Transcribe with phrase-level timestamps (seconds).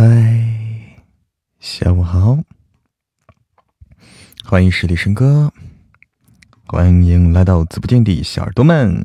[0.00, 0.06] 嗨，
[1.58, 2.38] 下午好，
[4.44, 5.52] 欢迎十里笙歌，
[6.66, 9.02] 欢迎来到直播间的小耳朵们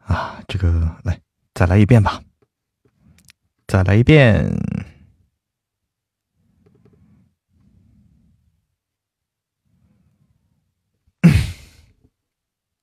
[0.00, 0.38] 啊！
[0.46, 1.18] 这个来，
[1.54, 2.22] 再来一遍吧，
[3.66, 4.54] 再来一遍。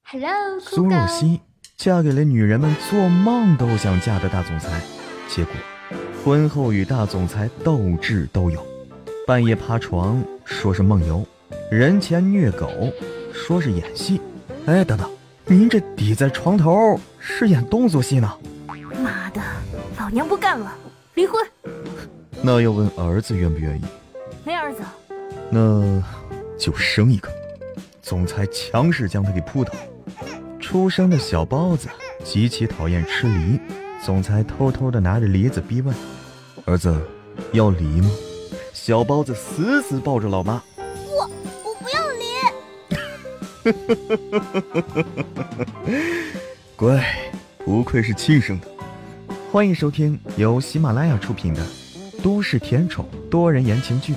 [0.02, 1.42] Hello，苏若曦
[1.78, 4.82] 嫁给了女人们做梦都想嫁的大总裁，
[5.30, 5.54] 结果
[6.24, 8.64] 婚后与大总裁斗智斗勇，
[9.26, 11.26] 半夜爬床说是梦游，
[11.72, 12.70] 人前虐狗
[13.34, 14.22] 说是演戏。
[14.68, 15.10] 哎，等等，
[15.48, 18.32] 您这抵在床头是演动作戏呢？
[19.04, 19.42] 妈的，
[19.98, 20.72] 老娘不干了，
[21.16, 21.44] 离婚。
[22.44, 23.84] 那要问儿子愿不愿意？
[24.46, 24.84] 没儿子，
[25.50, 26.04] 那
[26.56, 27.30] 就生一个。
[28.04, 29.74] 总裁强势将他给扑倒。
[30.60, 31.88] 出生的小包子
[32.24, 33.60] 极其讨厌吃梨，
[34.04, 35.96] 总裁偷偷的拿着梨子逼问
[36.66, 37.00] ：“儿子，
[37.52, 38.10] 要梨吗？”
[38.74, 40.60] 小包子死死抱着老妈
[41.06, 41.30] ：“我
[41.64, 42.26] 我不要梨。”
[46.76, 47.06] 乖，
[47.64, 48.68] 不愧是亲生的。
[49.52, 51.64] 欢迎收听由喜马拉雅出品的
[52.24, 54.14] 都市甜宠多人言情剧《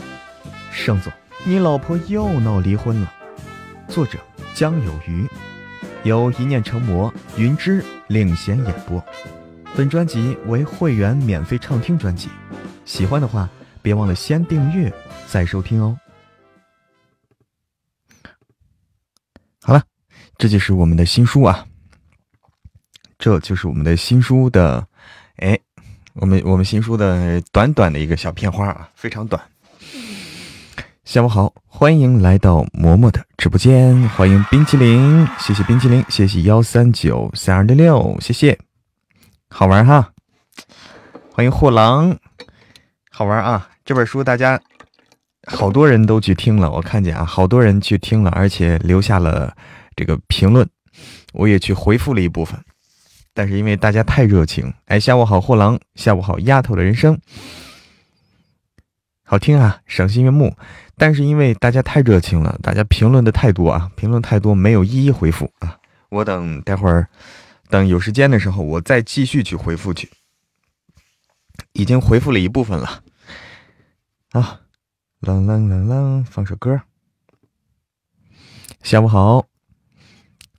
[0.72, 1.12] 盛总，
[1.44, 3.12] 你老婆又闹离婚了》，
[3.92, 4.18] 作者
[4.54, 5.28] 江有鱼。
[6.04, 9.02] 由一念成魔云芝领衔演播，
[9.76, 12.28] 本专辑为会员免费畅听专辑，
[12.84, 13.48] 喜欢的话
[13.82, 14.92] 别忘了先订阅
[15.26, 15.98] 再收听哦。
[19.60, 19.82] 好了，
[20.38, 21.66] 这就是我们的新书啊，
[23.18, 24.86] 这就是我们的新书的，
[25.38, 25.58] 哎，
[26.12, 29.42] 我们我们新书的短短的一个小片花啊，非常短。
[31.04, 38.58] 下午好，欢迎来到嬷嬷的直播间，欢迎冰淇淋，谢谢冰淇淋，谢谢幺三九三二六六，谢谢，
[39.56, 40.12] 好玩哈，
[41.30, 42.18] 欢迎货郎，
[43.08, 43.70] 好玩啊！
[43.84, 44.60] 这本书大家
[45.46, 49.56] 好多人都去听了，我看见啊，好多人去听了，而且留下了
[49.94, 50.68] 这个评论，
[51.32, 52.60] 我也去回复了一部分，
[53.32, 57.16] 但是因为大家太热情，哎，下午好，货郎，下午好，丫头的人生，
[59.22, 60.56] 好听啊，赏心悦目。
[60.96, 65.78] 但是因为大家太热情了，大家评论的太多啊，评论太多没有一一回复啊。
[66.08, 67.08] 我等待会儿，
[67.68, 70.10] 等有时间的时候，我再继续去回复去。
[71.72, 73.02] 已经回复了一部分了
[74.30, 74.60] 啊！
[75.20, 76.82] 啷啷啷啷，放首歌。
[78.82, 79.48] 下午好，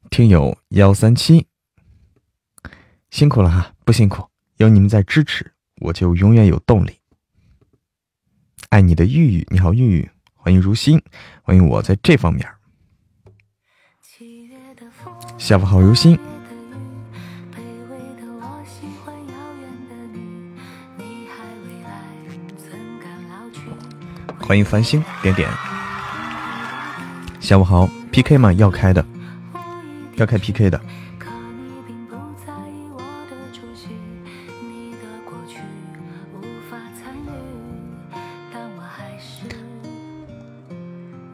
[0.09, 1.47] 听友幺三七，
[3.11, 4.27] 辛苦了哈，不辛苦，
[4.57, 6.99] 有你们在支持，我就永远有动力。
[8.69, 10.09] 爱你的玉玉，你好，玉玉。
[10.33, 11.01] 欢迎如新，
[11.41, 12.47] 欢迎我在这方面。
[15.37, 16.19] 下午好，如新。
[24.47, 25.49] 欢迎繁星点点。
[27.39, 28.53] 下午好，PK 吗？
[28.53, 29.03] 要开的，
[30.17, 30.79] 要开 PK 的。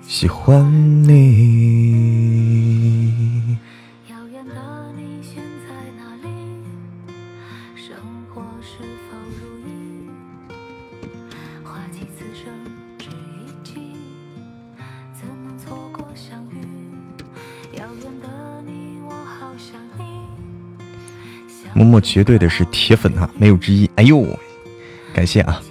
[0.07, 0.63] 喜欢
[1.03, 1.90] 你。
[21.91, 23.89] 默绝对的是铁粉哈，没有之一。
[23.95, 24.25] 哎呦，
[25.13, 25.61] 感谢啊！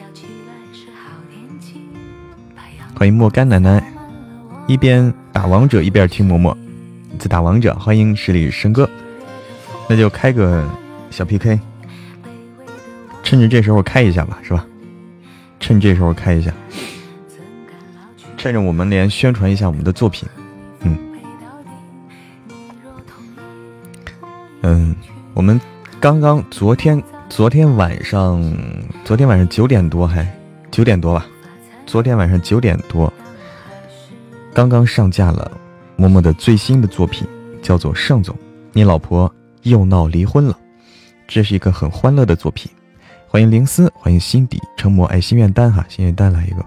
[2.94, 3.82] 欢迎莫干奶奶。
[4.66, 6.54] 一边打王者一边听嬷嬷
[7.18, 8.88] 在打王者，欢迎十里笙歌，
[9.88, 10.68] 那就开个
[11.10, 11.58] 小 PK，
[13.24, 14.66] 趁着这时候开一下吧，是吧？
[15.58, 16.52] 趁这时候开一下，
[18.36, 20.28] 趁着我们连宣传一下我们的作品，
[20.82, 20.96] 嗯
[24.62, 24.94] 嗯，
[25.34, 25.60] 我们
[26.00, 28.42] 刚刚昨天昨天晚上
[29.04, 30.26] 昨天晚上九点多还
[30.70, 31.26] 九点多吧，
[31.84, 33.12] 昨天晚上九点多。
[34.54, 35.52] 刚刚上架了，
[35.96, 37.28] 默默的最新的作品
[37.60, 38.34] 叫做《盛总，
[38.72, 39.30] 你老婆
[39.64, 40.54] 又闹离婚了》，
[41.28, 42.72] 这是一个很欢乐的作品。
[43.28, 46.64] 欢迎灵思，欢迎心底成魔，爱心愿单哈，心愿单来一个。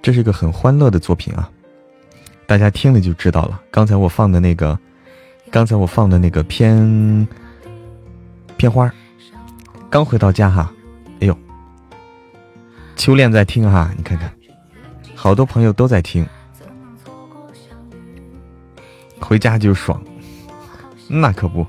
[0.00, 1.50] 这是一个很欢乐的作品啊，
[2.46, 3.60] 大家听了就知道了。
[3.70, 4.78] 刚才我放的那个，
[5.50, 7.28] 刚才我放的那个偏
[8.58, 8.92] 片花，
[9.88, 10.70] 刚回到家哈，
[11.20, 11.38] 哎呦，
[12.96, 14.30] 秋恋在听哈，你看看。
[15.14, 16.26] 好多朋友都在听，
[19.20, 20.02] 回家就爽，
[21.06, 21.64] 那可不。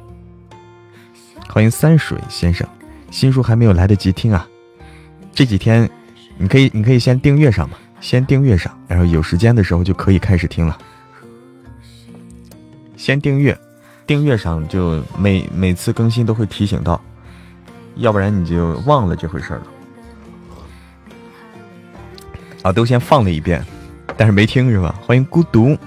[1.48, 2.68] 欢迎三水先生，
[3.12, 4.48] 新书还没有来得及听啊，
[5.32, 5.88] 这几天，
[6.40, 10.76] 你可以你可以先订阅上嘛，先订阅上，然后有时间的时候就可以开始听了。
[12.98, 13.56] 先订阅，
[14.10, 17.00] 订阅上就每每次更新都会提醒到，
[17.98, 19.62] 要不然你就忘了这回事了。
[22.64, 23.64] 啊，都先放了一遍，
[24.18, 24.96] 但是没听是吧？
[25.06, 25.78] 欢迎孤独，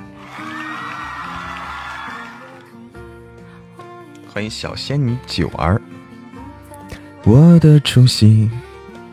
[4.32, 5.82] 欢迎小仙女九儿。
[7.24, 8.48] 我的初心，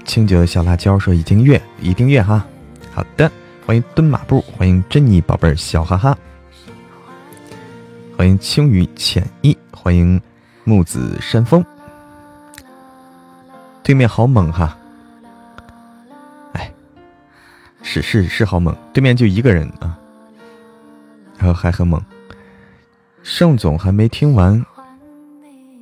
[0.05, 2.45] 清酒小辣椒说已经阅已订阅哈。
[2.93, 3.31] 好的，
[3.65, 6.15] 欢迎蹲马步，欢迎珍妮宝贝儿笑哈哈。
[8.19, 10.21] 欢迎青雨浅意，欢迎
[10.65, 11.65] 木子山峰。
[13.81, 14.77] 对面好猛哈！
[16.51, 16.69] 哎，
[17.81, 19.97] 是是是好猛，对面就一个人啊，
[21.37, 22.03] 然后还很猛。
[23.23, 24.65] 盛总还没听完，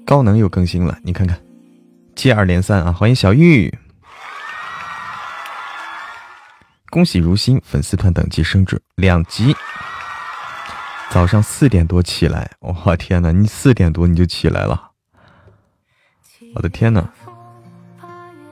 [0.05, 1.41] 高能又更新了，你看看，
[2.13, 2.93] 接二连三啊！
[2.93, 3.75] 欢迎小玉，
[6.91, 9.55] 恭喜如新粉丝团等级升至两级。
[11.09, 13.31] 早上四点多起来，我天哪！
[13.31, 14.91] 你四点多你就起来了，
[16.53, 17.09] 我的天哪！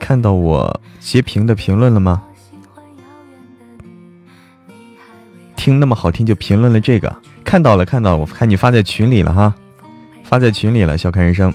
[0.00, 2.24] 看到我截屏的评论了吗？
[5.54, 7.14] 听那么好听就评论了这个，
[7.44, 9.54] 看到了看到了，我看你发在群里了哈，
[10.24, 10.98] 发在群里了。
[10.98, 11.52] 笑看人生，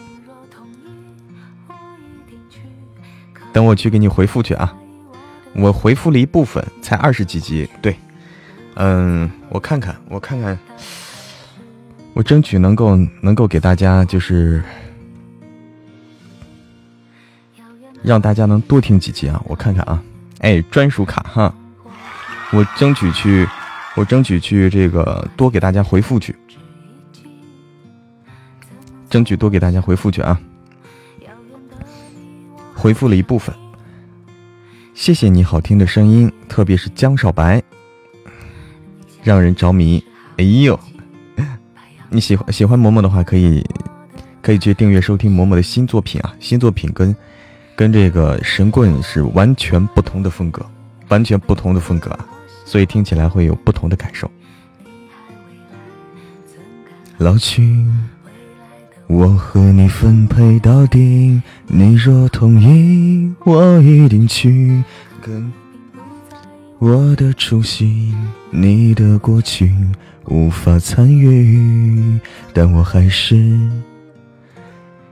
[3.52, 4.74] 等我去给你回复去啊！
[5.54, 7.96] 我回复了一部分，才二十几集，对。
[8.76, 10.58] 嗯，我看看，我看看，
[12.14, 14.64] 我争取能够能够给大家，就是
[18.02, 19.42] 让大家能多听几集啊！
[19.46, 20.02] 我看看啊，
[20.40, 21.54] 哎，专属卡哈，
[22.52, 23.48] 我争取去，
[23.96, 26.36] 我争取去这个多给大家回复去，
[29.10, 30.40] 争取多给大家回复去啊！
[32.74, 33.54] 回复了一部分，
[34.96, 37.62] 谢谢你好听的声音，特别是江少白。
[39.24, 40.04] 让人着迷，
[40.38, 40.80] 哎呦！
[42.10, 43.66] 你喜欢喜欢嬷嬷的话，可以
[44.42, 46.36] 可以去订阅收听嬷嬷的新作品啊！
[46.40, 47.16] 新作品跟
[47.76, 50.66] 跟这个神棍是完全不同的风格，
[51.08, 52.26] 完全不同的风格啊！
[52.66, 54.30] 所以听起来会有不同的感受。
[57.18, 57.86] 老去，
[59.08, 64.84] 我和你分配到底，你若同意，我一定去
[65.22, 65.54] 跟。
[66.82, 68.12] 我的初心，
[68.50, 69.72] 你的过去，
[70.26, 72.20] 无法参与，
[72.56, 73.70] 但我还是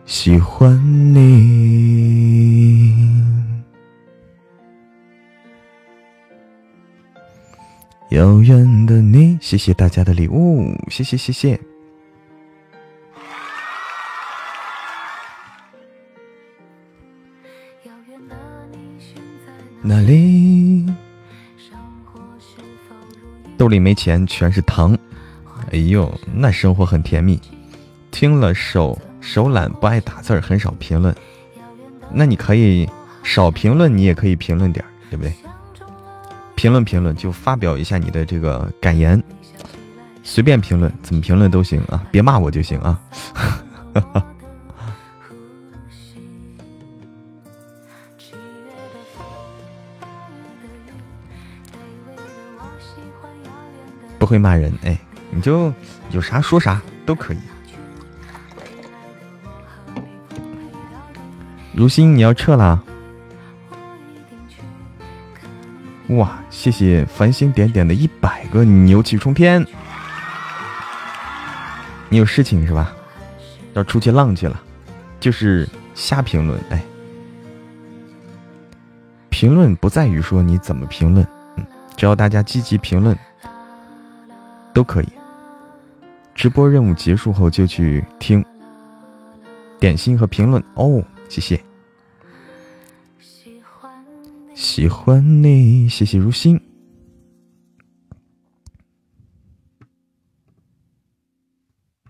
[0.04, 0.76] 喜欢
[1.14, 2.92] 你。
[8.10, 11.60] 遥远的你，谢谢大家的礼物，谢谢谢谢。
[19.84, 20.84] 哪里？
[23.60, 24.98] 兜里没钱，全是糖。
[25.74, 27.38] 哎呦，那生活很甜蜜。
[28.10, 31.14] 听了手手懒，不爱打字儿，很少评论。
[32.10, 32.90] 那你可以
[33.22, 35.34] 少评论，你也可以评论点儿，对不对？
[36.56, 39.22] 评论评论，就发表一下你的这个感言，
[40.24, 42.98] 随便评论，怎么评论都行啊，别骂我就行啊。
[43.34, 43.62] 哈
[44.14, 44.26] 哈
[54.20, 55.00] 不会骂人，哎，
[55.32, 55.74] 你就
[56.12, 57.38] 有啥说啥都可以。
[61.74, 62.84] 如新，你要撤啦？
[66.10, 69.66] 哇，谢谢繁星点点的一百个牛气冲天！
[72.10, 72.94] 你有事情是吧？
[73.74, 74.60] 要出去浪去了？
[75.20, 76.84] 就是瞎评论，哎，
[79.30, 81.26] 评论不在于说你怎么评论，
[81.96, 83.18] 只要大家积极评论。
[84.74, 85.08] 都可以。
[86.36, 88.44] 直播任务结束后就去听
[89.80, 91.62] 点心和评论哦，谢谢。
[94.56, 96.60] 喜欢你，谢谢如新。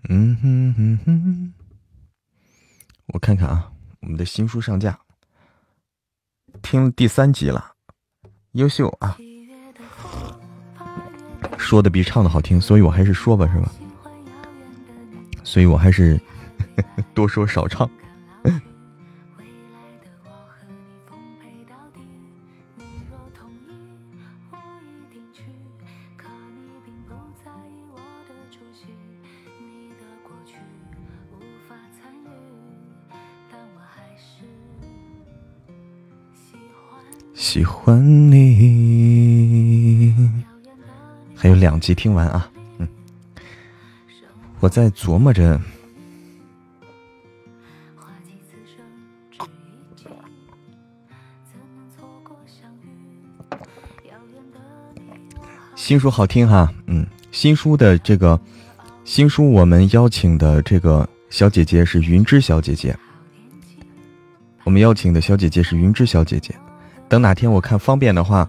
[0.08, 1.52] 嗯哼哼哼，
[3.06, 4.98] 我看看啊，我们的新书上架，
[6.62, 7.74] 听第三集了，
[8.52, 9.16] 优秀啊。
[11.56, 13.70] 说的比唱的好听，所以我还是说吧，是吧？
[15.44, 16.20] 所以我还是
[17.14, 17.88] 多说少唱。
[37.32, 40.14] 喜欢你。
[41.42, 42.86] 还有两集听完啊，嗯，
[44.60, 45.58] 我在琢磨着。
[55.74, 58.38] 新书好听哈，嗯，新书的这个
[59.06, 62.94] 新书，我们邀请的这个小姐姐是云芝小姐姐。
[64.64, 66.54] 我们邀请的小姐姐是云芝小姐姐。
[67.08, 68.46] 等哪天我看方便的话，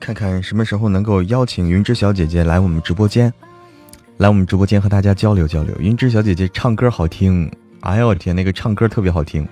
[0.00, 3.32] 看看什么时候能够邀请云芝小姐姐来我们直播间，
[4.16, 5.74] 来我们直播间和大家交流交流。
[5.78, 7.50] 云芝小姐姐唱歌好听，
[7.80, 9.46] 哎呦我天，那个唱歌特别好听，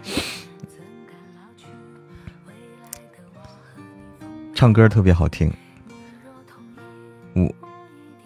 [4.55, 5.53] 唱歌特别好听。
[7.35, 7.55] 五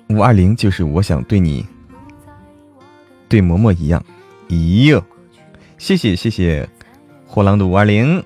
[0.08, 1.66] 五二零就是我想对你，
[3.28, 4.04] 对嬷嬷一样。
[4.48, 5.02] 咦呦，
[5.78, 6.68] 谢谢谢谢
[7.26, 8.22] 货郎的五二零，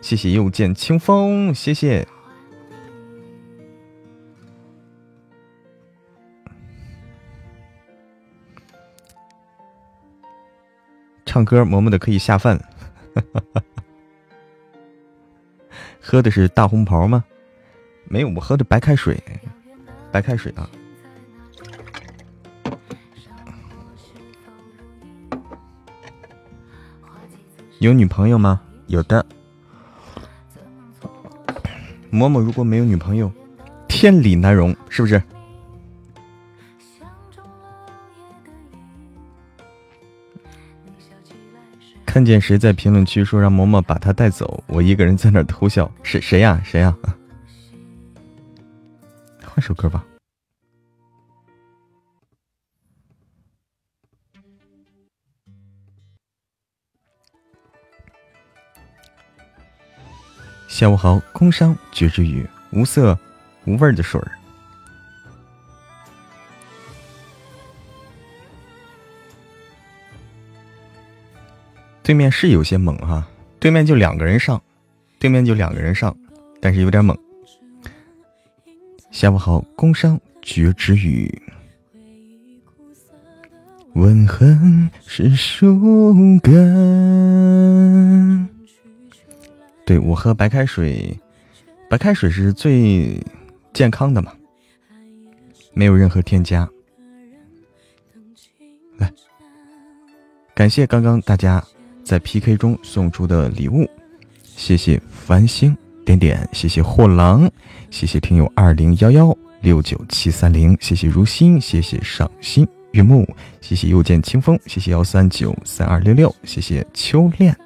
[0.00, 2.06] 谢谢又见清风，谢谢。
[11.30, 12.60] 唱歌嬷嬷的可以下饭，
[16.02, 17.22] 喝的是大红袍吗？
[18.08, 19.16] 没有，我喝的白开水，
[20.10, 20.68] 白开水啊。
[27.78, 28.60] 有女朋友吗？
[28.88, 29.24] 有的。
[32.10, 33.32] 嬷嬷如果没有女朋友，
[33.86, 35.22] 天理难容，是不是？
[42.12, 45.88] 看见谁在评论区说让嬷嬷把他带走，我一个人在那偷笑。
[46.02, 46.60] 谁谁呀？
[46.64, 46.92] 谁呀？
[49.44, 50.04] 换首歌吧。
[60.66, 63.16] 下午好，工商绝之雨，无色
[63.66, 64.39] 无味的水儿。
[72.02, 73.26] 对面是有些猛哈，
[73.58, 74.60] 对面就两个人上，
[75.18, 76.16] 对面就两个人上，
[76.60, 77.16] 但是有点猛。
[79.10, 81.30] 下午好，工商绝之雨，
[83.94, 88.48] 吻痕是树根。
[89.84, 91.18] 对我喝白开水，
[91.88, 93.20] 白开水是最
[93.72, 94.32] 健康的嘛，
[95.74, 96.68] 没有任何添加。
[98.96, 99.12] 来，
[100.54, 101.62] 感谢刚刚大家
[102.10, 103.88] 在 PK 中送出的礼物，
[104.42, 107.48] 谢谢繁星点点，谢谢货郎，
[107.88, 113.24] 谢谢听友二零幺幺六九七三零，谢谢如心，谢谢赏心悦目，
[113.60, 117.56] 谢谢又见清风，谢谢幺三九三二六六，谢谢秋恋。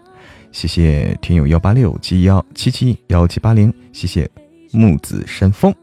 [0.53, 4.31] 谢谢听友幺八六七幺七七幺七八零，谢谢
[4.73, 5.75] 木子山风，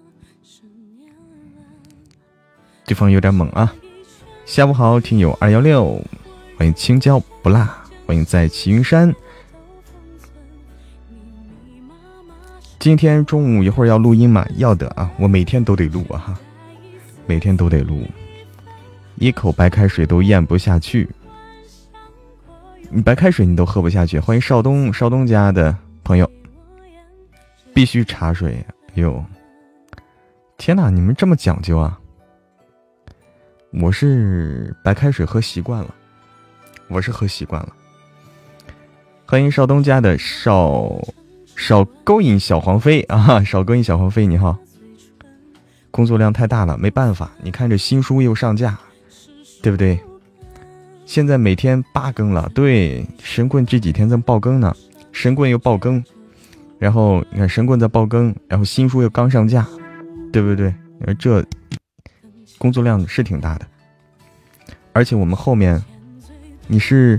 [2.86, 3.74] 对方有点猛啊！
[4.46, 6.00] 下午好，听友二幺六，
[6.60, 7.81] 欢迎青椒不辣，
[8.12, 9.16] 欢迎在齐云山。
[12.78, 14.46] 今天中午一会儿要录音吗？
[14.58, 16.38] 要的啊，我每天都得录啊，
[17.26, 18.06] 每天都得录，
[19.16, 21.10] 一口白开水都咽不下去。
[22.90, 26.30] 你白开水你都喝不下去，欢迎少东少东家的朋友，
[27.74, 28.62] 必须茶水
[28.96, 29.24] 哟！
[30.58, 31.98] 天哪，你们这么讲究啊！
[33.72, 35.96] 我是白开水喝习惯了，
[36.90, 37.74] 我是喝习惯了。
[39.32, 40.94] 欢迎少东家的少
[41.56, 44.58] 少勾引小黄飞啊，少勾引小黄飞，你好。
[45.90, 48.78] 工作量太大了，没办法，你看这新书又上架，
[49.64, 49.98] 对不对？
[51.06, 54.76] 现在每天八更了，对，神棍这几天在爆更呢，
[55.14, 56.04] 神棍又爆更，
[56.78, 59.66] 然后你看神棍在爆更，然后新书又刚上架，
[60.34, 60.76] 对不对？
[61.18, 61.42] 这
[62.58, 63.66] 工作量是挺大的，
[64.92, 65.82] 而且我们后面
[66.68, 67.18] 你是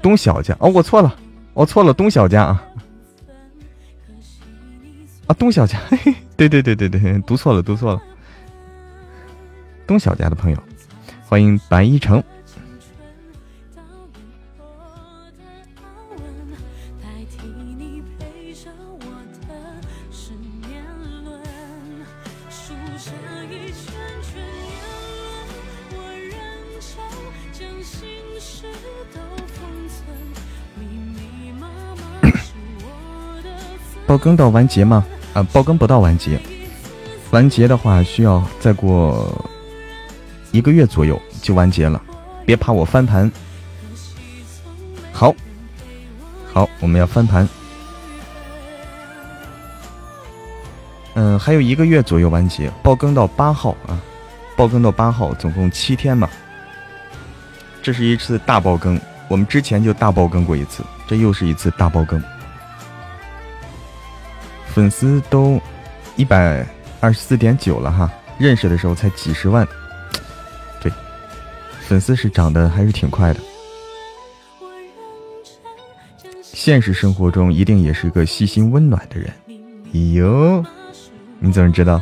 [0.00, 1.12] 东小家哦，我错了，
[1.54, 2.64] 我错了，东小家啊，
[5.26, 5.78] 啊，东小家，
[6.36, 8.02] 对对对对对，读错了，读错了，
[9.86, 10.56] 东小家的朋友，
[11.26, 12.22] 欢迎白一城。
[34.12, 35.02] 爆更到完结吗？
[35.32, 36.38] 啊，爆更不到完结，
[37.30, 39.42] 完结的话需要再过
[40.50, 41.98] 一个月左右就完结了，
[42.44, 43.32] 别怕我翻盘。
[45.12, 45.34] 好，
[46.52, 47.48] 好，我们要翻盘。
[51.14, 53.98] 嗯，还有一个月左右完结，爆更到八号啊，
[54.58, 56.28] 爆更到八号，总共七天嘛。
[57.82, 62.22] 这是一次大爆更，我们之前就大爆更过一次，这又是一次大爆更。
[64.74, 65.60] 粉丝都
[66.16, 66.66] 一百
[67.00, 69.66] 二十四点九了哈，认识的时候才几十万，
[70.80, 70.90] 对，
[71.80, 73.40] 粉丝是涨得还是挺快的。
[76.42, 79.30] 现实生活中一定也是个细心温暖的人，
[79.92, 80.64] 咦哟。
[81.38, 82.00] 你怎么知道？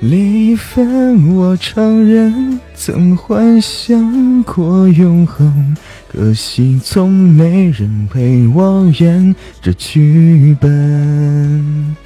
[0.00, 5.76] 离分我承认，曾幻想过永恒，
[6.08, 11.96] 可惜从没人陪我演这剧本，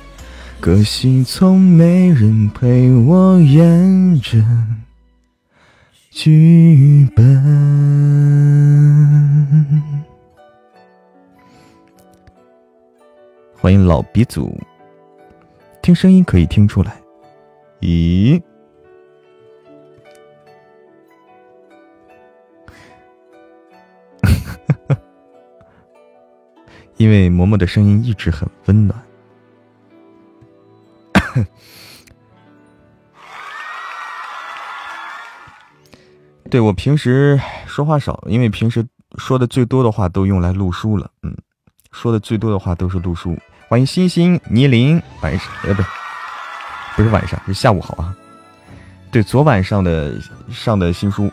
[0.59, 4.43] 可惜从没人陪我演这
[6.11, 7.23] 剧本。
[13.55, 14.59] 欢迎老鼻祖，
[15.83, 17.02] 听声音可以听出来。
[17.83, 18.41] 咦？
[26.97, 29.03] 因为嬷嬷的声音一直很温暖。
[36.49, 38.87] 对我平时说话少，因为平时
[39.19, 41.11] 说的最多的话都用来录书了。
[41.23, 41.37] 嗯，
[41.91, 43.37] 说的最多的话都是录书。
[43.69, 45.89] 欢迎星星倪林，晚上呃不是
[46.97, 48.15] 不是晚上是下午好啊。
[49.11, 50.19] 对，昨晚上的
[50.51, 51.31] 上的新书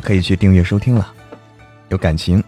[0.00, 1.12] 可以去订阅收听了，
[1.88, 2.42] 有感情。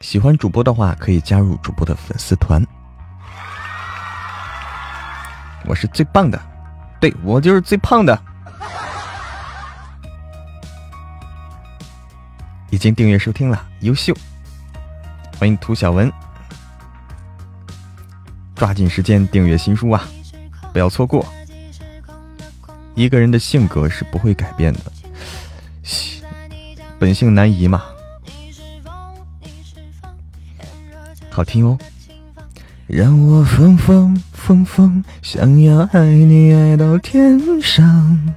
[0.00, 2.62] 喜欢主播的话，可以加入主播的粉丝团。
[5.64, 6.40] 我是最棒的，
[7.00, 8.20] 对我就是最胖的。
[12.72, 14.16] 已经订阅收听了，优秀！
[15.38, 16.10] 欢迎涂小文，
[18.54, 20.08] 抓紧时间订阅新书啊，
[20.72, 21.22] 不要错过。
[22.94, 24.80] 一个人的性格是不会改变的，
[26.98, 27.82] 本性难移嘛。
[31.28, 31.76] 好听哦，
[32.86, 38.34] 让我疯疯疯疯，想要爱你爱到天上。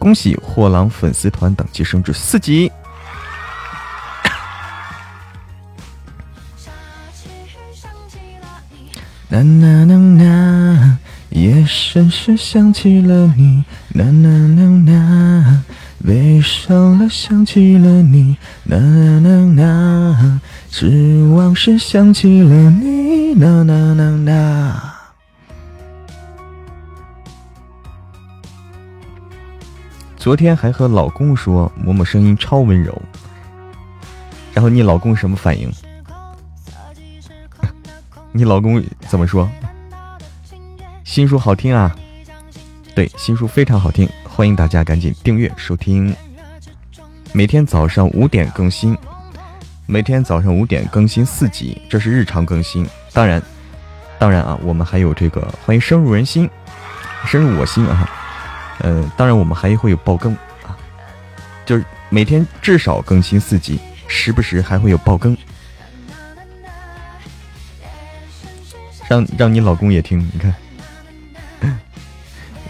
[0.00, 2.72] 恭喜货郎粉丝团等级升至四级。
[9.28, 15.62] 呐呐呐呐，夜深时想起了你，呐呐呐呐，
[16.02, 24.99] 悲伤了想起了你，呐呐呐呐，失望时想起了你，呐呐呐呐。
[30.20, 32.94] 昨天还和老公说嬷嬷声音超温柔，
[34.52, 35.72] 然后你老公什么反应？
[38.30, 39.48] 你老公怎么说？
[41.04, 41.96] 新书好听啊！
[42.94, 46.14] 对，新书非常好听，欢迎大家赶紧订阅收听。
[47.32, 48.94] 每天早上五点更新，
[49.86, 52.86] 每天早上五点更新四集，这是日常更新。
[53.14, 53.42] 当然，
[54.18, 56.46] 当然啊，我们还有这个欢迎深入人心，
[57.24, 58.19] 深入我心啊！
[58.82, 60.32] 嗯，当然我们还会有爆更
[60.64, 60.76] 啊，
[61.66, 65.36] 就是每天至少更新四集，时不时还会有爆更，
[69.08, 70.18] 让让你老公也听。
[70.32, 70.54] 你看，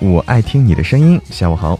[0.01, 1.20] 我爱听你的声音。
[1.31, 1.79] 下午好，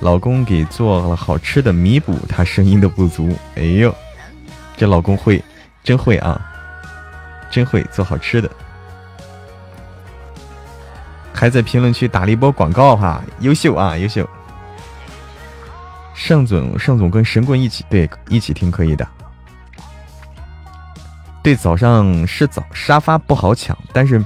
[0.00, 3.34] 老公给做了好吃的，弥补他声音的不足。
[3.54, 3.94] 哎呦，
[4.76, 5.42] 这老公会，
[5.82, 6.40] 真会啊，
[7.50, 8.50] 真会做好吃的。
[11.38, 14.28] 还在评论区打了一波广告哈，优秀啊，优秀！
[16.12, 19.06] 盛总，盛总跟神棍一起，对，一起听可以的。
[21.40, 24.20] 对，早上是早，沙发不好抢，但是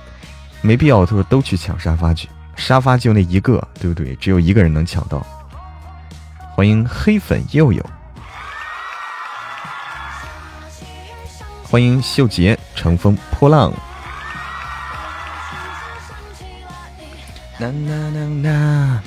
[0.62, 4.16] 没必要说都去抢沙发去，沙发就那一个，对不对？
[4.16, 5.22] 只有一个人能抢到。
[6.54, 7.84] 欢迎黑粉佑佑，
[11.62, 13.70] 欢迎秀杰乘风破浪。
[17.70, 19.02] 呐呐呐呐，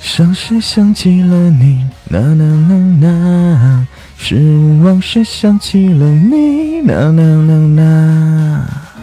[0.00, 3.86] 伤时想起了你，啦啦啦啦，
[4.18, 4.36] 失
[4.82, 8.93] 望时想起了你，啦啦啦啦。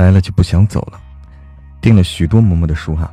[0.00, 0.98] 来了就不想走了，
[1.80, 3.12] 订了许多嬷嬷的书哈，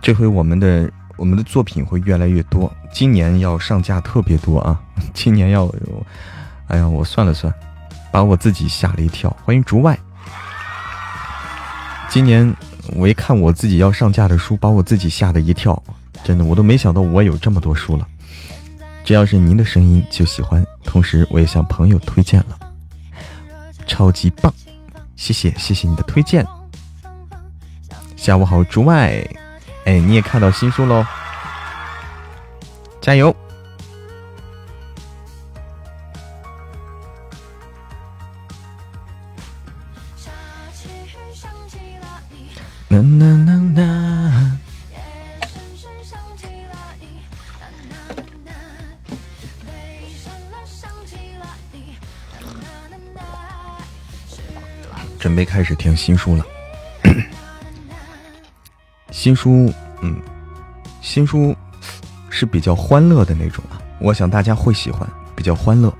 [0.00, 4.80] 这回我们的我们的作品会越来越多，今年要上架特别多啊，
[5.12, 5.68] 今年要，
[6.68, 7.52] 哎呀，我算了算，
[8.12, 9.34] 把我自己吓了一跳。
[9.44, 9.98] 欢迎竹外，
[12.08, 12.54] 今年
[12.94, 15.82] 我一看我自己要上架的书，把我自己吓了一跳，
[16.22, 18.06] 真的，我都没想到我有这么多书了。
[19.04, 22.58] 只要是您的声音就喜欢，同时我也向朋友推荐了，
[23.88, 24.52] 超级棒。
[25.16, 26.46] 谢谢谢谢你的推荐，
[28.16, 29.26] 下午好，竹外，
[29.84, 31.04] 哎，你也看到新书喽，
[33.00, 33.34] 加油！
[55.36, 56.46] 备开始听新书了，
[59.12, 59.70] 新书，
[60.00, 60.18] 嗯，
[61.02, 61.54] 新书
[62.30, 65.92] 是比较欢乐的那种啊，我想大家会喜欢，比较欢乐。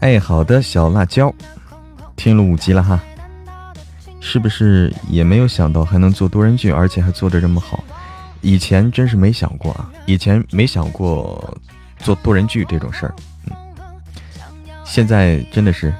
[0.00, 1.32] 哎，好的，小辣椒，
[2.14, 3.00] 听了五集了哈，
[4.20, 7.82] 是不是也没有想到还能做多人剧，而且还做的这么好？
[8.42, 11.56] 以前真是没想过啊，以前没想过
[12.00, 13.14] 做多人剧这种事儿。
[14.92, 15.90] 现在真的是，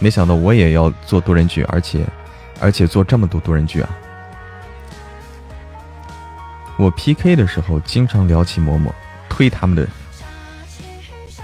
[0.00, 2.04] 没想到我也要做多人剧，而且，
[2.58, 3.88] 而且做这么多多人剧啊！
[6.76, 8.90] 我 PK 的时候经常聊起嬷嬷，
[9.28, 9.86] 推他们的，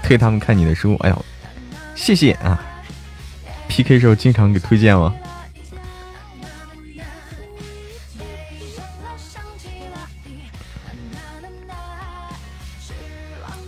[0.03, 0.97] 推他们看你的书。
[0.99, 1.25] 哎呦，
[1.95, 2.59] 谢谢啊
[3.69, 5.15] ！PK 时候经常给推荐吗？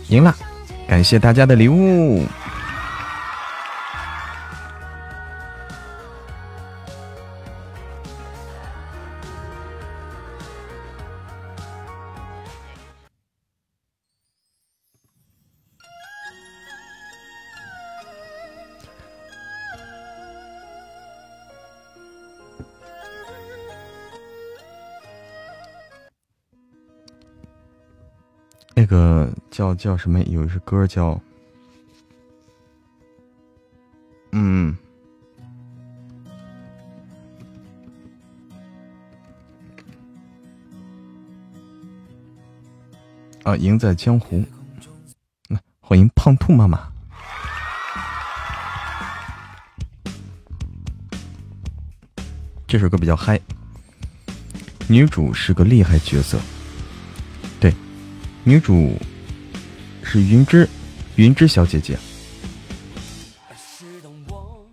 [0.08, 0.36] 赢了，
[0.86, 2.26] 感谢大家的礼物。
[28.74, 30.20] 那个叫叫什么？
[30.24, 31.20] 有一首歌叫，
[34.32, 34.76] 嗯，
[43.44, 44.42] 啊，赢在江湖。
[45.80, 46.90] 欢迎胖兔妈妈。
[52.66, 53.38] 这首歌比较嗨，
[54.88, 56.40] 女主是个厉害角色。
[58.44, 58.96] 女主
[60.02, 60.68] 是云芝，
[61.14, 61.96] 云芝小姐姐。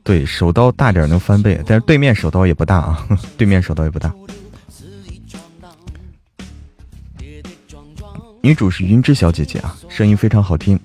[0.04, 4.12] 对手刀大点能翻倍，但是对面手刀也不大啊， 对面手刀也不大。
[8.42, 10.80] 女主是云芝小姐姐啊，声音非常好听。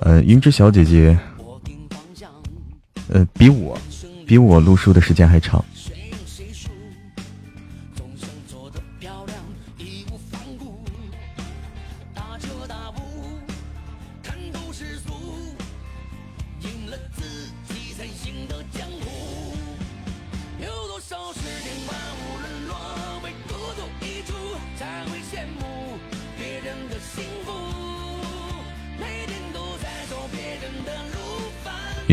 [0.00, 1.18] 呃，云芝小姐姐，
[3.08, 3.78] 呃，比我
[4.26, 5.62] 比我录书的时间还长。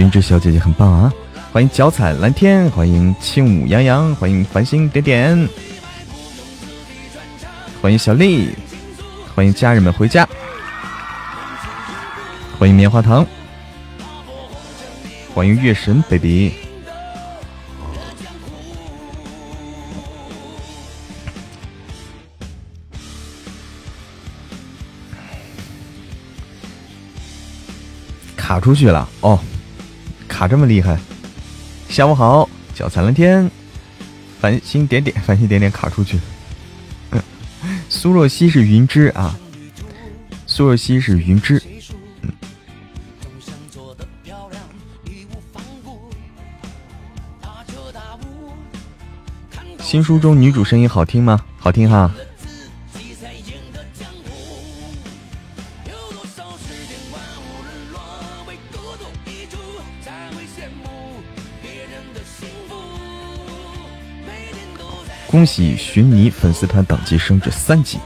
[0.02, 1.14] 云芝小姐姐很棒啊！
[1.54, 5.48] 欢迎脚踩蓝天，欢迎轻舞洋洋，欢迎繁星点点，
[7.80, 8.50] 欢迎小丽，
[9.36, 10.28] 欢迎家人们回家，
[12.58, 13.24] 欢迎棉花糖，
[15.36, 16.52] 欢迎月神 baby，
[28.36, 29.40] 卡出去了哦。
[30.32, 30.98] 卡这么厉害！
[31.90, 33.52] 下午好，脚踩蓝天，
[34.40, 36.18] 繁星点点， 繁星点点卡出去。
[37.90, 39.38] 苏若曦是云芝啊，
[40.48, 41.62] 苏若曦是云芝。
[42.22, 42.32] 嗯。
[49.80, 51.42] 新书中女主声音好听吗？
[51.60, 52.10] 好听哈。
[65.32, 67.98] 恭喜寻你粉丝团等级升至三级，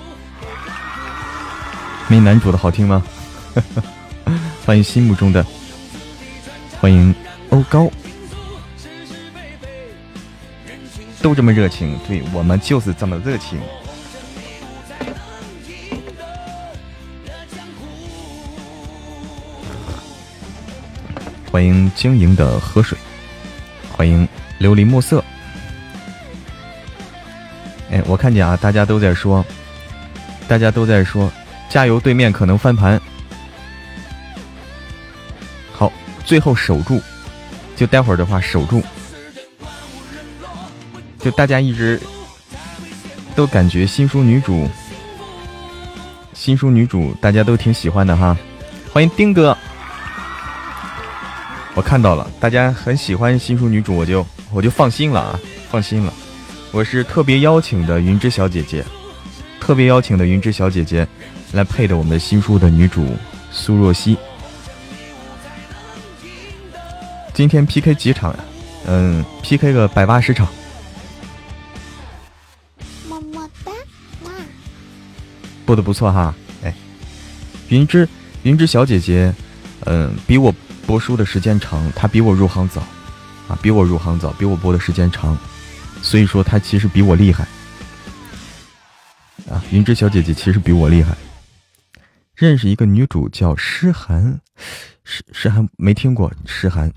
[2.07, 3.03] 没男主的好听吗？
[4.63, 5.43] 欢迎心目中的，
[6.79, 7.13] 欢迎
[7.49, 7.89] 欧高，
[11.19, 13.59] 都这么热情，对我们就是这么热情。
[21.51, 22.95] 欢迎晶莹的河水，
[23.91, 24.27] 欢迎
[24.59, 25.23] 琉璃墨色。
[27.95, 29.43] 哎，我看见啊，大家都在说，
[30.49, 31.31] 大家都在说，
[31.69, 33.01] 加油，对面可能翻盘。
[35.71, 35.89] 好，
[36.25, 37.01] 最后守住，
[37.73, 38.84] 就待会儿的话守住，
[41.19, 41.97] 就大家一直
[43.34, 44.69] 都感觉新书女主，
[46.34, 48.36] 新书女主大家都挺喜欢的哈。
[48.91, 49.58] 欢迎丁哥。
[51.75, 56.12] 我看到了，大家很喜欢新书女主，我就我就放心了啊，放心了。
[56.75, 58.83] 我是特别邀请的云之小姐姐，
[59.61, 61.07] 特别邀请的云之小姐姐
[61.53, 63.15] 来配的我们新书的女主
[63.49, 64.17] 苏若曦。
[67.33, 68.39] 今天 PK 几场呀？
[68.88, 70.49] 嗯，PK 个百八十场。
[73.07, 73.71] 么么哒，
[74.25, 74.31] 哇
[75.65, 76.75] 播的不错哈，哎，
[77.69, 78.05] 云之
[78.43, 79.33] 云之小姐姐，
[79.85, 80.53] 嗯，比我。
[80.85, 82.81] 播书的时间长，她比我入行早，
[83.47, 85.35] 啊，比我入行早，比我播的时间长，
[86.05, 87.43] 所以说他其实比我厉害，
[89.49, 91.17] 啊，云芝小姐姐其实比我厉害。
[92.35, 94.39] 认识一个女主叫诗涵，
[95.03, 96.93] 诗诗涵没听过诗涵，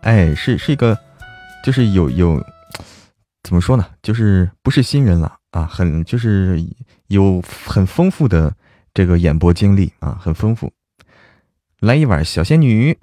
[0.00, 0.98] 哎，是是一个，
[1.64, 2.44] 就是有有，
[3.44, 6.60] 怎么说呢，就是不是新人了啊，很就是。
[7.08, 8.52] 有很丰富的
[8.92, 10.72] 这个演播经历啊，很丰富。
[11.80, 12.98] 来一碗小仙女，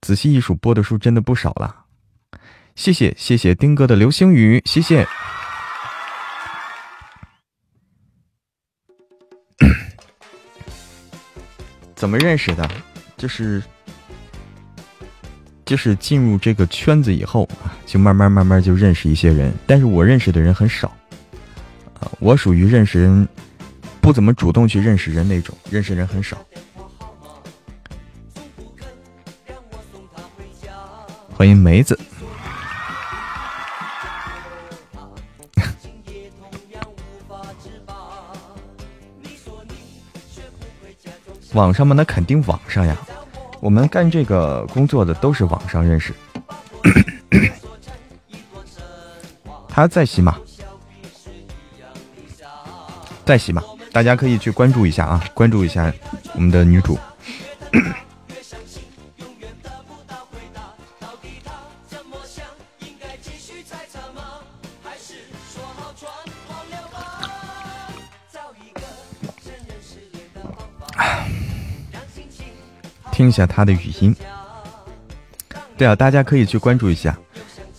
[0.00, 1.86] 仔细一数播的书真的不少了。
[2.74, 5.06] 谢谢谢谢丁哥的流星雨，谢谢。
[11.96, 12.70] 怎么认识的？
[13.16, 13.62] 就是。
[15.66, 20.94] 就是进入这个圈子以后啊，就慢慢慢慢就认识一些人，但是我认识的人很少，
[21.98, 23.26] 啊，我属于认识人
[24.04, 26.36] 不怎么主动去认识人那种，认识人很少。
[31.34, 31.98] 欢迎梅子，
[41.54, 41.94] 网上吗？
[41.96, 42.94] 那肯定网上呀。
[43.60, 46.12] 我们干这个工作的都是网上认识，
[49.66, 50.38] 他在洗马，
[53.24, 53.62] 在洗马，
[53.94, 55.90] 大家可以去关注一下啊，关注一下
[56.34, 56.98] 我们的女主。
[73.12, 74.16] 听一下他的语音。
[75.76, 77.16] 对啊，大家可以去关注一下。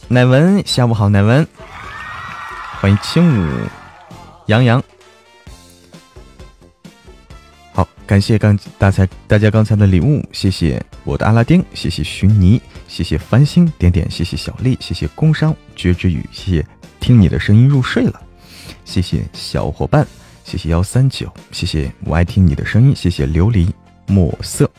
[0.08, 1.46] 乃文，下午好，乃文，
[2.80, 3.68] 欢迎轻舞
[4.46, 4.82] 杨洋。
[8.16, 16.66] 感谢刚大才大家刚才的礼物，谢谢我的阿拉丁，谢谢徐妮，谢谢繁星点点，谢谢小丽，谢谢工商绝之语，谢谢
[17.02, 18.22] 听你的声音入睡了，
[18.86, 20.08] 谢谢小伙伴，
[20.46, 23.68] 谢谢幺三九，谢谢我爱听你的声音，谢谢琉璃
[24.08, 24.72] 墨色。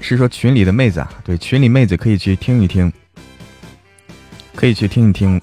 [0.00, 2.90] 是说群里的妹子啊，对，群里妹子可以去听一听，
[4.54, 5.38] 可以去听一听。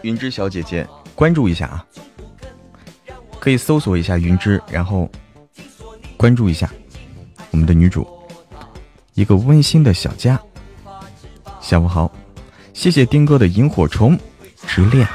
[0.00, 1.84] 云芝小姐姐，关注一下啊，
[3.40, 5.10] 可以搜索一下云芝，然后
[6.16, 6.70] 关注一下
[7.50, 8.06] 我们的女主，
[9.14, 10.38] 一个温馨的小家。
[11.60, 12.12] 下午好，
[12.74, 14.18] 谢谢丁哥的萤火虫
[14.66, 15.08] 之恋。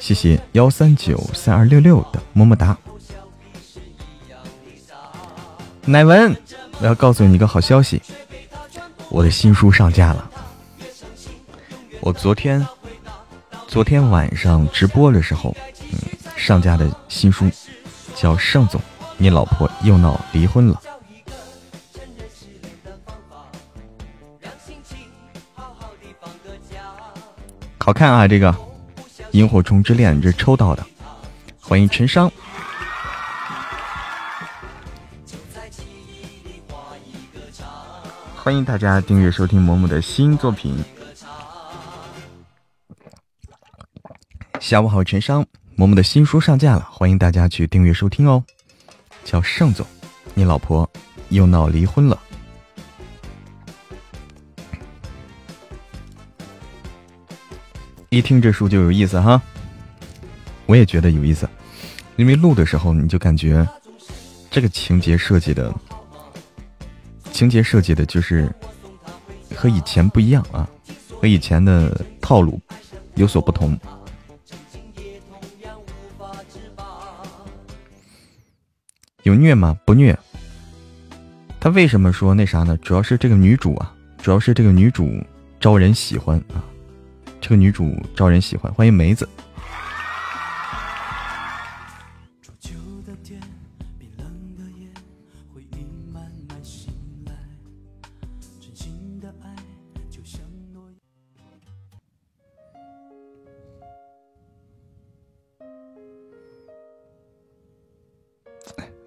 [0.00, 2.76] 谢谢幺三九三二六六的么么哒，
[5.84, 6.34] 乃文，
[6.80, 8.02] 我要告诉你一个好消息，
[9.10, 10.31] 我的新书上架了。
[12.02, 12.66] 我昨天
[13.68, 15.56] 昨天晚上直播的时候，
[15.92, 15.98] 嗯，
[16.36, 17.48] 上架的新书
[18.16, 18.80] 叫《盛总，
[19.16, 20.82] 你老婆又闹离婚了》，
[27.78, 28.52] 好看啊，这个。
[29.30, 30.84] 萤火虫之恋，这抽到的，
[31.60, 32.30] 欢迎陈商，
[38.36, 40.76] 欢迎大家订阅收听某某的新作品。
[44.62, 45.44] 下午好，陈商，
[45.76, 48.40] 嬷嬷的新书上架了，欢迎大家去订阅收听哦，
[49.24, 49.84] 叫盛总，
[50.34, 50.88] 你老婆
[51.30, 52.16] 又闹离婚了。
[58.08, 59.42] 一听这书就有意思哈，
[60.66, 61.50] 我也觉得有意思，
[62.14, 63.66] 因为录的时候你就感觉
[64.48, 65.74] 这个情节设计的，
[67.32, 68.48] 情节设计的就是
[69.56, 70.70] 和以前不一样啊，
[71.20, 72.60] 和以前的套路
[73.16, 73.76] 有所不同。
[79.22, 79.76] 有虐吗？
[79.84, 80.18] 不虐。
[81.60, 82.76] 他为什么说那啥呢？
[82.78, 85.22] 主要是这个女主啊，主要是这个女主
[85.60, 86.64] 招人喜欢啊。
[87.40, 89.28] 这个女主招人喜欢，欢迎梅子。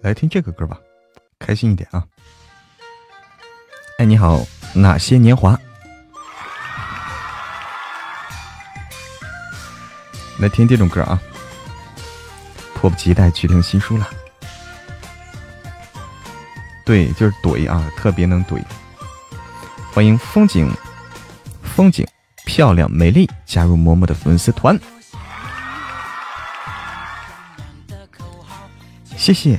[0.06, 0.78] 来听这个歌吧，
[1.40, 2.04] 开心一点啊！
[3.98, 4.40] 哎，你好，
[4.72, 5.58] 那些年华。
[10.38, 11.20] 来听这种歌啊！
[12.76, 14.08] 迫不及待去听新书了。
[16.84, 18.62] 对，就是怼啊，特别能怼。
[19.92, 20.72] 欢迎风景，
[21.64, 22.06] 风景
[22.44, 24.78] 漂亮美丽，加入嬷嬷的粉丝团。
[29.16, 29.58] 谢谢。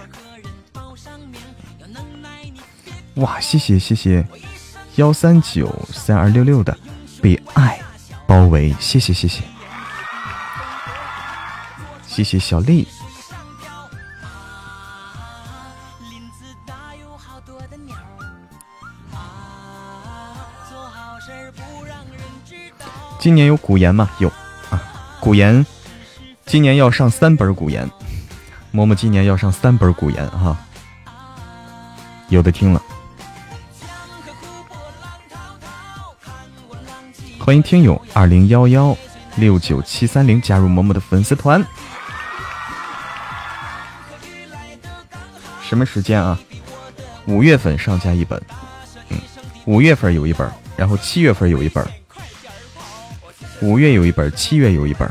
[3.18, 4.26] 哇，谢谢谢谢
[4.96, 6.78] 幺三九三二六六的
[7.22, 7.80] 被爱
[8.28, 9.44] 包围，谢谢谢谢。
[12.06, 12.88] 谢谢小丽。
[23.20, 24.10] 今年有古言吗？
[24.20, 24.30] 有
[24.70, 24.82] 啊，
[25.20, 25.66] 古言，
[26.46, 27.90] 今年要上三本古言。
[28.72, 30.56] 嬷嬷今年要上三本古言哈，
[32.30, 32.82] 有的听了。
[37.48, 38.94] 欢迎听友二零幺幺
[39.38, 41.66] 六九七三零加入某某的粉丝团。
[45.62, 46.38] 什么时间啊？
[47.26, 48.38] 五月份上架一本，
[49.08, 49.18] 嗯，
[49.64, 51.88] 五月份有一本，然后七月份有一本，
[53.62, 55.10] 五月有一本，七月有一本，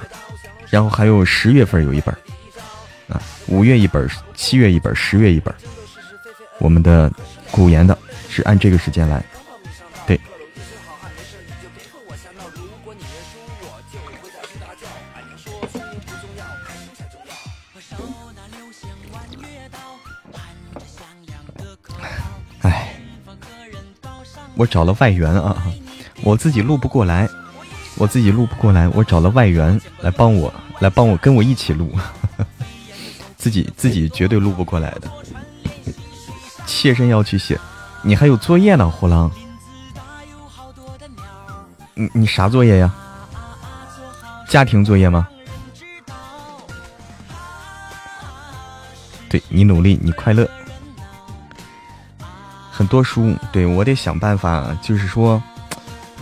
[0.68, 2.14] 然后还有十月份有一本，
[3.08, 5.54] 啊，五月一本，七月一本，十月一本。
[6.58, 7.10] 我们的
[7.50, 7.96] 古言的
[8.28, 9.24] 是按这个时间来。
[24.56, 25.56] 我找了外援啊，
[26.22, 27.28] 我自己录不过来，
[27.96, 31.92] 我自己录不过来，我找了外援来帮我，来帮我跟我一起录，
[33.36, 35.10] 自己自己绝对录不过来的，
[36.66, 37.60] 切身要去写，
[38.02, 39.30] 你还有作业呢，虎狼，
[41.94, 42.92] 你你啥作业呀？
[44.48, 45.28] 家庭作业吗？
[49.28, 50.48] 对你努力，你快乐。
[52.76, 55.42] 很多书，对我得想办法，就是说，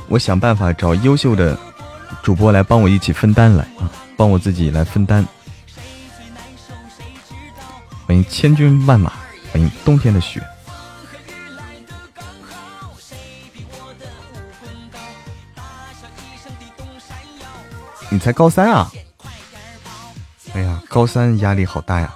[0.06, 1.58] 我想办法找优秀的
[2.22, 5.26] 主播来帮我一起分担来啊，帮我自己来分担。
[8.06, 9.12] 欢迎千军万马，
[9.50, 10.40] 欢迎冬天的雪。
[18.11, 18.92] 你才高三啊？
[20.52, 22.14] 哎呀，高三压力好大呀。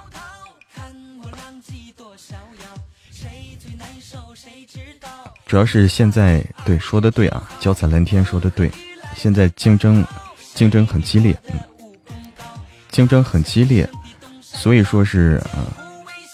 [5.49, 8.71] 主要是现在对说的对啊，脚踩蓝天说的对，
[9.15, 10.05] 现在竞争
[10.53, 11.59] 竞争很激烈，嗯，
[12.91, 13.89] 竞争很激烈，
[14.43, 15.65] 所以说是啊，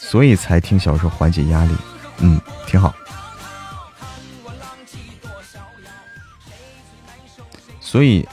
[0.02, 1.74] 所以才听小说缓解压力，
[2.18, 2.94] 嗯，挺好。
[7.80, 8.28] 所以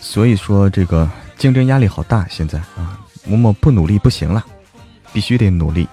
[0.00, 4.44] 所以说这个竞争压力好大，现在啊，嬷嬷不努力不行了，
[5.12, 5.86] 必须得努力。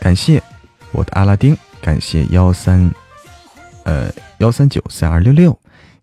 [0.00, 0.42] 感谢
[0.92, 2.90] 我的阿拉丁，感谢幺三，
[3.84, 5.56] 呃幺三九三二六六，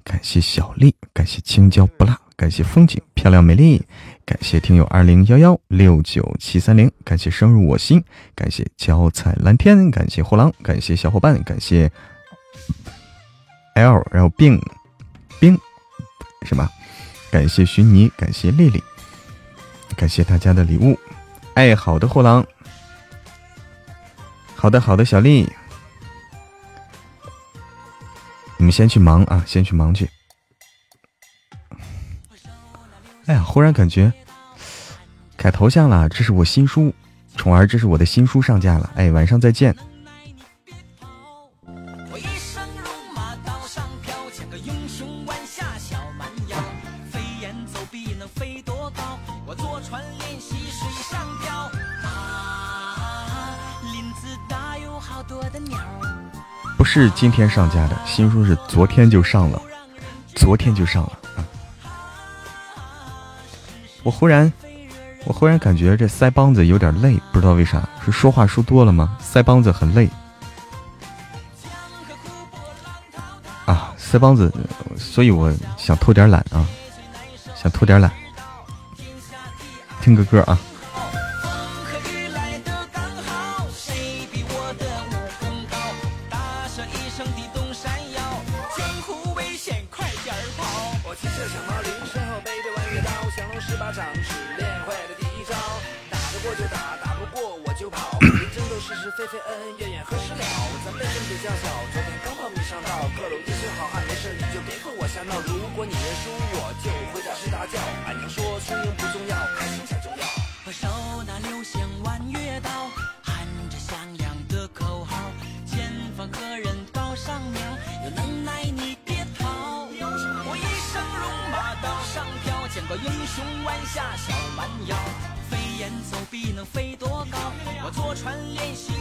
[0.04, 3.84] 感谢小丽，感谢青椒不辣，感谢风景漂亮美丽，
[4.24, 8.04] 感谢听友二零幺幺六九七三零，感谢深入我心，
[8.36, 11.92] 感谢脚踩蓝天，感谢货郎，感谢小伙伴，感谢
[13.74, 14.62] L，然后冰
[15.40, 15.60] 冰
[16.44, 16.70] 什么？
[17.30, 18.82] 感谢寻泥，感谢丽丽，
[19.96, 20.98] 感谢大家的礼物。
[21.56, 22.46] 哎，好的，货郎。
[24.58, 25.48] 好的，好的，小丽，
[28.58, 30.10] 你们先去忙啊，先去忙去。
[33.28, 34.12] 哎呀，忽然感觉
[35.38, 36.94] 改头像了，这是我新书，
[37.36, 38.92] 宠儿，这是我的新书上架了。
[38.96, 39.76] 哎，晚上再见。
[56.98, 59.62] 是今天上架的新书，是昨天就上了，
[60.34, 61.46] 昨天就上了啊！
[64.02, 64.52] 我忽然，
[65.26, 69.16] 我忽然感觉这腮帮子有点累，不知道为啥，是说话说多了吗？
[69.22, 70.10] 腮帮子很累
[73.66, 74.52] 啊，腮帮子，
[74.98, 76.66] 所以我想偷点懒啊，
[77.56, 78.12] 想偷点懒，
[80.02, 80.58] 听个歌啊。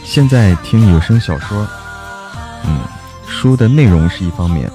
[0.03, 1.67] 现在听有声小说，
[2.65, 2.79] 嗯，
[3.27, 4.67] 书的内容是一方面，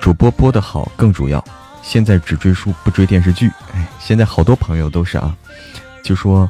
[0.00, 1.42] 主播播的好更主要。
[1.82, 5.34] 现在只追书不追电视剧，哎，现在好多朋友都是啊，
[6.02, 6.48] 就说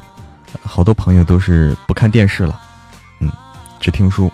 [0.63, 2.59] 好多朋友都是不看电视了，
[3.19, 3.31] 嗯，
[3.79, 4.31] 只听书。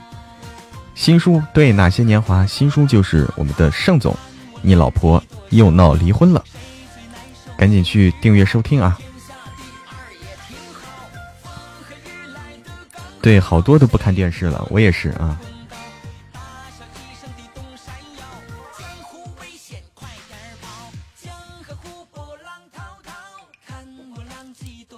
[0.95, 2.45] 新书对哪些年华？
[2.45, 4.15] 新书就是我们的盛总，
[4.61, 6.43] 你老婆又闹离婚了，
[7.57, 8.97] 赶紧去订阅收听啊！
[13.21, 15.39] 对，好多都不看电视了，我也是啊。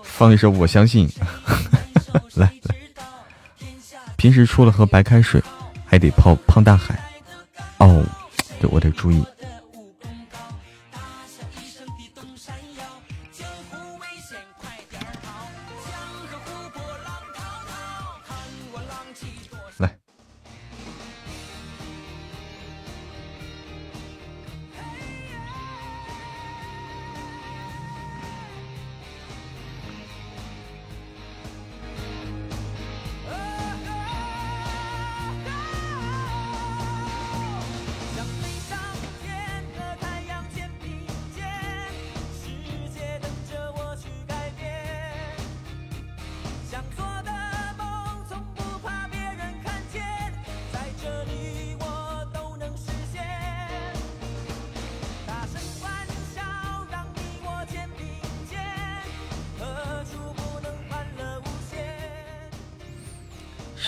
[0.03, 1.09] 放一首《我相信》，
[2.35, 2.75] 来来。
[4.15, 5.43] 平时除了喝白开水，
[5.85, 6.97] 还得泡胖大海。
[7.79, 8.05] 哦，
[8.61, 9.21] 对，我得注意。《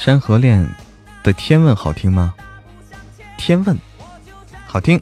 [0.06, 0.64] 山河恋》
[1.24, 2.36] 的《天问》好听吗？
[3.40, 3.76] 《天问》
[4.68, 5.02] 好听，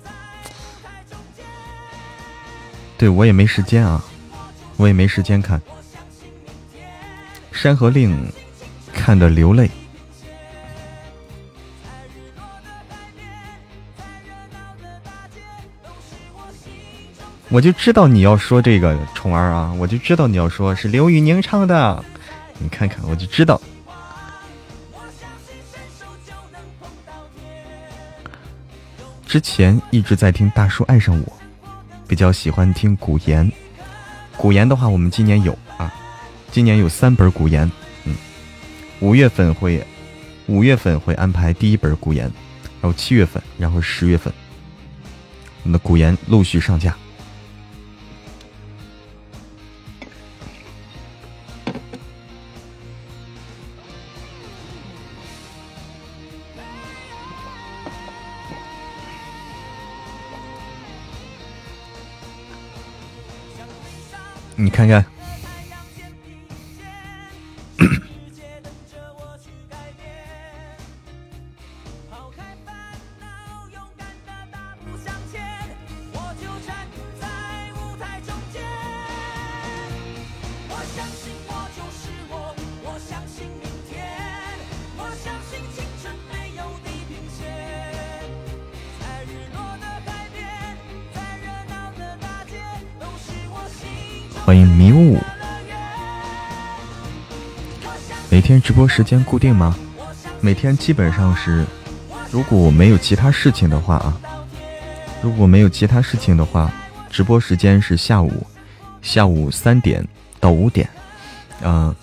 [2.97, 4.01] 对我也没时间啊，
[4.77, 5.59] 我也没时间看
[7.51, 8.15] 《山河令》，
[8.93, 9.69] 看的流泪。
[17.49, 22.05] 我就知道你要说这个宠儿啊，我就知道你要说是刘宇宁唱的，
[22.57, 23.59] 你看看，我就知道。
[29.33, 31.33] 之前一直在听大叔爱上我，
[32.07, 33.51] 比较喜欢听古言。
[34.37, 35.91] 古言的话，我们今年有啊，
[36.51, 37.67] 今年有三本古言。
[38.05, 38.13] 嗯，
[38.99, 39.83] 五月份会，
[40.45, 42.31] 五月份会安排第一本古言，
[42.79, 44.31] 然后七月份，然后十月份，
[45.63, 46.95] 我们的古言陆续上架。
[64.63, 65.05] 你看看。
[94.45, 95.17] 欢迎迷雾。
[98.29, 99.73] 每天直播时间固定吗？
[100.41, 101.65] 每天基本上是，
[102.29, 104.19] 如果没有其他事情的话啊，
[105.21, 106.69] 如果没有其他事情的话，
[107.09, 108.45] 直播时间是下午，
[109.01, 110.05] 下午三点
[110.41, 110.89] 到五点，
[111.61, 111.95] 嗯，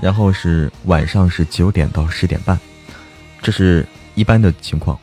[0.00, 2.58] 然后是晚上是九点到十点半，
[3.42, 4.98] 这是一般的情况。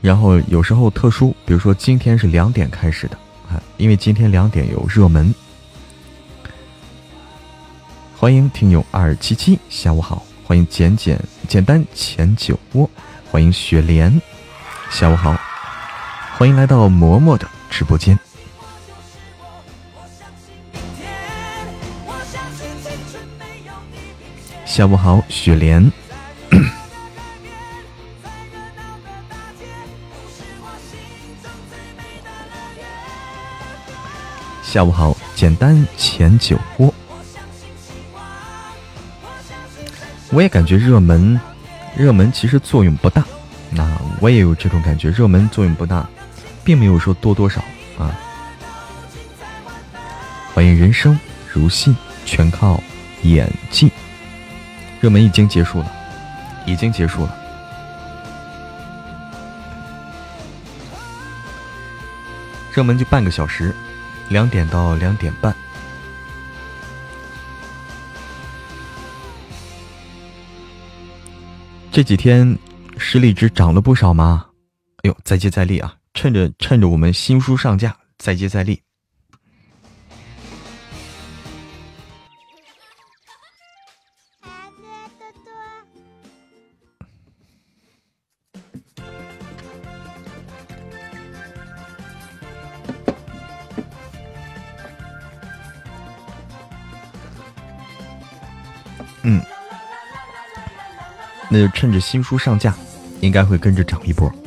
[0.00, 3.16] 然后有时候特殊，比如说今天是两点开始的
[3.50, 5.34] 啊，因为今天两点有热门。
[8.22, 10.24] 欢迎听友二七七，下午好。
[10.44, 12.88] 欢迎简简简单浅酒窝，
[13.28, 14.22] 欢迎雪莲，
[14.92, 15.36] 下午好。
[16.38, 18.16] 欢迎来到嬷嬷的直播间。
[24.64, 25.90] 下午好，雪莲。
[34.62, 36.94] 下午好，简单浅酒窝。
[40.32, 41.38] 我也感觉热门，
[41.94, 43.22] 热门其实作用不大。
[43.70, 43.86] 那
[44.18, 46.08] 我也有这种感觉，热门作用不大，
[46.64, 47.62] 并没有说多多少
[47.98, 48.18] 啊。
[50.54, 51.18] 欢迎人生
[51.52, 52.82] 如戏，全靠
[53.24, 53.92] 演技。
[55.02, 55.92] 热门已经结束了，
[56.64, 57.36] 已经结束了。
[62.72, 63.74] 热门就半个小时，
[64.30, 65.54] 两点到两点半。
[71.92, 72.58] 这几天
[72.96, 74.46] 实力值涨了不少吗？
[75.02, 75.94] 哎呦，再接再厉啊！
[76.14, 78.80] 趁着趁着我们新书上架，再接再厉。
[101.54, 102.74] 那就趁着新书上架，
[103.20, 104.32] 应该会跟着涨一波。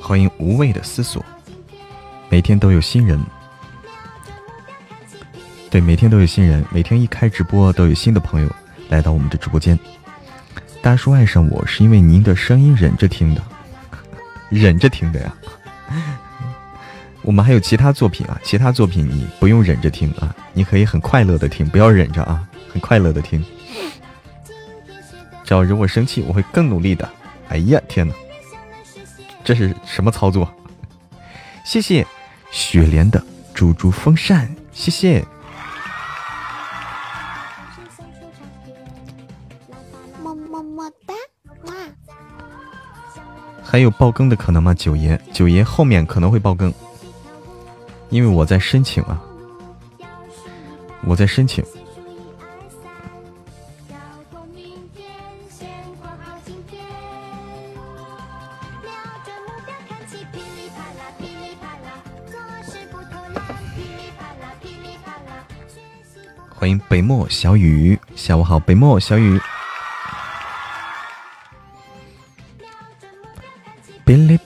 [0.00, 1.22] 欢迎无畏的思索，
[2.30, 3.20] 每天都有新人。
[5.74, 8.48] 对，每天都有新人，每天一开直播都有新的朋友
[8.90, 9.76] 来到我们的直播间。
[10.80, 13.42] 大叔爱上我是因为您的声音忍着听的，
[14.50, 15.34] 忍着听的呀。
[17.22, 23.44] 我们还有其他作品啊，其他作品你不用忍着听啊，你可以很快乐的听，不要忍着啊，很快乐的听。
[25.42, 27.10] 只要惹我生气，我会更努力的。
[27.48, 28.14] 哎呀，天哪，
[29.42, 30.48] 这是什么操作？
[31.66, 32.06] 谢谢
[32.52, 33.20] 雪莲的
[33.52, 35.24] 猪猪风扇，谢谢。
[43.74, 44.72] 还有爆更的可能吗？
[44.72, 46.72] 九爷，九爷后面可能会爆更，
[48.08, 49.20] 因为我在申请啊，
[51.04, 51.64] 我在申请。
[66.48, 69.40] 欢迎北漠小雨，下午好，北漠小雨。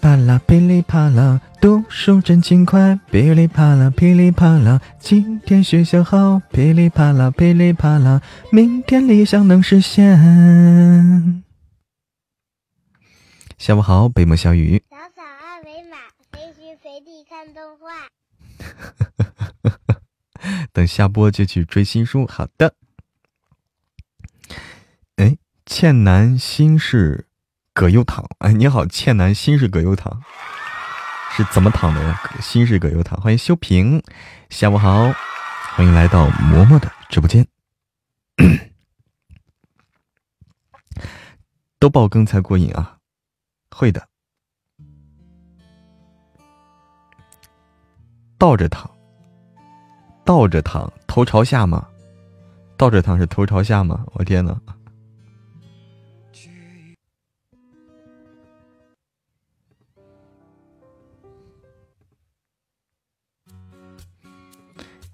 [0.01, 2.99] 啪啦，噼里啪啦，读书真勤快。
[3.11, 6.41] 噼里啪啦，噼里啪啦，今天学校好。
[6.51, 11.43] 噼里啪啦，噼里啪啦，明天理想能实现。
[13.59, 14.83] 下午好，北漠小雨。
[14.89, 15.97] 扫扫二维码，
[16.33, 18.09] 随时随地看动画。
[20.73, 22.27] 等下播就去追新书。
[22.27, 22.75] 好的。
[25.17, 25.37] 哎，
[25.67, 27.28] 倩男心事。
[27.79, 30.21] 葛优躺，哎，你好，倩男心是葛优躺，
[31.31, 32.21] 是怎么躺的呀？
[32.41, 34.03] 心是葛优躺，欢迎修平，
[34.51, 35.13] 下午好，
[35.77, 37.47] 欢迎来到嬷嬷的直播间，
[41.79, 42.97] 都爆更才过瘾啊，
[43.71, 44.09] 会的，
[48.37, 48.91] 倒着躺，
[50.25, 51.87] 倒着躺，头朝下吗？
[52.77, 54.05] 倒着躺是头朝下吗？
[54.15, 54.61] 我天呐！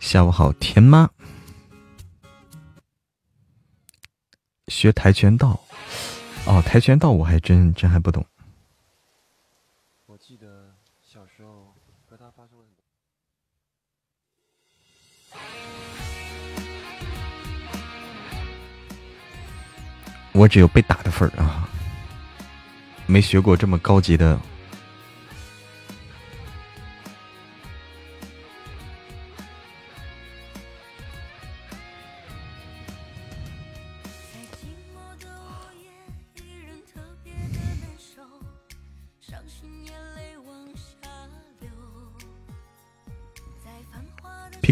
[0.04, 1.10] 下午好，甜妈。
[4.68, 5.58] 学跆拳道，
[6.44, 8.22] 哦，跆拳道我还真真还不懂。
[10.04, 11.74] 我记得小时候
[12.06, 12.64] 和他发生了。
[20.32, 21.66] 我只有被打的份儿啊，
[23.06, 24.38] 没学过这么高级的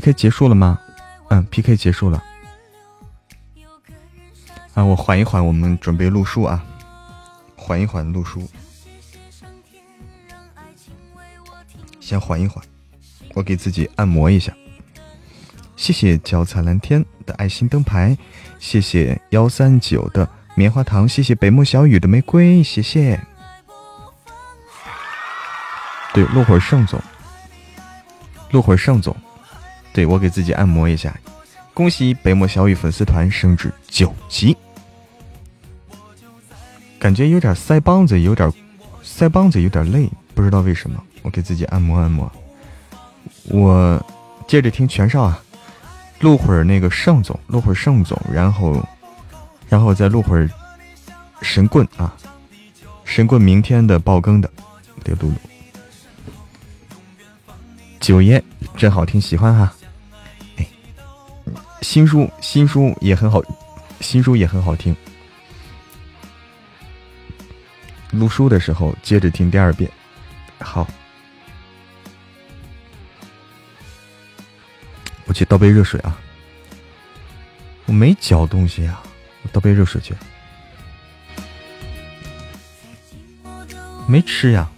[0.03, 0.81] PK 结束了吗？
[1.29, 2.21] 嗯，PK 结束了。
[4.75, 6.61] 啊，我缓一缓，我们准备录书啊，
[7.55, 8.49] 缓一缓录书，
[12.01, 12.65] 先缓一缓，
[13.35, 14.53] 我给自己按摩一下。
[15.77, 18.19] 谢谢脚踩蓝天的爱心灯牌，
[18.59, 23.21] 谢谢幺三九的棉花糖，谢谢北漠小雨的玫瑰，谢谢。
[26.13, 27.01] 对，录会儿盛总，
[28.51, 29.17] 录会儿盛总。
[29.93, 31.15] 对我给自己按摩一下，
[31.75, 34.57] 恭喜北漠小雨粉丝团升至九级，
[36.99, 38.51] 感觉有点腮帮子，有点
[39.05, 42.31] 腮帮子有点累，不知道为什么，我给自己按摩按摩。
[43.45, 44.05] 我
[44.47, 45.43] 接着听全少啊，
[46.21, 48.83] 录会儿那个盛总，录会儿盛总，然后，
[49.69, 50.49] 然后再录会儿
[51.43, 52.15] 神棍啊，
[53.05, 54.51] 神棍明天的爆更的，
[55.05, 55.35] 得录录。
[58.01, 58.43] 九爷
[58.77, 59.73] 真好听，喜欢哈。
[61.83, 63.43] 新书，新书也很好，
[64.01, 64.97] 新书也很好听。
[68.13, 69.91] 录书的时候接着听第二遍，
[70.61, 70.89] 好。
[75.25, 76.19] 我去倒杯热水啊！
[77.87, 79.03] 我没嚼东西啊，
[79.43, 80.15] 我倒杯热水去。
[84.07, 84.71] 没吃呀。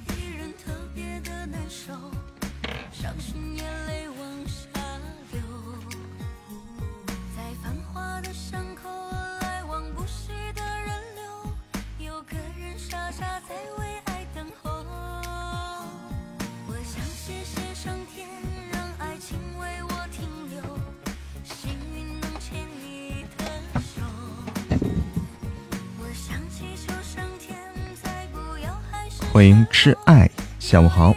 [29.34, 30.30] 欢迎挚爱，
[30.60, 31.12] 下午好。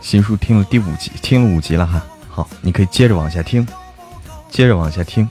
[0.00, 2.02] 新书听了第五集，听了五集了哈。
[2.30, 3.68] 好，你可以接着往下听，
[4.48, 5.28] 接着往下听。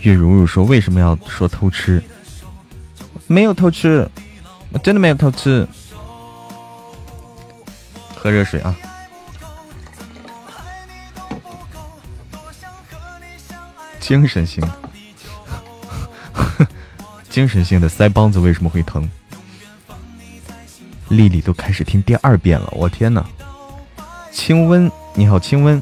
[0.00, 2.02] 岳如如说：“为什么要说偷吃？
[3.26, 4.06] 没有偷吃，
[4.72, 5.66] 我真的没有偷吃。
[8.14, 8.76] 喝热水啊。”
[14.02, 14.60] 精神性，
[17.30, 19.08] 精神性的腮帮子为什么会疼？
[21.08, 23.24] 丽丽都开始听第二遍了，我天哪！
[24.32, 25.80] 清温，你好，清温。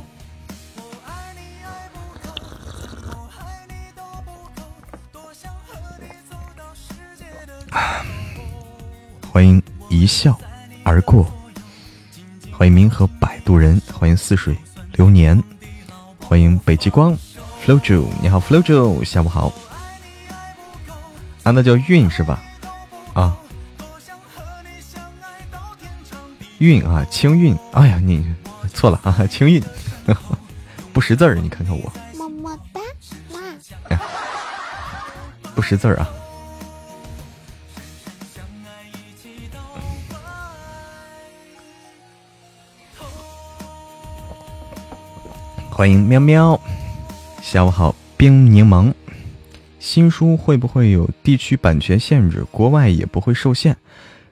[9.33, 10.39] 欢迎一笑
[10.85, 11.27] 而过，
[12.53, 14.55] 欢迎冥河摆渡人，欢迎似水
[14.93, 15.43] 流年，
[16.19, 17.17] 欢迎北极光。
[17.71, 19.53] Flojo，你好，Flojo，下午好。
[21.45, 22.43] 啊，那叫韵是吧？
[23.15, 23.37] 啊，
[26.59, 27.57] 韵啊，清韵。
[27.71, 28.27] 哎呀，你
[28.75, 29.63] 错了啊，清韵，
[30.93, 31.37] 不识字儿。
[31.37, 32.81] 你看看我，么么哒，
[33.33, 34.01] 妈。
[35.55, 36.09] 不识字儿啊。
[45.71, 46.61] 欢迎喵喵。
[47.51, 48.95] 下午好，冰柠檬。
[49.81, 52.45] 新书会不会有地区版权限制？
[52.45, 53.77] 国外也不会受限？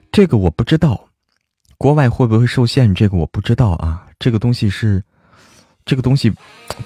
[0.09, 1.09] 这个我不知道。
[1.77, 2.95] 国外会不会受限？
[2.95, 4.07] 这个我不知道啊。
[4.19, 5.03] 这个东西是，
[5.83, 6.33] 这个东西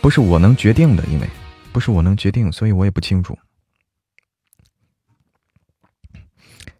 [0.01, 1.29] 不是我能决定的，因为
[1.71, 3.37] 不是我能决定，所以我也不清楚。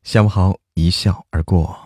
[0.02, 1.78] 下午好，一笑而过。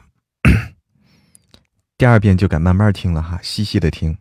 [2.00, 4.18] 第二遍就敢慢慢听了哈，细细的听。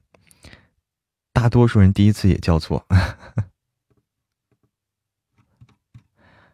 [1.36, 2.86] 大多数人第一次也叫错。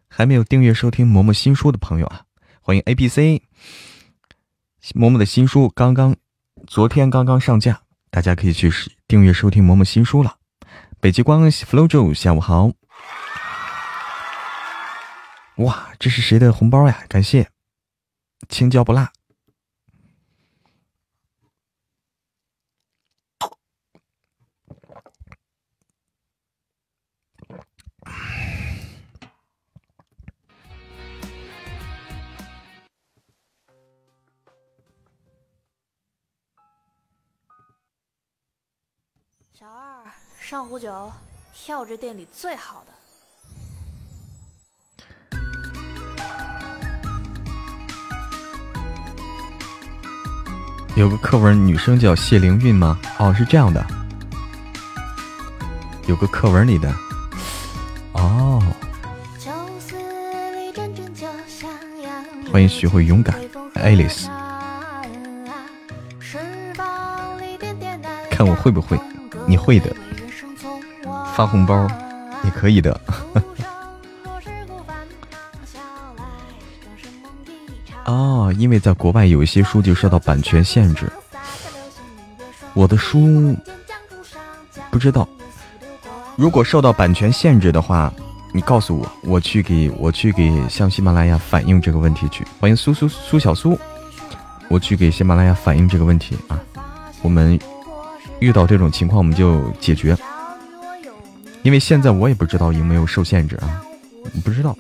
[0.09, 2.24] 还没有订阅收听嬷嬷新书的朋友啊，
[2.61, 3.45] 欢迎 A B C。
[4.97, 6.16] 嬷嬷的新书刚刚
[6.66, 7.80] 昨天刚刚上架，
[8.11, 8.72] 大家可以去
[9.07, 10.37] 订阅收听嬷嬷新书了。
[10.99, 12.72] 北极光 Flojo，下午好。
[15.59, 17.05] 哇，这是谁的红包呀？
[17.09, 17.49] 感谢，
[18.49, 19.12] 青椒不辣。
[40.53, 41.11] 上壶酒，
[41.55, 42.92] 挑这店里最好的。
[50.94, 52.98] 有个课文，女生叫谢灵运吗？
[53.18, 53.82] 哦，是这样的。
[56.07, 56.94] 有个课文里的。
[58.12, 58.62] 哦。
[62.53, 63.40] 欢迎学会勇敢
[63.76, 64.26] ，Alice。
[68.30, 69.00] 看我会不会？
[69.48, 69.90] 你会的。
[71.35, 71.87] 发红包
[72.45, 73.01] 也可以的。
[78.05, 81.11] 哦，因为在国外有一些书就受到版权限制。
[82.74, 83.57] 我的书
[84.91, 85.28] 不知道，
[86.37, 88.12] 如果受到版权限制的话，
[88.53, 92.47] 你告诉我，我去给我去给向喜马拉雅反映这个问题去。
[92.59, 93.78] 欢迎苏苏苏小苏，
[94.68, 96.61] 我去给喜马拉雅反映这个问题啊。
[97.22, 97.59] 我们
[98.41, 100.16] 遇到这种情况，我们就解决。
[101.63, 103.83] 因为现在我也不知道有没有受限制啊，
[104.45, 104.77] 不知道。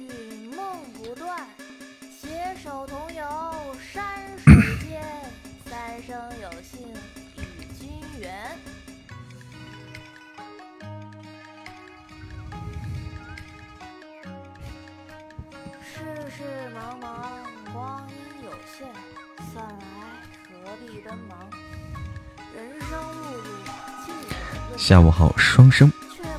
[24.76, 25.90] 下午好，双生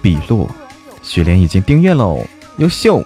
[0.04, 0.50] 笔落，
[1.02, 2.28] 雪莲已经订阅喽，
[2.58, 3.02] 优秀！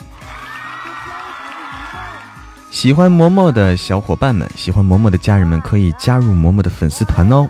[2.71, 7.47] 喜欢嬷嬷的小伙伴们，喜欢嬷嬷的家人们可以加入嬷嬷的粉丝团哦。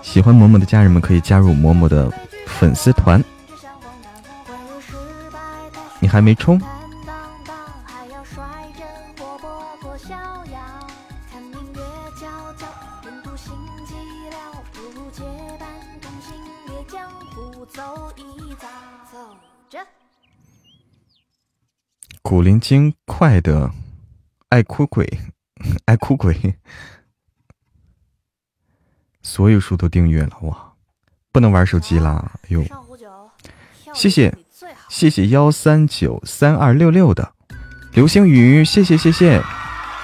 [0.00, 2.10] 喜欢嬷嬷的家人们可以加入嬷嬷的
[2.46, 3.22] 粉丝团。
[6.00, 6.58] 你还没充？
[22.22, 23.70] 古灵精怪的
[24.48, 25.06] 爱哭鬼，
[25.84, 26.54] 爱哭鬼，
[29.22, 30.72] 所有书都订阅了哇！
[31.32, 32.64] 不能玩手机啦，哟！
[33.92, 34.34] 谢谢
[34.88, 37.34] 谢谢幺三九三二六六的
[37.92, 39.42] 流星雨，谢谢谢谢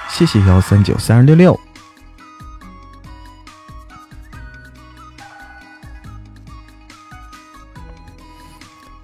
[0.09, 1.59] 谢谢幺三九三二六六。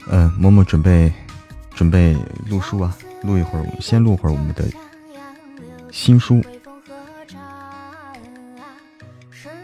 [0.08, 1.12] 嗯，默默准备
[1.76, 2.18] 准备
[2.48, 2.96] 录书啊。
[3.22, 4.64] 录一会儿，先录会儿我们的
[5.92, 6.44] 新书，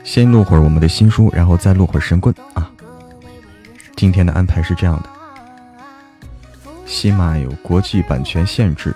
[0.03, 2.71] 先录会儿我们的新书，然后再录会儿神棍啊。
[3.95, 5.09] 今天的安排是这样的：
[6.87, 8.95] 喜马有国际版权限制，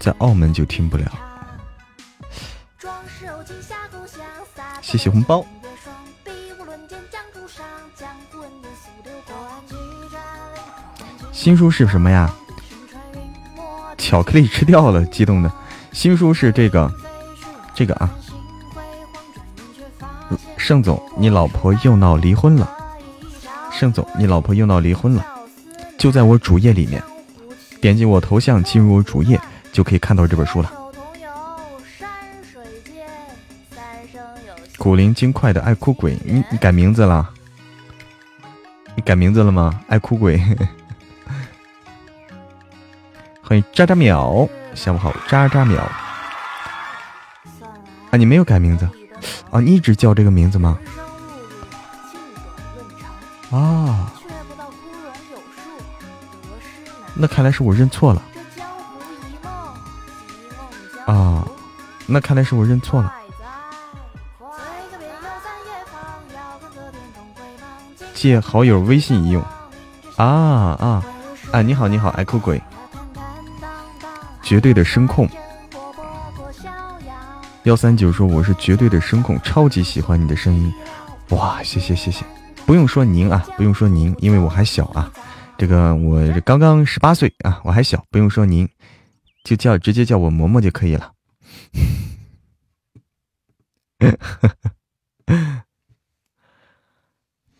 [0.00, 1.06] 在澳门就听不了。
[4.82, 5.46] 谢谢红包。
[11.38, 12.28] 新书是什么呀？
[13.96, 15.48] 巧克力吃掉了，激动的。
[15.92, 16.92] 新书是这个，
[17.72, 18.10] 这个啊。
[20.56, 22.68] 盛总，你老婆又闹离婚了。
[23.70, 25.24] 盛总，你老婆又闹离婚了。
[25.96, 27.00] 就在我主页里面，
[27.80, 30.72] 点击我头像进入我主页，就可以看到这本书了。
[34.76, 37.30] 古灵精怪的爱哭鬼，你你改名字了？
[38.96, 39.80] 你改名字了吗？
[39.86, 40.42] 爱哭鬼。
[43.48, 45.78] 欢迎渣渣淼，下午好，渣渣淼。
[45.78, 45.88] 啊，
[48.18, 48.86] 你没有改名字
[49.50, 49.58] 啊？
[49.58, 50.78] 你一直叫这个名字吗？
[53.50, 54.12] 啊，
[57.14, 58.22] 那看来是我认错了。
[61.06, 61.48] 啊，
[62.06, 63.14] 那看来是我认错了。
[68.12, 69.42] 借好友微信一用。
[70.16, 71.02] 啊啊
[71.50, 71.62] 啊！
[71.62, 72.62] 你好，你好，爱哭鬼。
[74.48, 75.28] 绝对的声控，
[77.64, 80.72] 幺三九说我是绝对的声控，超级喜欢你的声音，
[81.28, 82.24] 哇，谢谢谢谢，
[82.64, 85.12] 不用说您啊，不用说您，因为我还小啊，
[85.58, 88.66] 这个我刚刚十八岁啊，我还小，不用说您，
[89.44, 91.12] 就叫直接叫我嬷嬷就可以了。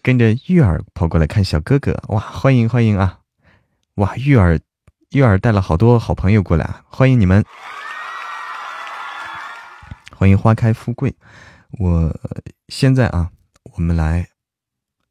[0.01, 3.19] 跟着玉儿跑过来看小哥哥，哇，欢迎欢迎啊，
[3.97, 4.59] 哇，玉儿。
[5.11, 7.43] 玉儿带了好多好朋友过来欢迎你们。
[10.15, 11.15] 欢迎花开富贵。
[11.79, 12.15] 我
[12.69, 13.31] 现在啊
[13.63, 14.29] 我们来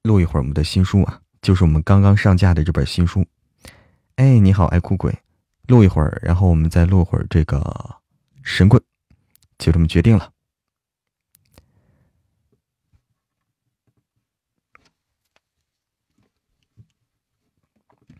[0.03, 3.25] 录一会儿我们的新书啊就是我们刚刚上架的这本新书。
[4.17, 5.17] 哎你好爱哭鬼。
[5.67, 7.95] 录一会儿然后我们再录会儿这个
[8.43, 8.79] 神棍
[9.57, 10.31] 就这么决定了。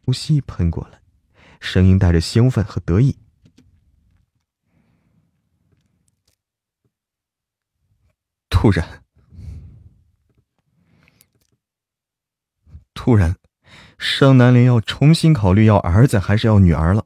[0.04, 0.97] 呼吸喷过来。
[1.60, 3.18] 声音带着兴奋和得意。
[8.50, 9.04] 突然，
[12.94, 13.36] 突然，
[14.00, 17.06] 盛南林要重新考虑要儿子还是要女儿了，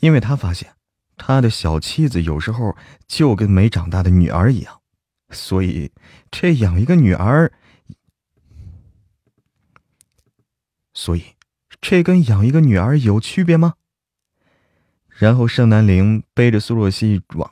[0.00, 0.74] 因为他发现
[1.16, 2.74] 他的小妻子有时候
[3.06, 4.80] 就跟没长大的女儿一样，
[5.30, 5.92] 所以
[6.30, 7.52] 这养一个女儿，
[10.94, 11.36] 所以
[11.82, 13.74] 这跟养一个女儿有区别吗？
[15.08, 17.50] 然后盛南陵背着苏若曦往。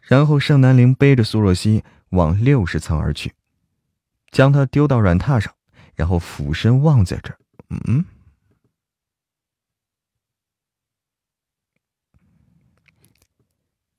[0.00, 3.32] 然后，盛南陵背着苏若曦往六十层而去，
[4.30, 5.52] 将她丢到软榻上，
[5.96, 7.38] 然后俯身望在这儿。
[7.70, 8.04] 嗯，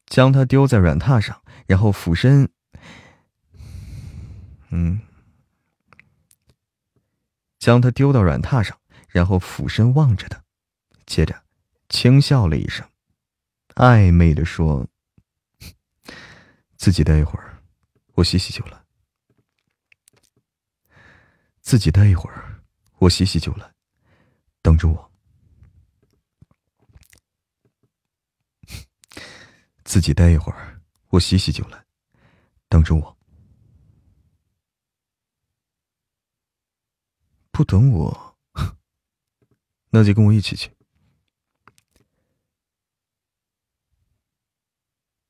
[0.05, 2.49] 将她丢在软榻上，然后俯身，
[4.69, 5.01] 嗯，
[7.59, 8.79] 将她丢到软榻上，
[9.09, 10.43] 然后俯身望着她，
[11.05, 11.43] 接着
[11.89, 12.87] 轻笑了一声，
[13.75, 14.87] 暧昧的说。
[16.77, 17.63] 自己待一会儿，
[18.13, 18.79] 我洗洗就来。
[21.59, 22.61] 自己待一会儿，
[22.99, 23.73] 我洗洗就来，
[24.61, 25.11] 等着我。
[29.83, 30.79] 自己待一会儿，
[31.09, 31.83] 我洗洗就来，
[32.69, 33.16] 等着我。
[37.57, 38.37] 不等我，
[39.89, 40.71] 那就跟我一起去。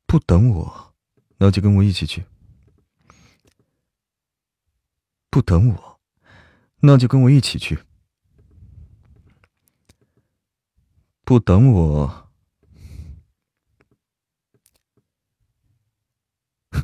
[0.05, 0.93] 不等我。
[1.38, 2.25] 那就跟我一起去。
[5.30, 6.01] 不等我，
[6.82, 7.80] 那就跟我一起去。
[11.23, 12.30] 不等我，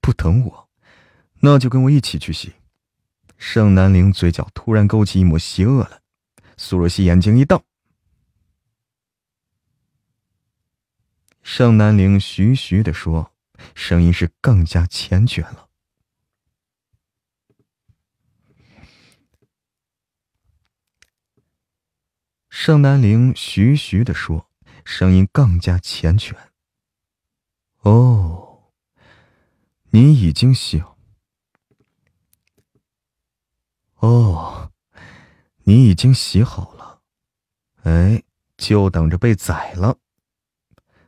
[0.00, 0.70] 不等我，
[1.40, 2.52] 那就跟我一起去洗。
[3.46, 6.00] 盛南陵嘴角突然勾起一抹邪恶来，
[6.56, 7.62] 苏若曦眼睛一瞪。
[11.42, 13.32] 盛南陵徐徐的说。
[13.74, 15.68] 声音是更加缱绻了。
[22.50, 24.50] 盛南陵徐徐的说，
[24.84, 26.34] 声音更加缱绻。
[27.80, 28.72] 哦，
[29.90, 30.84] 你已经醒。
[34.04, 34.70] 哦，
[35.62, 37.00] 你已经洗好了，
[37.84, 38.22] 哎，
[38.58, 39.96] 就等着被宰了。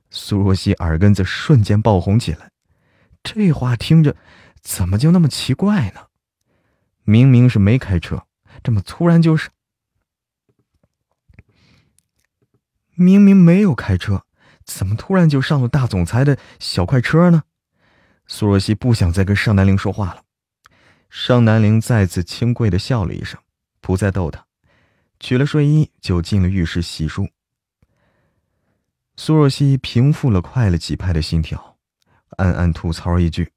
[0.09, 2.51] 苏若曦耳根子瞬间爆红起来，
[3.23, 4.17] 这话听着
[4.63, 6.07] 怎么就那么奇怪呢？
[7.05, 8.27] 明明是没开车，
[8.63, 9.51] 这么突然就是？
[12.95, 14.25] 明明没有开车，
[14.65, 17.43] 怎么突然就上了大总裁的小快车呢？
[18.27, 20.23] 苏若曦不想再跟尚南陵说话了。
[21.19, 23.41] 尚南陵再次轻贵的笑了一声，
[23.81, 24.45] 不再逗他，
[25.19, 27.27] 取了睡衣就进了浴室洗漱。
[29.17, 31.79] 苏若曦平复了快了几拍的心跳，
[32.37, 33.51] 暗暗吐槽一句：“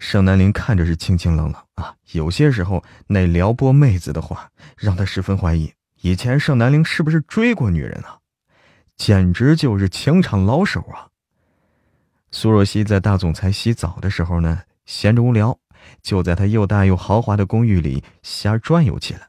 [0.00, 8.18] 盛南陵看着是清清冷冷啊，有些时候那撩拨妹子的话，让他十分怀疑以前盛南陵是不是追过女人啊？
[8.96, 11.06] 简直就是情场老手啊！”
[12.32, 15.56] 苏若曦在大总裁洗澡的时候呢，闲着无聊，
[16.02, 19.28] 就在他又大又豪华的公寓里瞎转悠起来。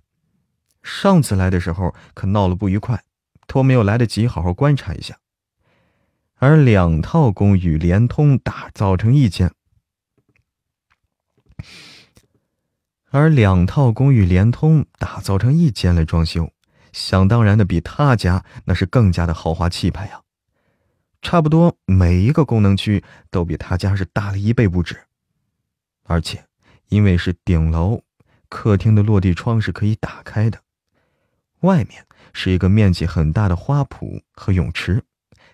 [0.81, 3.03] 上次来的时候可闹了不愉快。
[3.45, 5.17] 托没有来得及好好观察一下，
[6.37, 9.51] 而两套公寓连通打造成一间，
[13.11, 16.51] 而两套公寓连通打造成一间来装修，
[16.93, 20.21] 想当然的比他家那是更加的豪华气派呀，
[21.21, 25.03] 差不多每一个功能区都比他家是大了一倍不止，
[26.03, 26.45] 而且
[26.89, 28.03] 因为是顶楼，
[28.49, 30.61] 客厅的落地窗是可以打开的，
[31.61, 32.05] 外面。
[32.35, 35.03] 是一个面积很大的花圃和泳池，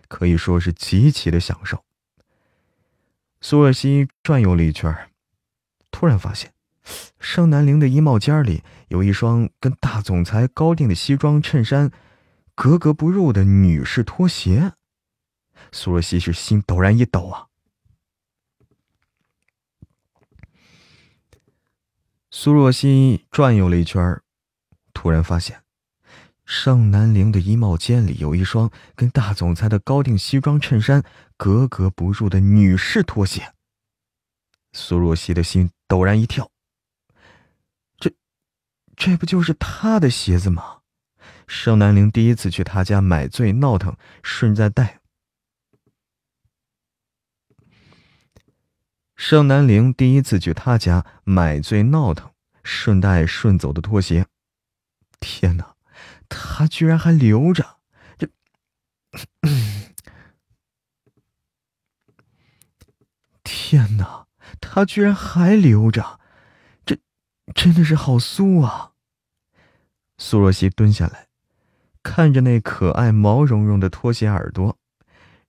[0.08, 1.84] 可以说是极其的享受。
[3.42, 5.12] 苏若曦转悠了一圈，
[5.92, 6.54] 突然发现，
[7.20, 11.92] 盛南陵的衣帽间里有一双跟大总裁高定的西装衬衫
[12.56, 14.72] 格格不入的女士拖鞋。
[15.74, 17.49] 苏若曦是心陡然一抖啊！
[22.32, 24.22] 苏若曦转悠了一圈，
[24.94, 25.64] 突然发现。
[26.46, 31.04] 盛南陵的衣帽间里有一双跟大总裁的高定西装衬衫
[31.38, 33.54] 格格不入的女士拖鞋。
[34.74, 36.50] 苏若曦的心陡然一跳。
[37.98, 38.12] 这，
[38.96, 40.78] 这不就是他的鞋子吗？
[41.48, 44.99] 盛南陵第一次去他家买醉闹腾，顺带带。
[49.22, 52.32] 盛南陵第一次去他家买醉闹腾，
[52.64, 54.26] 顺带顺走的拖鞋，
[55.20, 55.76] 天哪，
[56.30, 57.80] 他居然还留着！
[58.18, 58.30] 这，
[63.44, 64.26] 天哪，
[64.62, 66.22] 他居然还留着！
[66.86, 66.98] 这，
[67.54, 68.94] 真的是好酥啊！
[70.18, 71.28] 苏若曦蹲下来，
[72.02, 74.78] 看着那可爱毛茸茸的拖鞋耳朵，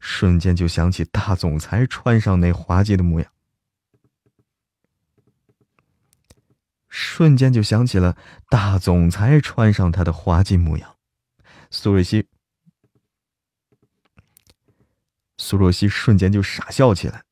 [0.01, 3.33] 瞬间就想起大总裁穿上那滑稽的模样。
[6.91, 8.17] 瞬间就想起了
[8.49, 10.97] 大总裁穿上他的滑稽模样，
[11.71, 12.29] 苏若曦，
[15.39, 17.25] 苏若曦瞬间就傻笑起来。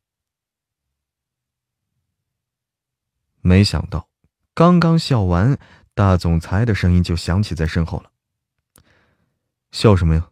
[3.41, 4.09] 没想到，
[4.55, 5.59] 刚刚笑完，
[5.95, 8.13] 大总裁的声音就响起在身后了。
[9.73, 10.31] 笑什么呀？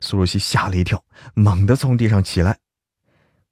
[0.00, 2.60] 苏若曦吓了一跳，猛地从地上起来，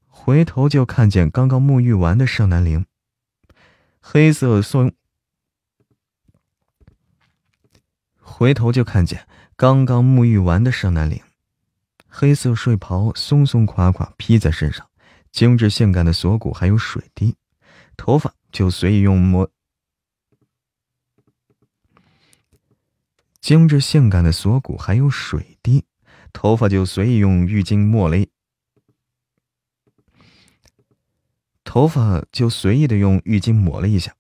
[0.07, 2.87] 回头就看见刚刚沐浴完的盛南陵。
[4.09, 4.93] 黑色松，
[8.21, 9.27] 回头就看见
[9.57, 11.21] 刚刚沐浴完的盛南岭，
[12.07, 14.89] 黑色睡袍松松垮垮披在身上，
[15.33, 17.35] 精致性感的锁骨还有水滴，
[17.97, 19.51] 头发就随意用抹，
[23.41, 25.85] 精致性感的锁骨还有水滴，
[26.33, 28.25] 头发就随意用浴巾抹了。
[31.77, 34.17] 头发就随意的用浴巾抹了一下，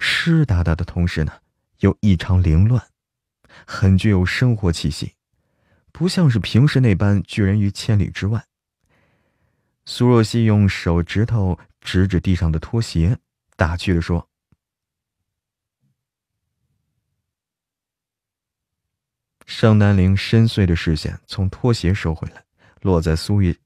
[0.00, 1.34] 湿哒哒的同时呢，
[1.78, 2.84] 又异常凌乱，
[3.64, 5.14] 很具有生活气息，
[5.92, 8.44] 不像是平时那般拒人于千里之外。
[9.84, 13.16] 苏若曦用手指头指指地上的拖鞋，
[13.54, 14.28] 打趣的说
[19.46, 22.44] ：“盛南陵深邃的视线从拖鞋收回来，
[22.80, 23.56] 落在苏玉。”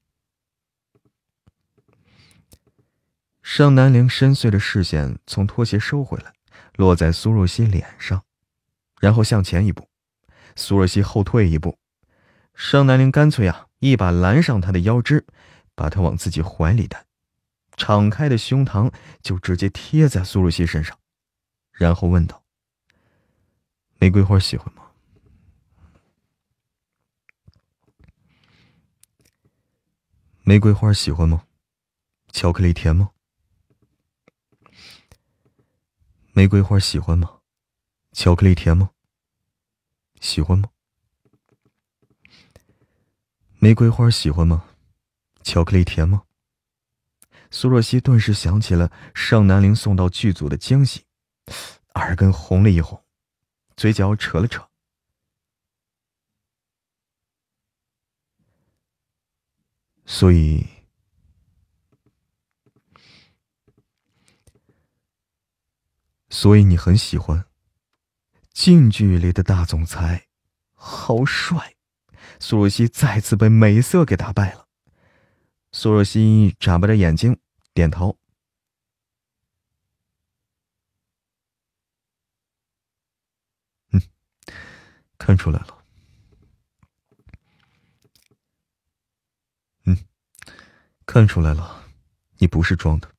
[3.53, 6.33] 盛南陵深邃的视线从拖鞋收回来，
[6.77, 8.23] 落在苏若曦脸上，
[9.01, 9.89] 然后向前一步，
[10.55, 11.77] 苏若曦后退一步，
[12.55, 15.25] 盛南陵干脆啊，一把拦上她的腰肢，
[15.75, 17.05] 把她往自己怀里带，
[17.75, 18.89] 敞开的胸膛
[19.21, 20.97] 就直接贴在苏若曦身上，
[21.73, 22.45] 然后问道
[23.99, 24.83] ：“玫瑰花喜欢吗？
[30.43, 31.43] 玫瑰花喜欢吗？
[32.31, 33.09] 巧克力甜吗？”
[36.41, 37.41] 玫瑰花喜欢吗？
[38.13, 38.89] 巧克力甜吗？
[40.19, 40.71] 喜欢吗？
[43.59, 44.65] 玫瑰花喜欢吗？
[45.43, 46.23] 巧克力甜吗？
[47.51, 51.05] 苏若曦顿时想起了上南陵送到剧组的惊喜，
[51.93, 53.03] 耳根红了一红，
[53.77, 54.67] 嘴角扯了扯。
[60.07, 60.80] 所以。
[66.31, 67.45] 所以你很喜欢。
[68.53, 70.27] 近距离的大总裁，
[70.73, 71.75] 好帅！
[72.39, 74.67] 苏若曦再次被美色给打败了。
[75.71, 77.37] 苏若曦眨巴着眼睛，
[77.73, 78.17] 点头。
[83.91, 84.01] 嗯，
[85.17, 85.83] 看出来了。
[89.85, 89.97] 嗯，
[91.05, 91.85] 看出来了，
[92.37, 93.11] 你不是装的。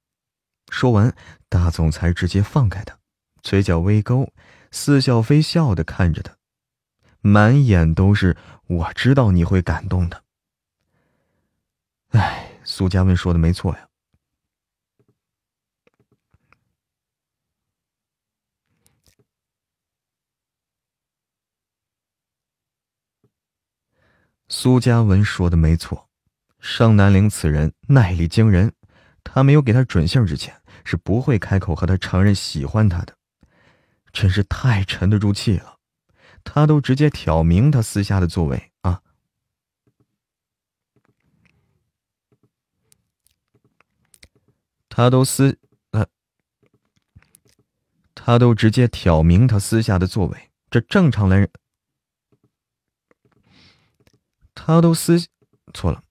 [0.71, 1.15] 说完，
[1.49, 2.99] 大总裁直接放开他。
[3.43, 4.33] 嘴角微勾，
[4.71, 6.37] 似笑非笑的看着他，
[7.21, 8.37] 满眼都是
[8.67, 10.23] 我知道你会感动的。
[12.11, 13.89] 哎，苏嘉文说的没错呀。
[24.49, 26.11] 苏嘉文说的没错，
[26.61, 28.73] 盛南陵此人耐力惊人，
[29.25, 33.17] 他没有给他准信之前，是不会开口和他承认喜欢他的。
[34.13, 35.79] 真是太沉得住气了，
[36.45, 39.03] 他都直接挑明他私下的座位啊！
[44.89, 45.59] 他都私，
[48.15, 51.51] 他都直接挑明他私下的座位，这正常人，
[54.55, 55.27] 他都私
[55.73, 56.05] 错了，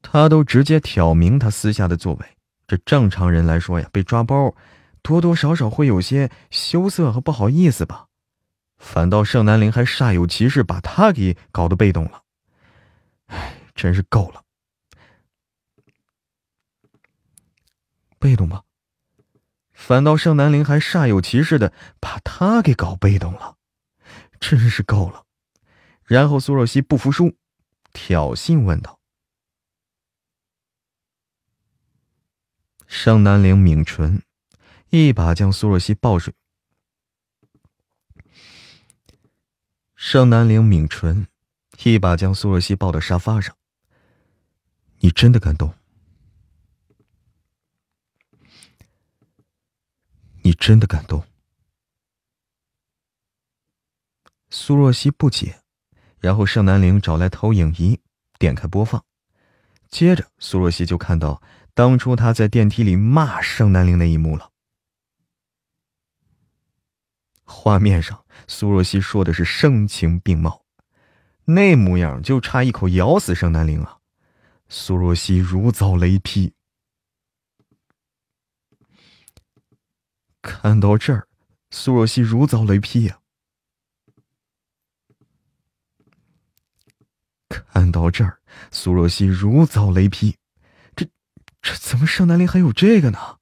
[0.00, 2.36] 他都直接挑明他私下的座位，
[2.66, 4.56] 这正常人来说呀，被抓包。
[5.08, 8.08] 多多少少会有些羞涩和不好意思吧，
[8.76, 12.24] 反倒盛南陵还煞有其事把他给搞得被动了，
[13.28, 14.44] 唉，真是够了。
[18.18, 18.64] 被动吧，
[19.72, 23.56] 反倒盛南陵还煞有其事的把他给搞被动了，
[24.38, 25.24] 真是够了。
[26.04, 27.34] 然后苏若曦不服输，
[27.94, 29.00] 挑衅问道
[32.86, 34.22] ：“盛南陵抿唇。”
[34.90, 36.32] 一把将苏若曦抱住，
[39.94, 41.26] 盛南陵抿唇，
[41.84, 43.54] 一把将苏若曦抱到沙发上。
[45.00, 45.74] 你真的敢动？
[50.42, 51.22] 你真的敢动？
[54.48, 55.60] 苏若曦不解，
[56.18, 58.00] 然后盛南陵找来投影仪，
[58.38, 59.04] 点开播放，
[59.90, 61.42] 接着苏若曦就看到
[61.74, 64.50] 当初他在电梯里骂盛南陵那一幕了。
[67.50, 70.64] 画面上，苏若曦说的是声情并茂，
[71.46, 73.98] 那模样就差一口咬死盛南陵了！
[74.68, 76.52] 苏若曦如遭雷劈。
[80.42, 81.26] 看到这儿，
[81.70, 83.18] 苏若曦如遭雷劈呀！
[87.48, 88.40] 看到这儿，
[88.70, 90.36] 苏若曦如遭雷劈，
[90.94, 91.08] 这
[91.62, 93.38] 这怎么盛南陵还有这个呢？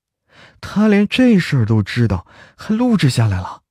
[0.60, 2.26] 他连这事儿都知道，
[2.56, 3.64] 还录制下来了。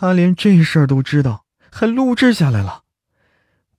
[0.00, 2.84] 他连这事儿都知道，还录制下来了！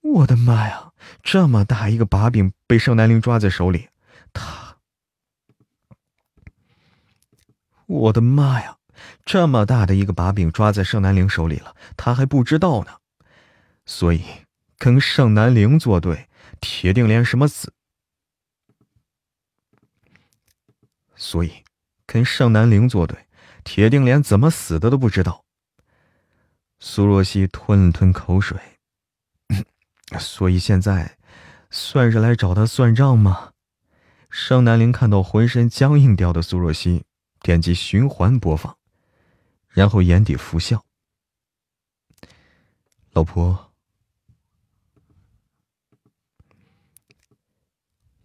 [0.01, 0.91] 我的妈呀，
[1.23, 3.87] 这么大一个把柄被盛南陵抓在手里，
[4.33, 4.75] 他……
[7.85, 8.75] 我的妈呀，
[9.23, 12.97] 这么大的一个把柄抓在盛南陵手里了，他还不知道呢！
[13.85, 14.21] 所以
[14.77, 16.27] 跟盛南陵作对，
[16.59, 17.71] 铁定连什么死……
[21.15, 21.63] 所以
[22.05, 23.25] 跟盛南陵作对，
[23.63, 25.45] 铁定连怎么死的都不知道。
[26.79, 28.57] 苏若曦吞了吞口水，
[30.17, 31.17] 所以现在
[31.69, 33.51] 算是来找他算账吗？
[34.29, 37.03] 盛南陵看到浑身僵硬掉的苏若曦，
[37.41, 38.77] 点击循环播放，
[39.67, 40.85] 然后眼底浮笑
[43.11, 43.73] ：“老婆，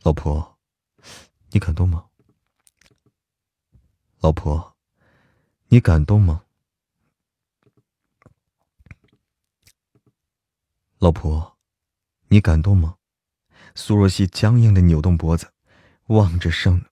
[0.02, 0.58] 老婆，
[1.50, 2.06] 你感动吗？
[4.20, 4.76] 老婆，
[5.68, 6.42] 你感动吗？”
[11.04, 11.58] 老婆，
[12.28, 12.96] 你感动吗？
[13.74, 15.52] 苏若曦僵硬的扭动脖子，
[16.06, 16.82] 望着盛。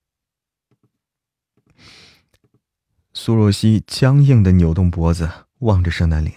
[3.15, 6.31] 苏若曦僵硬的扭动脖子，望着盛南陵，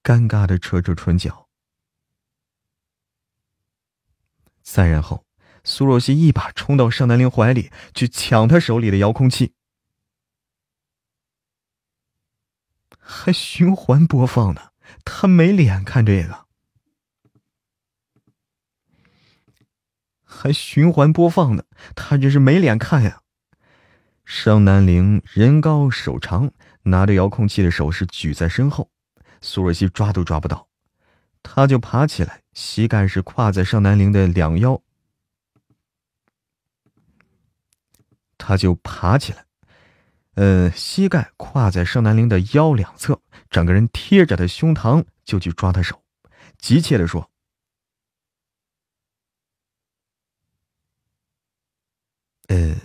[0.00, 1.48] 尴尬的扯着唇角。
[4.62, 5.26] 再然后，
[5.64, 9.54] 苏若曦一把冲到盛南陵怀里，去抢他手里的遥控器，
[12.96, 14.70] 还循环播放呢。
[15.04, 16.46] 他没脸看这个。
[20.32, 21.64] 还循环播放呢，
[21.94, 23.20] 他真是没脸看呀！
[24.24, 26.50] 盛南陵人高手长，
[26.84, 28.90] 拿着遥控器的手是举在身后，
[29.40, 30.66] 苏若曦抓都抓不到，
[31.42, 34.80] 他就爬起来，膝盖是跨在盛南陵的两腰，
[38.38, 39.44] 他就爬起来，
[40.36, 46.02] 呃，膝盖跨在盛南陵的腰两侧，整个人贴着他胸膛就去抓他手，
[46.58, 47.28] 急切的说。
[52.52, 52.76] 呃，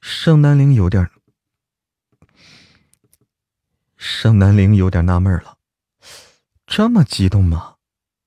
[0.00, 1.10] 盛南陵有点，
[3.96, 5.58] 盛南陵有点纳闷了，
[6.68, 7.78] 这么激动吗？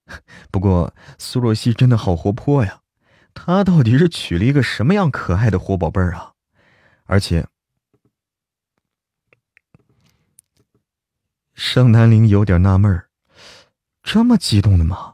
[0.51, 2.81] 不过苏若曦真的好活泼呀，
[3.33, 6.33] 她到底是娶了一个什么样可爱的活宝贝儿啊？
[7.05, 7.47] 而且，
[11.53, 13.09] 盛南陵有点纳闷儿，
[14.03, 15.10] 这么激动的吗？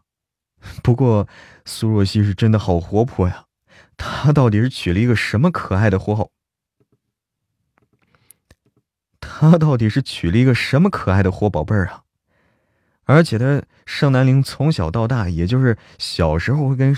[0.84, 1.28] 不过，
[1.66, 3.46] 苏若曦是真的好活泼呀！
[3.98, 6.30] 她到底是娶了一个什么可爱的活好？
[9.20, 12.04] 她到底是娶了一个什么可爱的活宝贝儿啊？
[13.04, 16.96] 而且，她盛南陵从小到大，也就是小时候会跟，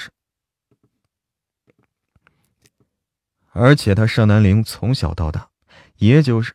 [3.51, 5.49] 而且他盛南陵从小到大，
[5.97, 6.53] 也就是，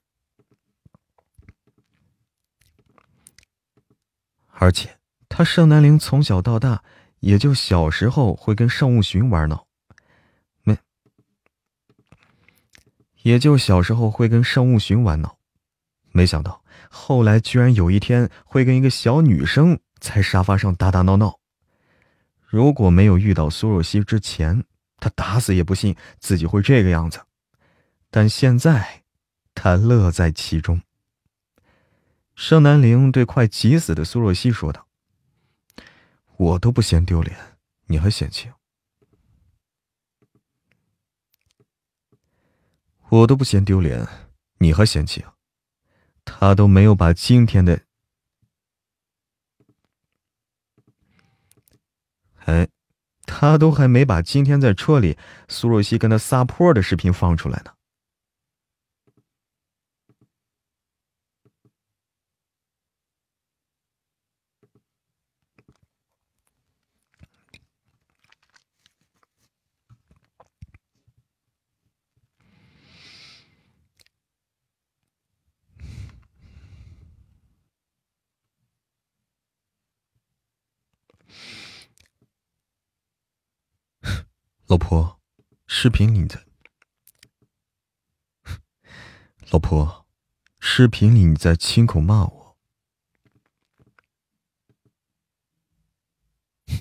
[4.52, 6.82] 而且他盛南陵从小到大。
[7.24, 9.66] 也就小时候会跟盛务寻玩闹，
[10.62, 10.76] 没，
[13.22, 15.38] 也就小时候会跟圣物寻玩闹，
[16.12, 21.40] 没想到后来居然有一天会跟一个小女生在沙发上打打闹闹。
[22.44, 24.62] 如果没有遇到苏若曦之前，
[24.98, 27.22] 他打死也不信自己会这个样子。
[28.10, 29.02] 但现在，
[29.54, 30.82] 他乐在其中。
[32.34, 34.83] 盛南陵对快急死的苏若曦说道。
[36.36, 38.52] 我都不嫌丢脸，你还嫌弃？
[43.08, 44.08] 我都不嫌丢脸，
[44.58, 45.24] 你还嫌弃？
[46.24, 47.80] 他都没有把今天的……
[52.46, 52.68] 哎，
[53.24, 55.16] 他都还没把今天在车里
[55.48, 57.74] 苏若曦跟他撒泼的视频放出来呢。
[84.66, 85.20] 老婆，
[85.66, 86.42] 视频里在。
[89.50, 90.06] 老婆，
[90.58, 92.56] 视频里你在亲口骂我。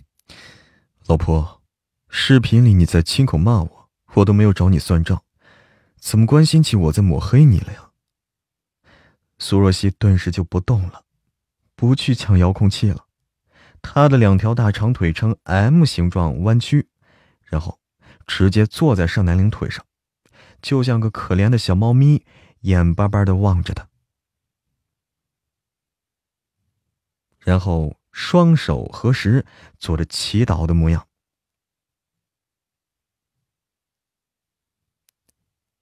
[1.07, 1.61] 老婆，
[2.07, 5.21] 视频里你在亲口骂我，我都没有找你算账，
[5.97, 7.91] 怎么关心起我在抹黑你了呀？
[9.37, 11.03] 苏若曦顿时就不动了，
[11.75, 13.07] 不去抢遥控器了，
[13.81, 16.87] 她的两条大长腿呈 M 形状弯曲。
[17.53, 17.79] 然后，
[18.25, 19.85] 直接坐在盛南陵腿上，
[20.59, 22.25] 就像个可怜的小猫咪，
[22.61, 23.87] 眼巴巴的望着他。
[27.37, 29.45] 然后双手合十，
[29.77, 31.07] 做着祈祷的模样。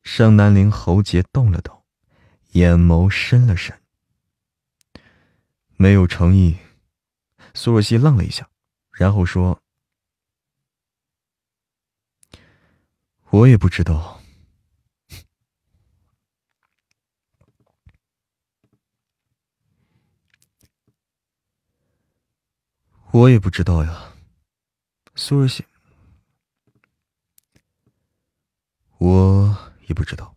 [0.03, 1.85] 盛南陵喉结动了动，
[2.49, 3.81] 眼眸深了深，
[5.77, 6.57] 没有诚意。
[7.53, 8.49] 苏若曦愣了一下，
[8.91, 9.61] 然后说。
[13.32, 14.22] 我也不知道，
[23.12, 24.14] 我也不知道呀，
[25.16, 25.66] 苏若曦，
[28.98, 30.36] 我也不知道，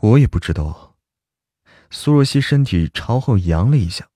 [0.00, 0.96] 我也不知道。
[1.90, 4.08] 苏若曦身体朝后扬了一下。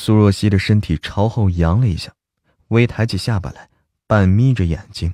[0.00, 2.14] 苏若曦的身体朝后扬了一下，
[2.68, 3.68] 微抬起下巴来，
[4.06, 5.12] 半眯着眼睛。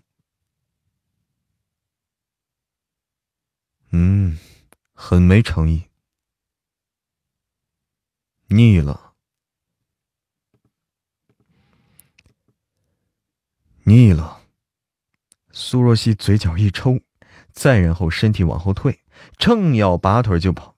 [3.93, 4.39] 嗯，
[4.93, 5.85] 很没诚意。
[8.49, 9.15] 腻了，
[13.85, 14.43] 腻了。
[15.51, 17.01] 苏若曦嘴角一抽，
[17.53, 19.01] 再然后身体往后退，
[19.39, 20.74] 正要拔腿就跑。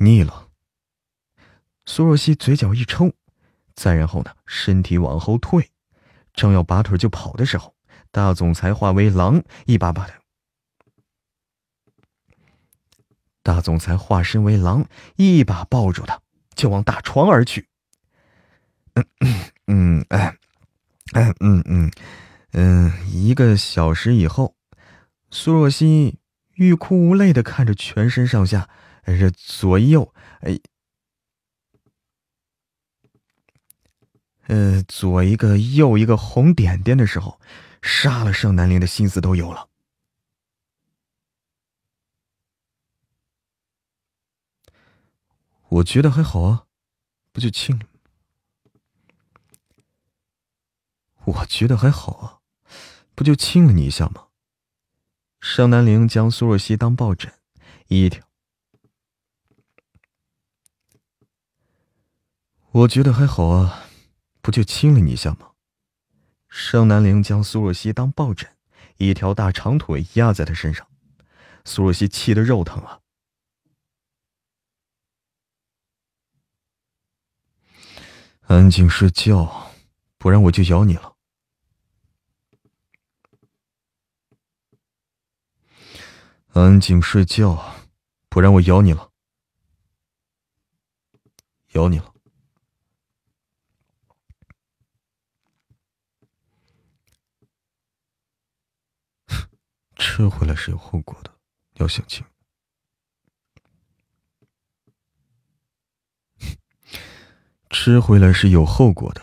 [0.00, 0.48] 腻了。
[1.84, 3.12] 苏若曦嘴角一抽，
[3.74, 5.70] 再然后呢，身体往后退，
[6.32, 7.74] 正要拔腿就跑的时候，
[8.10, 10.14] 大总裁化为狼，一把把他。
[13.42, 14.86] 大总裁化身为狼，
[15.16, 16.20] 一把抱住他，
[16.54, 17.68] 就往大床而去。
[18.94, 19.04] 嗯
[19.66, 20.36] 嗯哎
[21.12, 21.90] 哎嗯嗯
[22.52, 24.54] 嗯，一个小时以后，
[25.30, 26.18] 苏若曦
[26.54, 28.68] 欲哭无泪的看着全身上下。
[29.04, 30.58] 这左右，哎，
[34.46, 37.40] 呃，左一个，右一个红点点的时候，
[37.82, 39.68] 杀了盛南陵的心思都有了。
[45.68, 46.66] 我觉得还好啊，
[47.32, 47.86] 不就亲了？
[51.24, 52.40] 我觉得还好啊，
[53.14, 54.28] 不就亲了你一下吗？
[55.40, 57.32] 盛南陵将苏若曦当抱枕，
[57.86, 58.29] 一条。
[62.72, 63.88] 我觉得还好啊，
[64.40, 65.50] 不就亲了你一下吗？
[66.48, 68.56] 盛南陵将苏若曦当抱枕，
[68.96, 70.88] 一条大长腿压在他身上，
[71.64, 73.00] 苏若曦气得肉疼啊！
[78.42, 79.72] 安静睡觉，
[80.16, 81.16] 不然我就咬你了。
[86.52, 87.74] 安静睡觉，
[88.28, 89.10] 不然我咬你了，
[91.72, 92.09] 咬你了。
[100.00, 101.38] 吃回来是有后果的，
[101.74, 102.24] 要想清。
[107.68, 109.20] 吃回来是有后果的，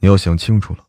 [0.00, 0.86] 你要想清楚了。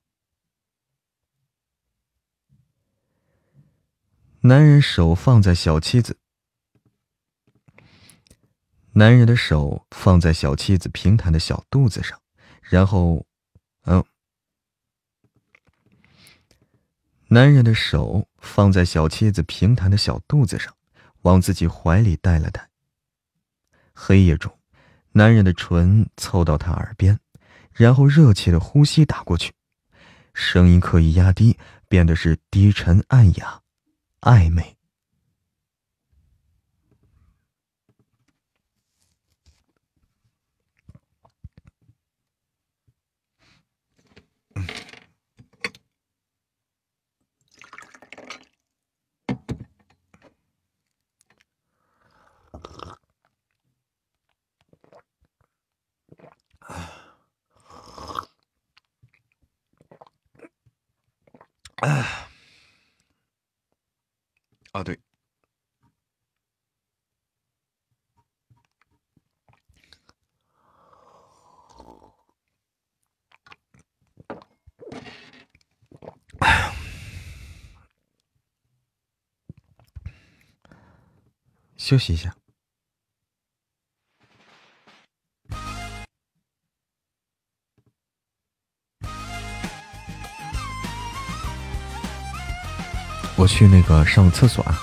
[4.42, 6.20] 男人手放在小妻子，
[8.92, 12.22] 男人的手放在小妻子平坦的小肚子上，
[12.62, 13.26] 然后，
[13.84, 14.04] 嗯。
[17.30, 20.74] 男人的手放在小妻子平坦的小肚子上，
[21.24, 22.70] 往自己怀里带了带。
[23.94, 24.58] 黑夜中，
[25.12, 27.20] 男人的唇凑到她耳边，
[27.74, 29.52] 然后热切的呼吸打过去，
[30.34, 31.58] 声音刻意压低，
[31.90, 33.62] 变得是低沉暗哑、
[34.22, 34.77] 暧昧。
[61.88, 62.30] 啊，
[64.74, 65.00] 啊对。
[81.78, 82.36] 休息一下。
[93.48, 94.78] 去那个上厕所啊。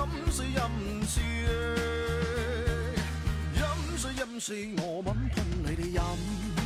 [0.00, 1.20] 饮水饮唔住
[3.54, 6.59] 饮水饮水我问同你哋饮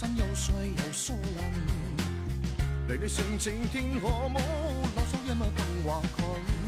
[0.00, 1.52] 身又碎又疏烂。
[2.88, 6.59] 你你性情天可冇，啰嗦一物更话佢。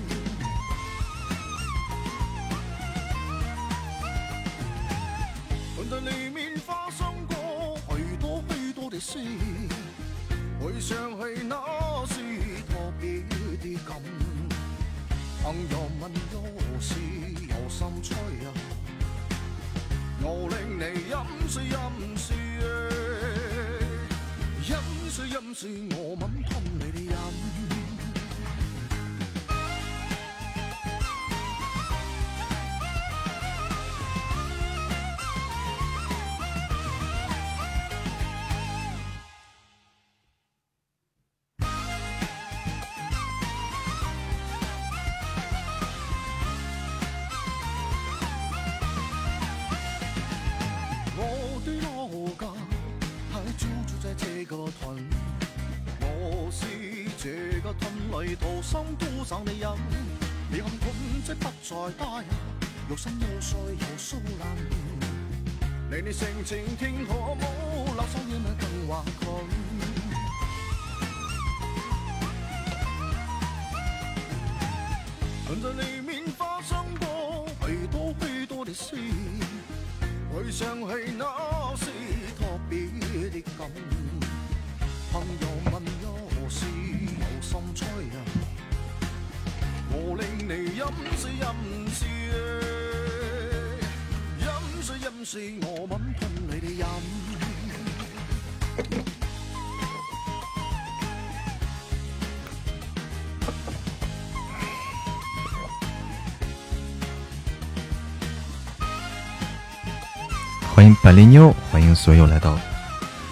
[110.82, 112.58] 欢迎百灵妞，欢迎所有来到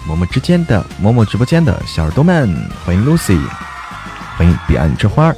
[0.07, 2.49] 嬷嬷之间的某某直播间的小耳朵们，
[2.85, 3.45] 欢迎 Lucy，
[4.37, 5.35] 欢迎彼岸之花。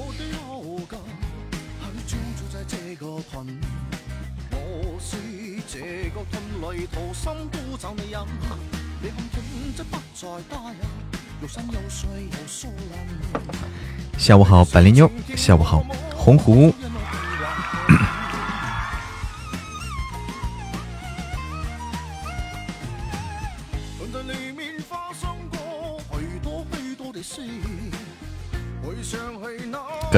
[14.20, 15.10] 下午好，百灵妞。
[15.36, 15.84] 下午好，
[16.16, 16.72] 红狐。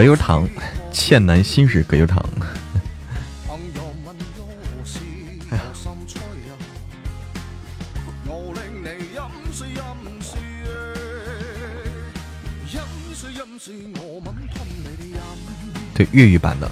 [0.06, 0.48] 葛优躺，
[0.91, 2.23] 倩男心事，葛优躺。
[15.95, 16.69] 对粤语版的，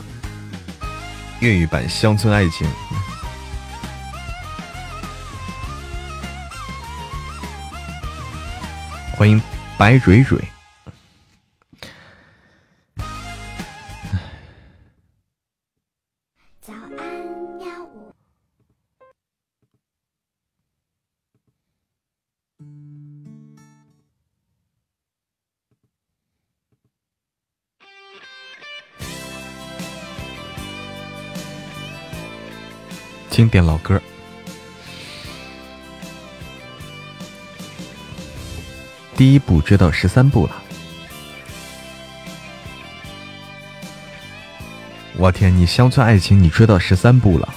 [1.39, 2.67] 粤语版《乡村爱情》。
[9.17, 9.41] 欢迎
[9.75, 10.37] 白蕊蕊，
[33.43, 34.01] 经典老歌。
[39.17, 40.55] 第一部追到十三部了，
[45.17, 45.53] 我天！
[45.53, 47.53] 你乡村爱情你追到十三部了，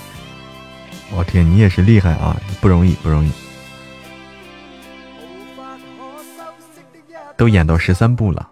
[1.13, 1.49] 我天！
[1.49, 3.31] 你也是厉害啊，不容易不容易，
[7.37, 8.51] 都演到十三部了。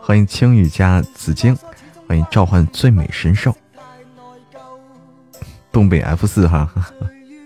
[0.00, 1.58] 欢迎青雨加紫荆，
[2.06, 3.56] 欢迎召唤最美神兽，
[5.72, 6.68] 东北 F 四哈，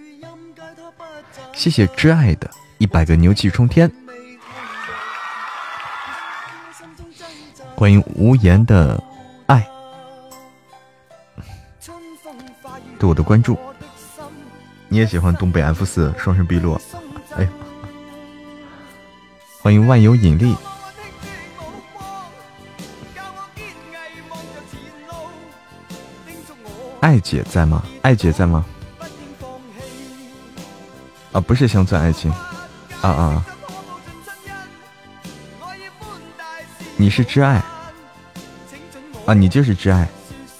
[1.52, 2.50] 谢谢挚爱的。
[2.78, 3.90] 一百个牛气冲天！
[7.76, 9.02] 欢迎无言的
[9.46, 9.66] 爱，
[12.98, 13.58] 对我的关注。
[14.88, 16.80] 你也喜欢东北 F 四双生碧落？
[17.36, 17.48] 哎，
[19.60, 20.54] 欢迎万有引力。
[27.04, 27.84] 爱姐在吗？
[28.00, 28.64] 爱姐在吗？
[31.32, 32.32] 啊，不是乡村爱情。
[33.02, 33.44] 啊啊！
[36.96, 37.62] 你是挚爱
[39.26, 40.08] 啊，你就是挚爱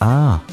[0.00, 0.44] 啊！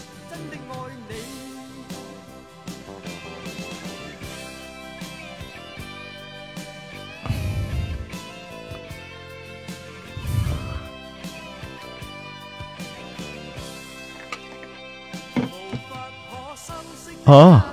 [17.38, 17.66] 啊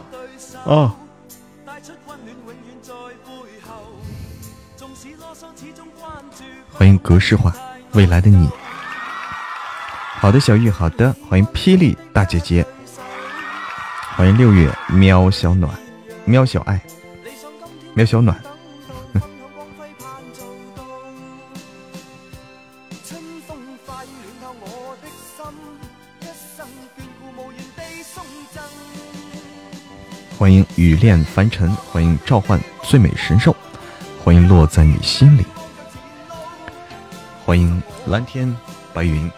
[0.64, 0.94] 啊！
[6.72, 7.52] 欢迎格式化
[7.92, 8.48] 未来的你，
[10.20, 12.64] 好的小玉，好的，欢迎霹雳大姐姐，
[14.14, 15.76] 欢迎六月喵小暖，
[16.24, 16.80] 喵小爱，
[17.94, 18.40] 喵小暖。
[30.38, 33.56] 欢迎雨恋凡尘，欢迎召唤最美神兽，
[34.22, 35.44] 欢迎落在你心里。
[37.44, 38.56] 欢迎蓝天
[38.94, 39.28] 白云。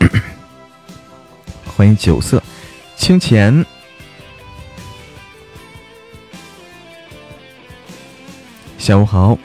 [1.76, 2.42] 欢迎酒色
[2.96, 3.66] 清浅。
[8.84, 9.38] 下午好。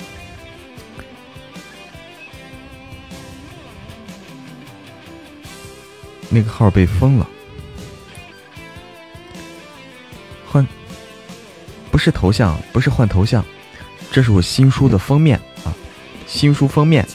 [6.28, 7.26] 那个号被封了，
[10.46, 10.68] 换
[11.90, 13.42] 不是头像，不是换头像，
[14.12, 15.72] 这是我新书的封面啊，
[16.28, 17.08] 新书封面，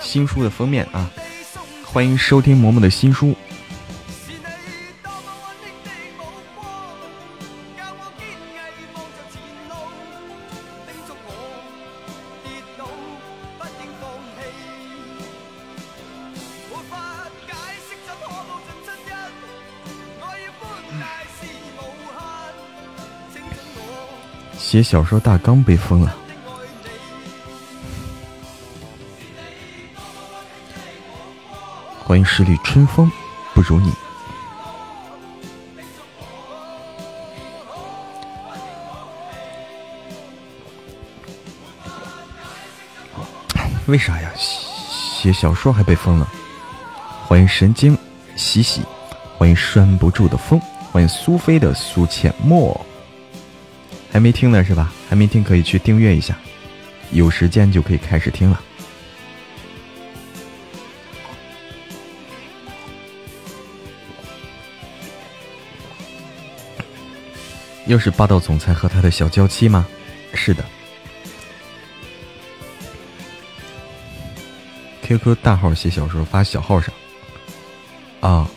[0.00, 1.10] 新书的封面啊，
[1.82, 3.34] 欢迎收听嬷嬷的新书。
[24.76, 26.14] 写小说大纲被封了，
[32.04, 33.10] 欢迎十里春风
[33.54, 33.90] 不如你。
[43.86, 44.30] 为啥呀？
[44.36, 46.28] 写小说还被封了？
[47.26, 47.96] 欢迎神经
[48.36, 48.82] 喜喜，
[49.38, 50.60] 欢迎拴不住的风，
[50.92, 52.78] 欢迎苏菲的苏浅墨。
[54.16, 54.90] 还没听呢是吧？
[55.10, 56.34] 还没听可以去订阅一下，
[57.10, 58.58] 有时间就可以开始听了。
[67.84, 69.86] 又是霸道总裁和他的小娇妻吗？
[70.32, 70.64] 是的。
[75.02, 76.90] QQ 大号写小说发小号上。
[78.20, 78.48] 啊。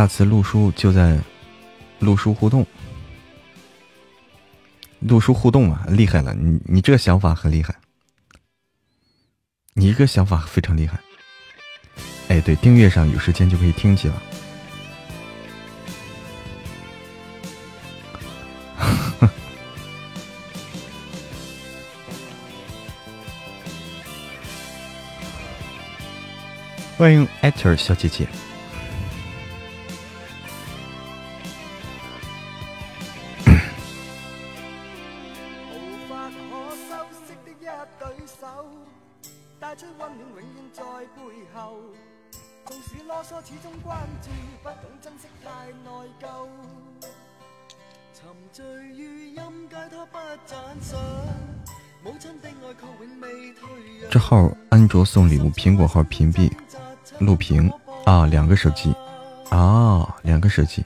[0.00, 1.20] 下次录书就在
[1.98, 2.66] 录书互动，
[5.00, 6.32] 录书互动啊，厉害了！
[6.32, 7.74] 你你这个想法很厉害，
[9.74, 10.98] 你这个想法非常厉害。
[12.28, 14.22] 哎，对，订阅上有时间就可以听去了。
[26.96, 28.26] 欢迎艾特小姐姐。
[55.12, 56.48] 送礼物，苹果号屏蔽
[57.18, 57.68] 录屏。
[58.04, 58.94] 啊，两个手机。
[59.48, 60.84] 啊，两个手机，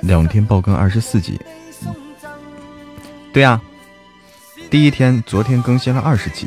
[0.00, 1.38] 两天爆更二十四集，
[3.34, 3.60] 对呀，
[4.70, 6.46] 第一天昨天更新了二十集，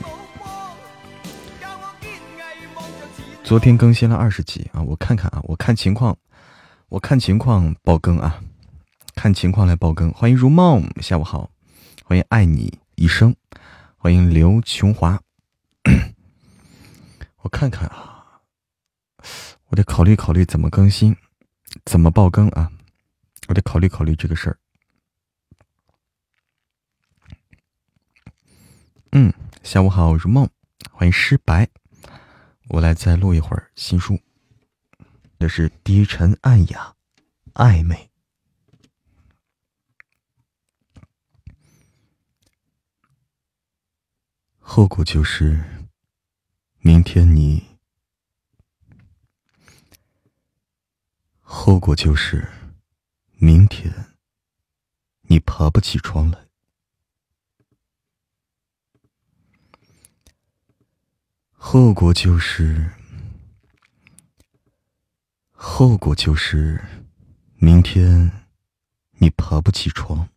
[3.44, 4.68] 昨天更新了二十集。
[4.74, 6.18] 啊，我看看啊，我看情况，
[6.90, 8.42] 我看情况爆更啊。
[9.14, 11.52] 看情况来爆更，欢迎如梦，下午好，
[12.04, 13.36] 欢迎爱你一生，
[14.04, 15.22] 欢迎刘琼华，
[17.44, 18.42] 我看看啊，
[19.68, 21.16] 我得考虑考虑怎么更新，
[21.86, 22.72] 怎么爆更啊，
[23.48, 24.58] 我得考虑考虑这个事儿。
[29.12, 30.50] 嗯，下午好，如梦，
[30.90, 31.70] 欢迎诗白，
[32.70, 34.20] 我来再录一会儿新书，
[35.38, 36.96] 这是低沉暗哑，
[37.54, 38.10] 暧昧。
[44.74, 45.62] 后果就是，
[46.80, 47.62] 明天你；
[51.42, 52.48] 后果就是，
[53.36, 53.94] 明天
[55.24, 56.48] 你爬不起床来；
[61.52, 62.92] 后果就是，
[65.52, 66.82] 后果就是，
[67.58, 68.46] 明天
[69.18, 70.31] 你爬不起床。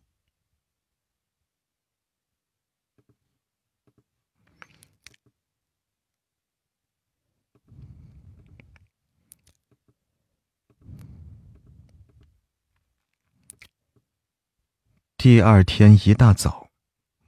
[15.25, 16.67] 第二天一大早，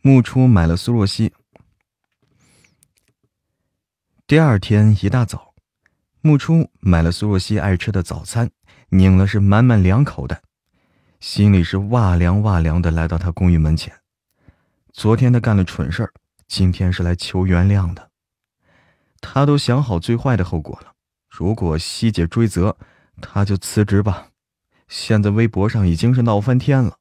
[0.04, 1.34] 木初买了苏若曦。
[4.28, 5.56] 第二天一大早，
[6.22, 8.52] 木初买了苏若曦爱吃的早餐，
[8.90, 10.44] 拧了是满满两口袋，
[11.20, 12.92] 心里是哇凉哇凉的。
[12.92, 13.92] 来到他公寓门前，
[14.94, 16.14] 昨天他干了蠢事儿，
[16.48, 18.12] 今天是来求原谅的。
[19.22, 20.94] 他都想好最坏的后果了，
[21.32, 22.78] 如果希姐追责，
[23.20, 24.28] 他就辞职吧。
[24.88, 27.00] 现在微博上已经是闹翻天了。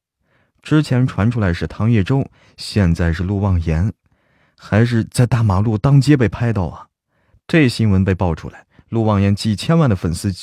[0.61, 3.93] 之前传出来是唐叶舟，现在是陆望言，
[4.57, 6.89] 还是在大马路当街被拍到啊？
[7.47, 10.33] 这新闻被爆出来，陆望言几千万的粉丝，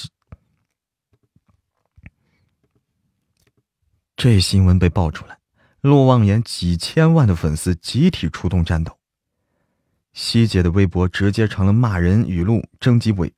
[4.16, 5.39] 这新闻被爆出来，
[5.82, 8.99] 陆望言几千万的粉丝集体出动战斗。
[10.15, 13.35] 希姐的微博直接成了骂人语录征集委，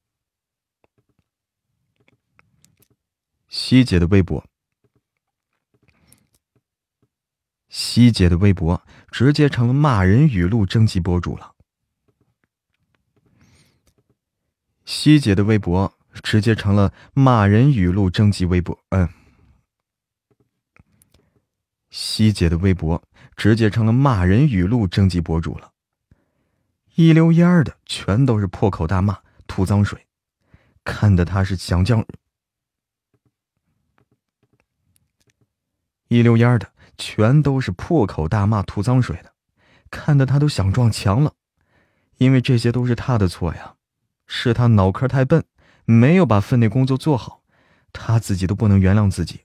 [3.49, 4.45] 希姐的微博。
[7.79, 11.55] 希姐的微博直接成了骂人语录征集博主了。
[14.87, 15.93] 希姐的微博
[16.23, 19.07] 直接成了骂人语录征集微博，嗯。
[21.91, 23.03] 希姐的微博
[23.37, 25.75] 直接成了骂人语录征集博主了。
[26.95, 30.07] 一溜烟儿的全都是破口大骂、吐脏水，
[30.83, 32.07] 看的他是想将
[36.09, 36.73] 一溜烟儿的。
[36.99, 39.33] 全都是破口大骂、吐脏水的，
[39.91, 41.35] 看得他都想撞墙了。
[42.19, 43.75] 因为这些都是他的错呀，
[44.27, 45.45] 是他脑壳太笨，
[45.85, 47.43] 没有把分内工作做好，
[47.93, 49.41] 他自己都不能原谅自己。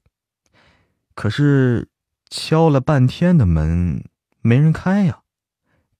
[1.13, 1.89] 可是
[2.29, 4.09] 敲了半天的门，
[4.41, 5.23] 没人开呀。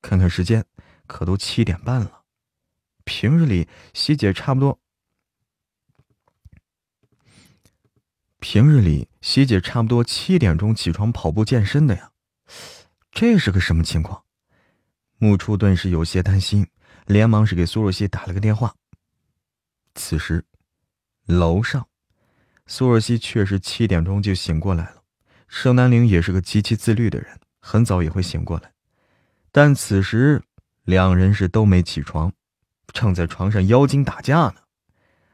[0.01, 0.65] 看看时间，
[1.05, 2.23] 可都七点半了。
[3.03, 4.79] 平日里，希姐差不多。
[8.39, 12.11] 平日里，希姐差不多七点钟起床跑步健身的呀，
[13.11, 14.23] 这是个什么情况？
[15.19, 16.67] 木初顿时有些担心，
[17.05, 18.75] 连忙是给苏若曦打了个电话。
[19.93, 20.45] 此时，
[21.27, 21.87] 楼上，
[22.65, 25.03] 苏若曦确实七点钟就醒过来了。
[25.47, 28.71] 盛南陵也是个极其自律的人，很早也会醒过来，
[29.51, 30.41] 但此时
[30.83, 32.33] 两人是都没起床，
[32.91, 34.55] 正在床上妖精打架呢。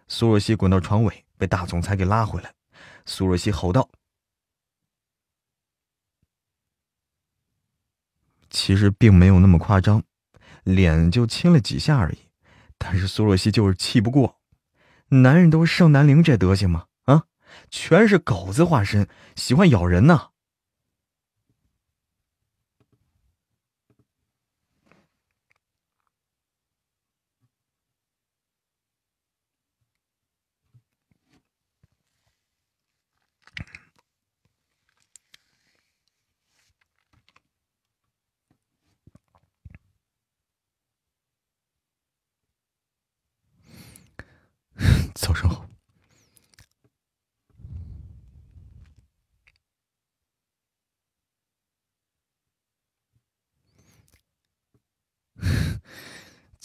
[0.10, 2.54] 苏若曦滚到床尾，被大总裁给拉回来。
[3.08, 3.90] 苏若曦吼道
[8.52, 10.04] ：“其实并没有那么夸张，
[10.64, 12.20] 脸就亲了几下而已。
[12.78, 14.40] 但是苏若曦就是气不过，
[15.08, 16.86] 男人都是圣南陵这德行吗？
[17.06, 17.24] 啊，
[17.72, 20.32] 全是狗子化身，喜欢咬人呢。”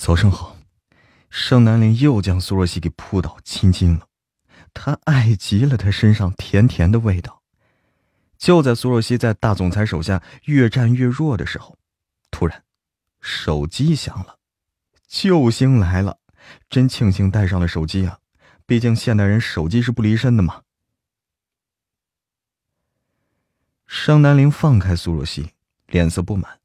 [0.05, 0.57] 早上好，
[1.31, 4.09] 盛南陵又将苏若曦给扑倒亲亲了，
[4.75, 7.41] 他爱极了她身上甜甜的味道。
[8.37, 11.79] 就在苏若曦在大总裁手下越战越弱的时候，
[12.33, 12.65] 突然，
[13.21, 14.41] 手机响了，
[15.07, 16.19] 救星来了！
[16.69, 18.19] 真庆幸带上了手机啊，
[18.67, 20.63] 毕竟现代人手机是不离身的嘛。
[23.87, 25.53] 盛南陵放开苏若曦，
[25.87, 26.59] 脸色不满，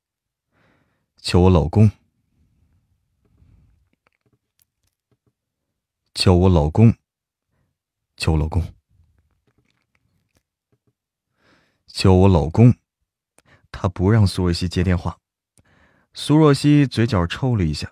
[1.22, 1.92] 求我老公。
[6.18, 6.96] 叫我老公，
[8.16, 8.74] 叫我老公，
[11.86, 12.74] 叫我老公。
[13.70, 15.20] 他不让苏若曦接电话。
[16.16, 17.92] 苏若曦嘴角抽了一下。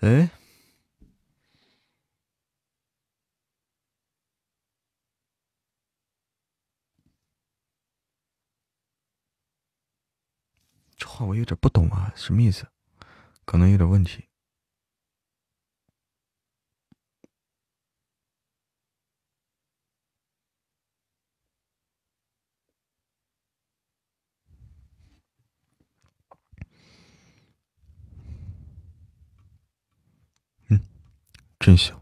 [0.00, 0.30] 哎，
[10.96, 12.66] 这话我有点不懂啊，什么意思？
[13.44, 14.29] 可能有点问题。
[31.70, 31.94] 真行！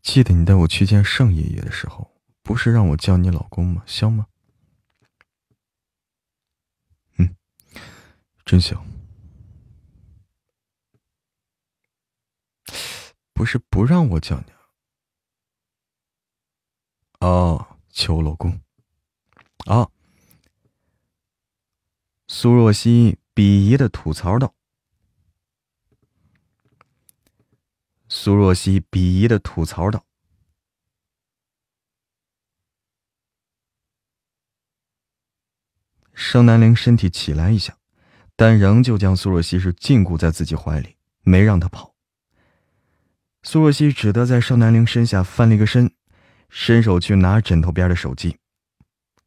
[0.00, 2.08] 记得你带我去见盛爷爷的时候，
[2.44, 3.82] 不是让我叫你老公吗？
[3.84, 4.28] 香吗？
[7.16, 7.34] 嗯，
[8.44, 8.86] 真香。
[13.32, 14.52] 不是不让我叫你
[17.18, 18.60] 哦，求老公。
[19.66, 19.90] 啊。
[22.34, 24.54] 苏若曦鄙夷的吐槽道
[28.08, 30.06] ：“苏若曦鄙夷的吐槽道。”
[36.16, 37.76] 盛南陵身体起来一下，
[38.34, 41.94] 但仍旧将苏若曦是禁锢在自己怀里，没让她跑。
[43.42, 45.94] 苏若曦只得在盛南陵身下翻了一个身，
[46.48, 48.38] 伸手去拿枕头边的手机，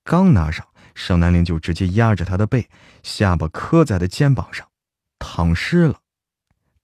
[0.04, 0.68] 刚拿上。
[0.96, 2.68] 盛南陵就直接压着他的背，
[3.04, 4.68] 下巴磕在了肩膀上，
[5.20, 6.00] 躺尸了。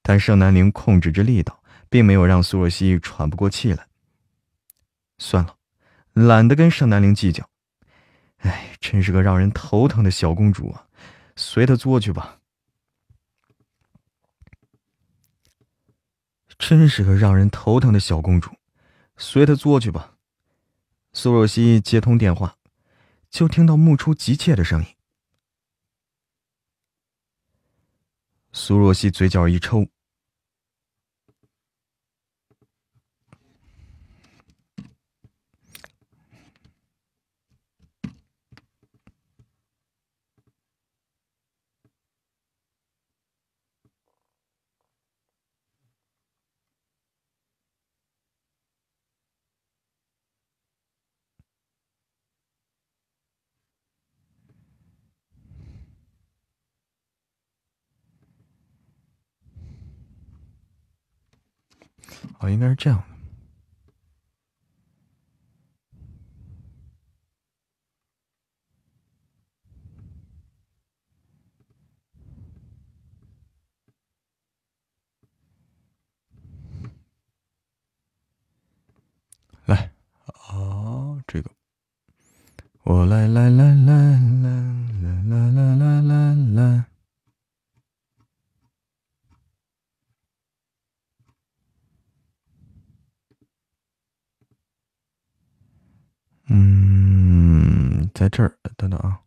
[0.03, 3.87] 但盛南陵控制着力道，并没有让苏若曦喘不过气来。
[5.17, 5.55] 算了，
[6.13, 7.49] 懒得跟盛南陵计较。
[8.37, 10.87] 哎，真是个让人头疼的小公主啊！
[11.35, 12.39] 随他作去吧。
[16.57, 18.51] 真是个让人头疼的小公主，
[19.17, 20.15] 随他作去吧。
[21.13, 22.55] 苏若曦接通电话。
[23.31, 24.87] 就听到木初急切的声音，
[28.51, 29.87] 苏若曦嘴角一抽。
[62.41, 63.05] 哦，应该是这样的。
[79.67, 79.91] 来，
[80.25, 81.51] 啊，这个，
[82.81, 84.51] 我来来来来来
[85.29, 86.90] 来来来来来。
[96.53, 99.17] 嗯，在这儿，等等啊，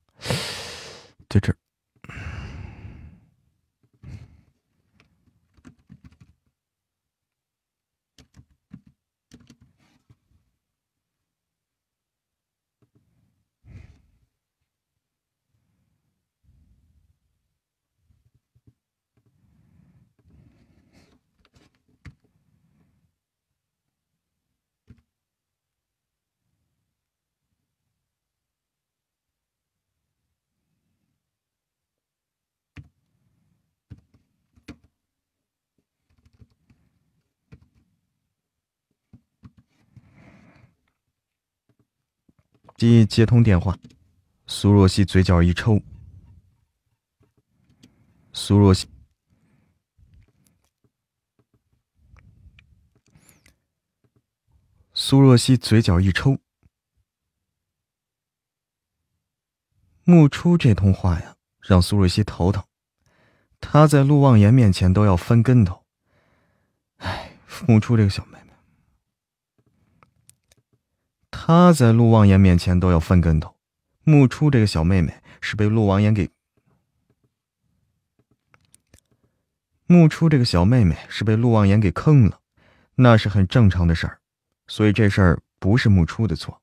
[1.30, 1.56] 在这儿。
[42.84, 43.78] 接接通电话，
[44.46, 45.80] 苏若曦嘴角一抽。
[48.34, 48.86] 苏若曦，
[54.92, 56.38] 苏若曦嘴角一抽。
[60.02, 62.62] 木初这通话呀，让苏若曦头疼。
[63.60, 65.86] 她在陆望言面前都要翻跟头。
[66.96, 68.38] 哎，木初这个小妹
[71.46, 73.54] 他，在陆望言面前都要翻跟头。
[74.02, 76.30] 木初这个小妹妹是被陆望言给……
[79.84, 82.40] 木初这个小妹妹是被陆望言给坑了，
[82.94, 84.22] 那是很正常的事儿。
[84.68, 86.62] 所以这事儿不是木初的错，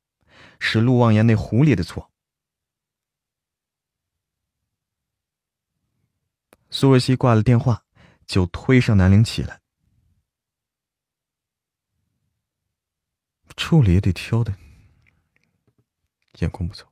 [0.60, 2.10] 是陆望言那狐狸的错。
[6.72, 7.84] 苏若曦挂了电话，
[8.26, 9.62] 就推上南陵起来。
[13.56, 14.56] 处理也得挑的，
[16.40, 16.88] 眼光不错。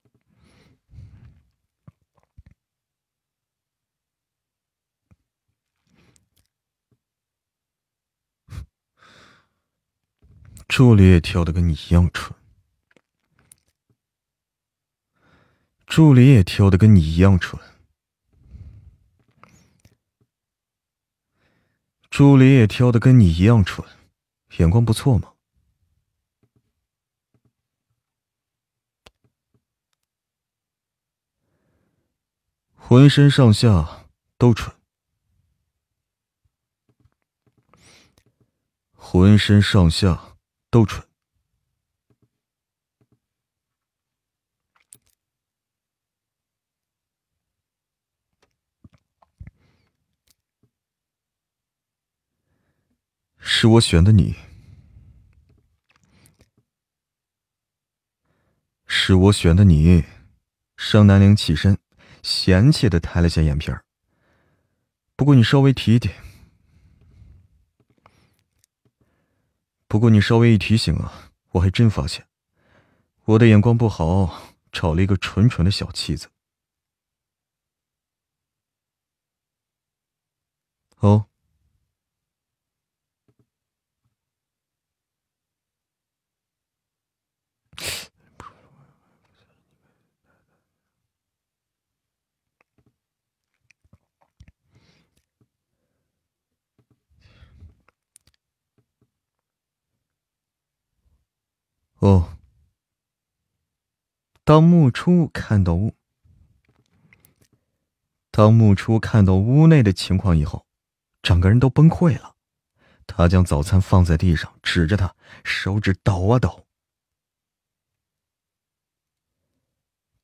[10.68, 12.38] 助理也挑的跟你一样蠢，
[15.88, 17.60] 助理也挑的跟你一样蠢。
[22.11, 23.84] 助理也挑的跟你一样蠢，
[24.57, 25.34] 眼光不错嘛。
[32.90, 34.76] 浑身上下都蠢，
[38.95, 40.36] 浑身上下
[40.72, 41.07] 都蠢。
[53.38, 54.36] 是我选的你，
[58.88, 60.03] 是我选的你。
[60.76, 61.78] 盛南陵起身，
[62.22, 63.84] 嫌弃的抬了下眼皮儿。
[65.16, 66.16] 不过你稍微提一点，
[69.88, 72.28] 不过你稍微一提醒啊，我还真发现，
[73.26, 76.30] 我的眼光不好，找了一个蠢蠢的小妻子。
[80.98, 81.28] 哦。
[102.00, 102.38] 哦，
[104.46, 105.94] 当木初看到屋，
[108.32, 110.66] 当木初看到屋内的情况以后，
[111.22, 112.36] 整个人都崩溃了。
[113.06, 116.66] 他将早餐放在地上，指着他，手指抖啊抖。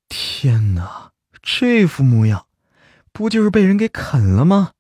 [0.08, 1.12] 天哪，
[1.42, 2.48] 这副模样，
[3.12, 4.74] 不就是被人给啃了吗？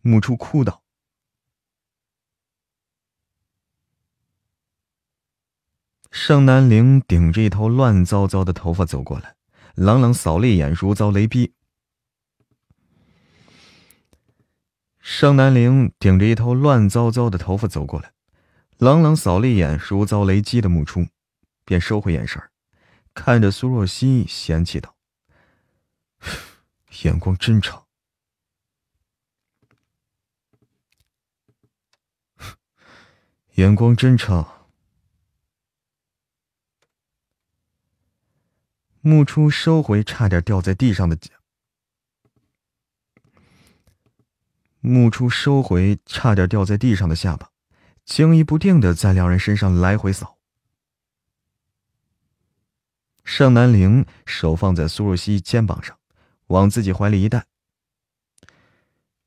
[0.00, 0.83] 木初哭道。
[6.16, 9.34] 盛南陵顶着一头乱糟糟的头发走过来，
[9.74, 11.52] 冷冷扫了一眼，如遭雷劈。
[15.00, 18.12] 盛南陵顶着一头乱糟糟的头发走过来，
[18.78, 21.08] 冷冷扫了一眼如遭雷击的木初，
[21.64, 22.40] 便收回眼神，
[23.12, 24.94] 看着苏若曦，嫌弃道
[27.02, 27.86] ：“眼光真差，
[33.56, 34.52] 眼光真差。”
[39.06, 41.18] 木初收回差点掉在地上的
[44.80, 47.50] 木初收回差点掉在地上的下巴，
[48.06, 50.38] 惊疑不定的在两人身上来回扫。
[53.24, 55.98] 盛南陵手放在苏若曦肩膀上，
[56.46, 57.44] 往自己怀里一带。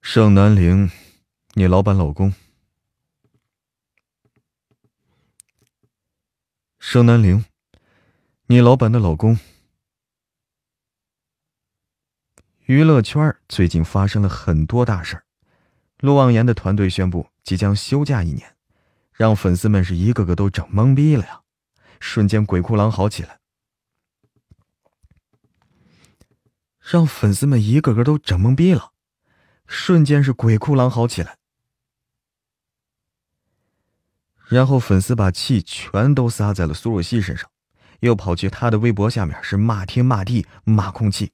[0.02, 0.90] 盛南陵，
[1.54, 2.34] 你老板老公。
[6.80, 7.46] 盛南陵，
[8.48, 9.38] 你老板的老公。
[12.68, 15.24] 娱乐圈最近发生了很多大事儿，
[16.00, 18.58] 陆望言的团队宣布即将休假一年，
[19.14, 21.44] 让粉丝们是一个个都整懵逼了呀！
[22.02, 23.40] 瞬间鬼哭狼嚎起来，
[26.82, 28.92] 让粉丝们一个个都整懵逼了，
[29.66, 31.38] 瞬间是鬼哭狼嚎起来。
[34.50, 37.50] 然后粉丝把气全都撒在了苏若曦身上，
[38.02, 41.32] 又跑去他的微博下面是骂天骂地骂空气。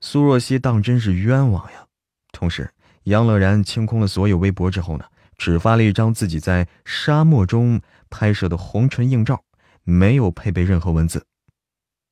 [0.00, 1.86] 苏若曦当真是冤枉呀！
[2.32, 2.70] 同时，
[3.04, 5.04] 杨乐然清空了所有微博之后呢，
[5.36, 9.42] 只发了一张自己在沙漠中拍摄的红唇硬照，
[9.82, 11.26] 没有配备任何文字。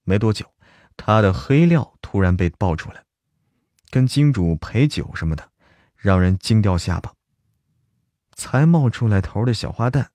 [0.04, 0.46] 没多久，
[0.96, 3.04] 他的黑料突然被爆出来，
[3.90, 5.50] 跟金主陪酒什么的，
[5.96, 7.12] 让人惊掉下巴。
[8.34, 10.06] 才冒出来头的小花旦，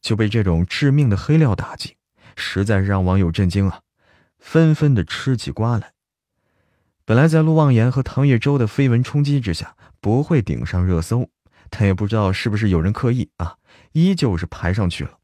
[0.00, 1.96] 就被这种致命的黑料打击，
[2.36, 3.80] 实在是让网友震惊啊！
[4.38, 5.92] 纷纷的吃起瓜来。
[7.04, 11.28] 本来在陆望言和唐月洲的绯闻冲击之下，不会顶上热搜，
[11.68, 13.56] 但也不知道是不是有人刻意啊，
[13.92, 15.18] 依旧是排上去了。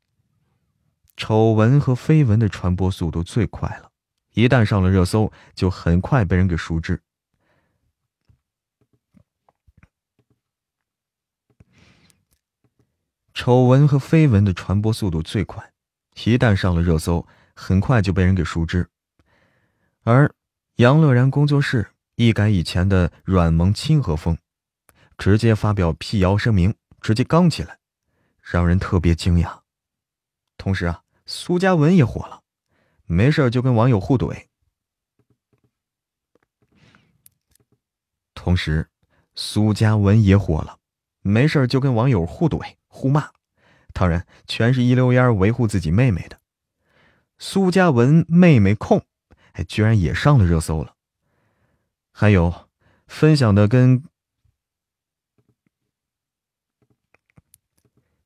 [1.17, 3.91] 丑闻和绯闻的传播速度最快了，
[4.35, 7.01] 一旦上了热搜，就很快被人给熟知。
[13.33, 15.73] 丑闻和绯闻的传播速度最快，
[16.25, 18.89] 一旦上了热搜，很快就被人给熟知。
[20.05, 20.31] 而
[20.77, 24.37] 杨乐然工作室一改以前的软萌亲和风，
[25.17, 27.79] 直接发表辟谣声明，直接刚起来，
[28.43, 29.61] 让人特别惊讶。
[30.59, 32.43] 同时啊，苏嘉文也火了，
[33.07, 34.49] 没事就跟网友互怼。
[38.35, 38.91] 同时，
[39.35, 40.79] 苏嘉文也火了，
[41.23, 42.75] 没事就跟网友互怼。
[42.87, 43.31] 互骂，
[43.95, 46.39] 当然全是一溜烟维护自己妹妹的。
[47.39, 49.03] 苏嘉文妹妹控，
[49.57, 50.95] 哎，居然也上了热搜了。
[52.13, 52.69] 还有
[53.07, 54.05] 分享的跟，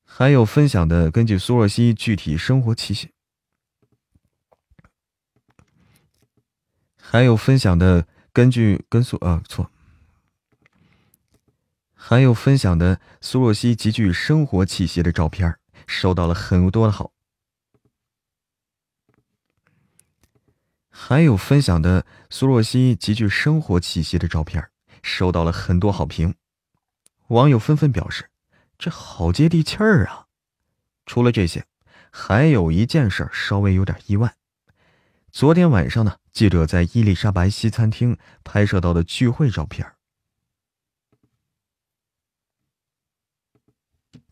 [0.05, 3.13] 还有分享的根据苏若曦具体生活气息，
[6.97, 9.71] 还有分享的根据跟苏啊错。
[11.95, 17.13] 还有分享的苏若曦极具生活气息的照片，收到了很多的好。
[21.03, 24.71] 还有分享的苏若曦极具生活气息的照片，
[25.03, 26.35] 收到了很多好评。
[27.29, 28.29] 网友纷纷表示
[28.79, 30.27] ：“这好接地气儿啊！”
[31.07, 31.65] 除了这些，
[32.13, 34.37] 还有一件事稍微有点意外。
[35.33, 39.95] 昨天晚上呢，记者在伊丽莎白西餐厅拍摄到的聚会照片。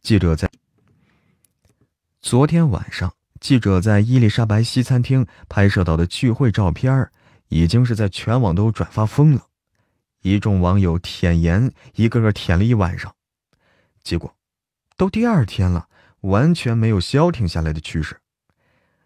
[0.03, 0.51] 记者在
[2.21, 7.11] 昨天晚上，记者在伊丽莎白西餐厅拍摄到的聚会照片，
[7.49, 9.47] 已经是在全网都转发疯了。
[10.23, 13.15] 一众网友舔颜，一个个舔了一晚上。
[14.03, 14.35] 结果，
[14.97, 15.89] 都第二天了，
[16.23, 18.19] 完全没有消停下来的趋势。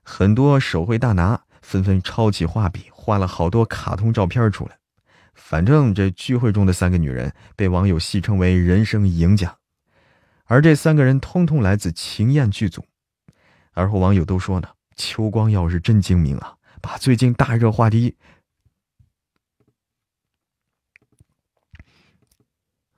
[0.03, 4.79] 很多手绘大拿纷纷抄起画笔，画了好多卡通照片出来。
[5.35, 9.57] 反正这聚会中的三个女人，被网友戏称为“人生赢家”。
[10.47, 12.85] 而这三个人通通来自秦燕剧组，
[13.73, 18.17] 而后网友都说呢，秋光耀是真精明啊，把最近大热话题。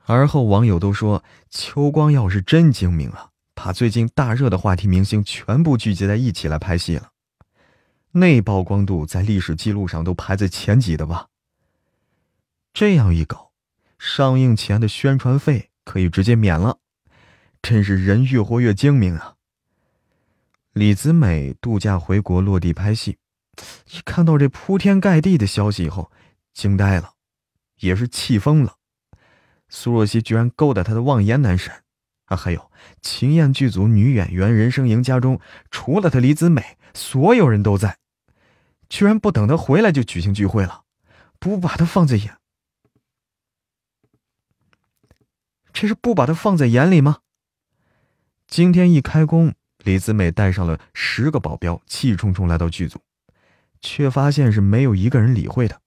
[0.07, 7.11] 而后网友都说，秋光耀是真精明啊，把最近大热的话题明星全部聚集在一起来拍戏了，
[8.11, 11.29] 那曝光度在历史记录上都排在前几的吧？
[12.75, 13.53] 这样一搞，
[13.99, 16.81] 上映前的宣传费可以直接免了。
[17.63, 19.34] 真是人越活越精明啊！
[20.75, 23.19] 李子美度假回国落地拍戏，
[23.93, 26.11] 一看到这铺天盖地的消息以后，
[26.53, 27.13] 惊呆了，
[27.79, 28.75] 也是气疯了。
[29.69, 31.73] 苏若曦居然勾搭他的忘言男神
[32.25, 32.37] 啊！
[32.37, 35.41] 还有秦燕剧组女演员人生赢家中，
[35.71, 37.99] 除了他李子美，所有人都在，
[38.89, 40.83] 居然不等他回来就举行聚会了，
[41.39, 42.37] 不把他放在眼，
[45.73, 47.21] 这是不把他放在眼里吗？
[48.49, 49.55] 今天一开工，
[49.85, 53.01] 李子美带上了十个保镖，气冲冲来到剧组，
[53.81, 55.79] 却发现是没有一个人理会他，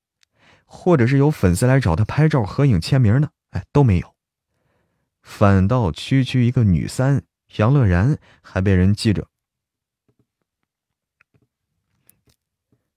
[0.66, 3.30] 或者是有粉丝来找他拍照、合影、签名呢？
[3.50, 4.16] 哎，都没有。
[5.24, 7.24] 反倒区区一个女三
[7.58, 9.28] 杨乐然，还被人记着。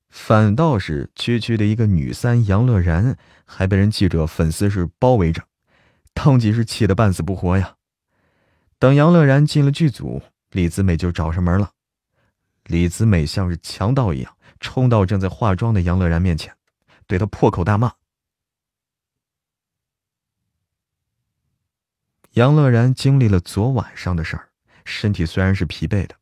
[0.09, 3.16] 反倒是区区的一个女三杨乐然，
[3.47, 5.44] 还被人记者、粉丝是包围着，
[6.12, 7.77] 当即是气得半死不活呀。
[8.78, 11.72] 等杨乐然进了剧组，李子美就找上门了。
[12.64, 16.55] 李子美像是强盗一样冲到正在化妆的杨乐然面前，
[17.06, 17.93] 对他破口大骂。
[22.32, 24.51] 杨乐然经历了昨晚上的事儿，
[24.85, 26.14] 身体虽然是疲惫的。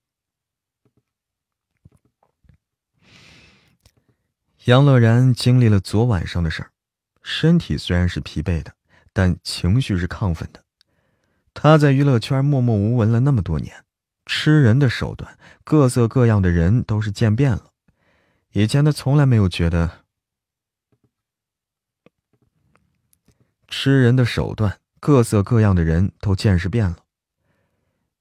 [4.64, 6.70] 杨乐然经历了昨晚上的事儿，
[7.22, 8.74] 身体虽然是疲惫的，
[9.12, 10.64] 但情绪是亢奋的。
[11.52, 13.84] 他在娱乐圈默默无闻了那么多年，
[14.28, 17.72] 吃人的手段，各色各样的人都是见遍了。
[18.52, 20.04] 以前他从来没有觉得
[23.66, 26.98] 吃人的手段，各色各样的人都见识遍了。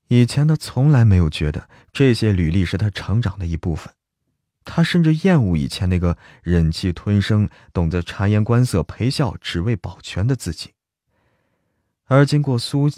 [0.08, 3.94] 以前他从来没有觉得这些履历是他成长的一部分，
[4.64, 10.72] 他甚至厌恶以前那个忍气吞声、懂得察言观色、陪笑只为保全的自己。
[12.06, 12.90] 而经过苏，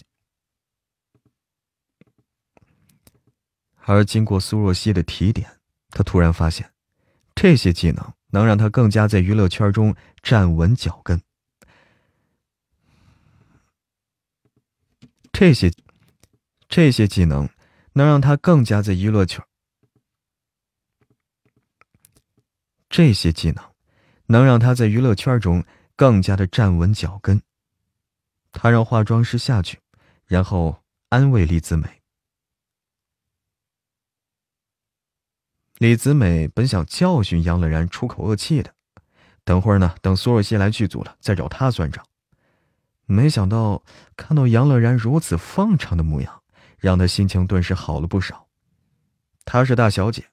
[3.92, 5.50] 而经过苏若曦的提点，
[5.90, 6.72] 他突然发现，
[7.34, 11.20] 这些技能能让他更加在娱乐圈中站稳脚跟。
[15.32, 15.72] 这些，
[16.68, 17.50] 这些技能
[17.94, 19.44] 能让他更加在娱乐圈。
[22.92, 23.64] 这些技能
[24.28, 27.42] 能让他在娱乐圈中更加的站稳脚跟。
[28.52, 29.80] 他让化妆师下去，
[30.28, 31.99] 然后安慰李子美。
[35.80, 38.74] 李子美本想教训杨乐然出口恶气的，
[39.44, 42.06] 等会儿呢，等苏若曦来剧组了再找他算账。
[43.06, 43.82] 没想到
[44.16, 46.44] 看到杨乐然如此放畅的模样，
[46.78, 48.48] 让他心情顿时好了不少。
[49.46, 50.26] 她是大小姐。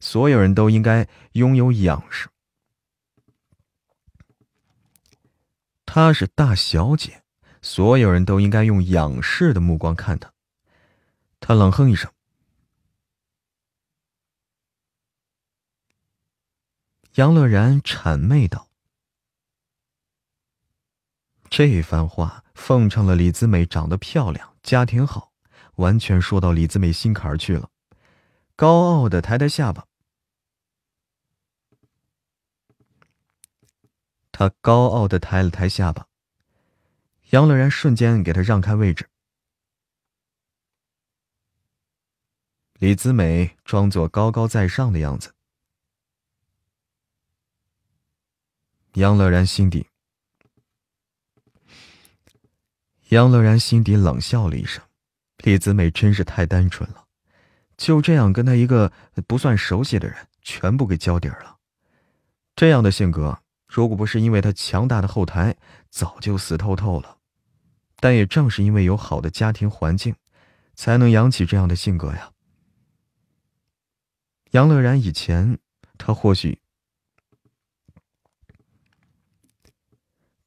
[0.00, 2.28] 所有人都应该拥有仰视。
[5.86, 7.22] 她是大小姐，
[7.62, 10.32] 所有人都应该用仰视的目光看她。
[11.40, 12.10] 他冷哼一声。
[17.14, 18.68] 杨乐然谄媚道
[21.48, 25.32] ：“这番话奉承了李子美长得漂亮，家庭好，
[25.76, 27.70] 完全说到李子美心坎儿去了。”
[28.56, 29.86] 高傲的抬抬下巴。
[34.32, 36.08] 他高傲的抬了抬下巴，
[37.30, 39.08] 杨乐然瞬间给他让开位置。
[42.80, 45.32] 李子美装作高高在上的样子，
[48.94, 49.88] 杨乐然心底，
[53.08, 54.84] 杨乐然心底冷笑了一声，
[55.38, 57.04] 李子美真是太单纯了，
[57.76, 58.92] 就这样跟他一个
[59.26, 61.56] 不算熟悉的人全部给交底了，
[62.54, 63.40] 这样的性格。
[63.66, 65.56] 如果不是因为他强大的后台，
[65.90, 67.18] 早就死透透了。
[67.96, 70.14] 但也正是因为有好的家庭环境，
[70.76, 72.30] 才能养起这样的性格呀。
[74.52, 75.58] 杨乐然以前，
[75.98, 76.60] 他或许，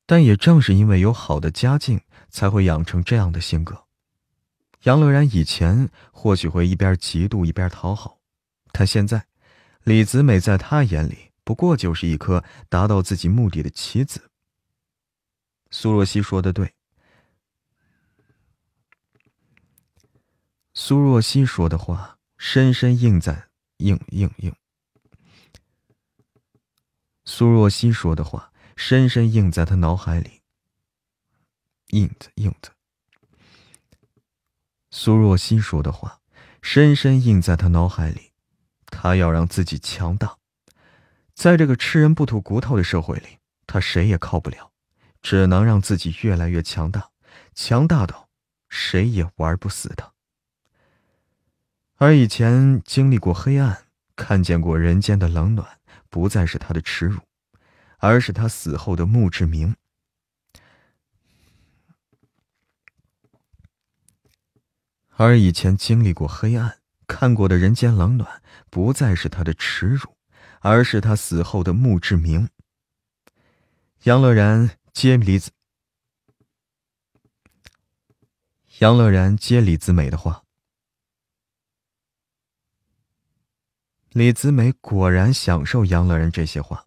[0.08, 2.02] 但也正是因为有好的家境，
[2.32, 3.86] 才会养成这样的性格。
[4.84, 8.18] 杨乐然以前或许会一边嫉妒一边讨好，
[8.72, 9.28] 但现在，
[9.84, 11.28] 李子美在他眼里。
[11.44, 14.30] 不过就是一颗达到自己目的的棋子。
[15.72, 16.74] 苏若曦说的对。
[20.74, 23.48] 苏若曦说的话深深印在
[23.78, 24.54] 印印印。
[27.24, 30.44] 苏若曦说的话深深印在他脑海里。
[31.88, 32.70] 印子印子。
[34.92, 36.22] 苏若曦说的话
[36.62, 38.34] 深深印在他脑海里，
[38.86, 40.38] 他要让自己强大。
[41.34, 44.72] 在这个吃人不吐骨头的社会里，他谁也靠不了，
[45.24, 47.10] 只能让自己越来越强大，
[47.56, 48.30] 强大到
[48.70, 50.14] 谁也玩不死他。
[51.96, 53.86] 而以前经历过黑暗，
[54.16, 55.80] 看见过人间的冷暖，
[56.10, 57.20] 不再是他的耻辱，
[57.98, 59.76] 而是他死后的墓志铭。
[65.16, 70.18] 而以前经历过黑暗，看过的人间冷暖，不再是他的耻辱。
[70.60, 72.50] 而是他死后的墓志铭。
[74.04, 75.52] 杨乐然接李子，
[78.80, 80.44] 杨乐然接李子美的话。
[84.10, 86.87] 李子美果然享受杨乐然这些话。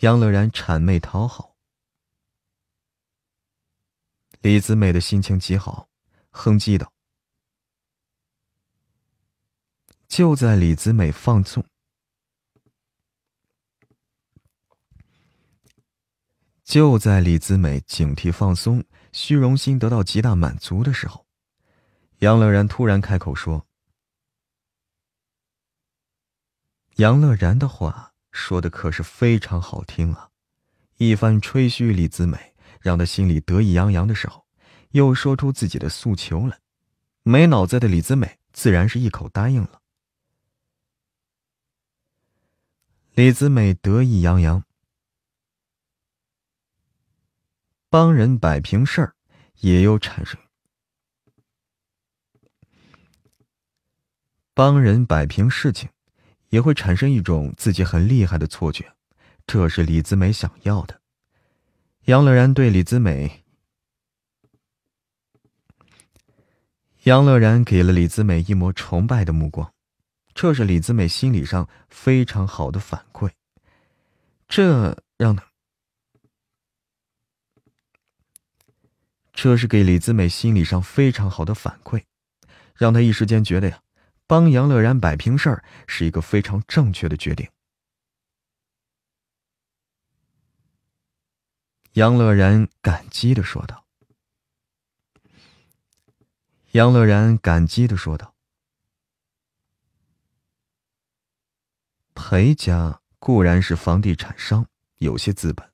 [0.00, 1.54] 杨乐然谄媚讨好，
[4.40, 5.90] 李子美的心情极好，
[6.30, 6.90] 哼唧道。
[10.08, 11.62] 就在李子美放纵，
[16.64, 18.82] 就在李子美警惕放松、
[19.12, 21.26] 虚荣心得到极大满足的时候，
[22.20, 23.66] 杨乐然突然开口说
[26.96, 30.30] ：“杨乐然的话说的可是非常好听啊！”
[30.98, 34.46] 一番吹嘘李子美，让他心里得意洋洋的时候，
[34.90, 36.60] 又说出自己的诉求来，
[37.22, 39.80] 没脑子的李子美自然是一口答应了。
[43.14, 44.64] 李子美得意洋洋，
[47.88, 49.16] 帮人摆平事儿，
[49.60, 50.38] 也有产生；
[54.54, 55.88] 帮人摆平事情，
[56.50, 58.92] 也会产生一种自己很厉害的错觉，
[59.46, 61.00] 这是李子美想要的。
[62.04, 63.44] 杨乐然对李子美，
[67.04, 69.72] 杨乐然给了李子美一抹崇拜的目光，
[70.34, 73.30] 这是李子美心理上非常好的反馈，
[74.48, 75.46] 这让他，
[79.32, 82.02] 这是给李子美心理上非常好的反馈，
[82.74, 83.80] 让他一时间觉得呀，
[84.30, 87.50] 帮杨乐然摆平事儿是一个非常正确的决定。
[91.94, 93.84] 杨乐然感激的说道。
[96.70, 98.32] 杨乐然感激的说道。
[102.14, 104.64] 裴家固然是房地产商，
[104.98, 105.68] 有些资本，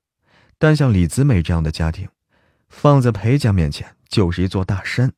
[0.57, 2.09] 但像李子美这样的家庭，
[2.69, 5.13] 放在裴家面前就是一座大山，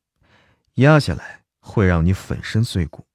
[0.74, 3.06] 压下来会让你粉身碎骨。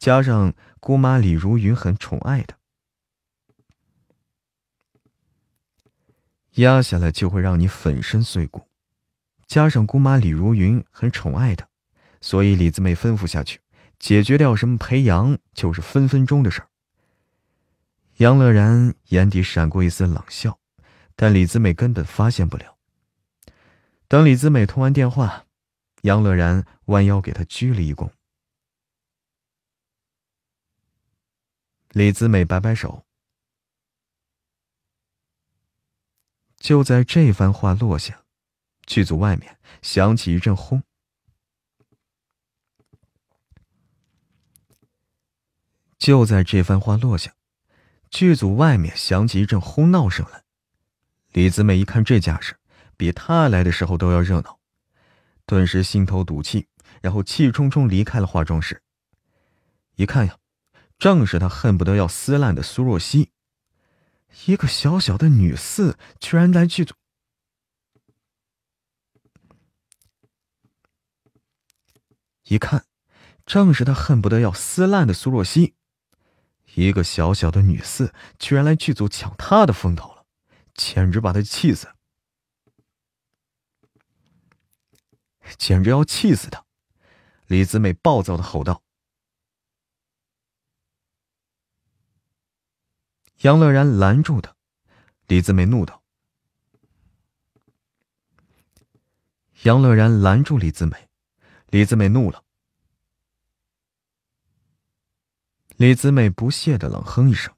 [0.00, 2.54] 加上姑妈李如云很宠爱的，
[6.52, 8.66] 压下来就会让你粉身碎骨。
[9.46, 11.68] 加上姑妈李如云很宠爱的，
[12.22, 13.60] 所以李子美吩咐下去，
[13.98, 16.68] 解决掉什么裴阳就是分分钟的事儿。
[18.16, 20.58] 杨乐然眼底闪过一丝冷笑，
[21.14, 22.78] 但李子美根本发现不了。
[24.08, 25.44] 等李子美通完电话，
[26.00, 28.10] 杨乐然弯腰给她鞠了一躬。
[31.90, 33.04] 李子美摆摆手。
[36.56, 38.24] 就在这番话落下，
[38.86, 40.82] 剧组外面响起一阵轰。
[45.98, 47.34] 就在这番话落下。
[48.10, 50.42] 剧组外面响起一阵哄闹声来，
[51.30, 52.58] 李子美一看这架势，
[52.96, 54.58] 比她来的时候都要热闹，
[55.46, 56.66] 顿时心头赌气，
[57.00, 58.82] 然后气冲冲离开了化妆室。
[59.94, 60.36] 一看呀，
[61.00, 63.30] 正是他恨不得要撕烂的苏若曦，
[64.44, 66.94] 一个小小的女四居然来剧组，
[72.44, 72.84] 一看，
[73.46, 75.74] 正是他恨不得要撕烂的苏若曦。
[76.74, 80.26] 一个小小的女四，居然来剧组抢他的风头了，
[80.74, 81.88] 简直把他气死！
[85.56, 86.64] 简直要气死他！
[87.46, 88.82] 李子美暴躁的吼道。
[93.40, 94.54] 杨乐然拦住他，
[95.26, 96.02] 李子美怒道。
[99.62, 101.08] 杨乐然拦住李子美，
[101.68, 102.44] 李子美怒了。
[105.76, 107.54] 李子美不屑的冷哼一声。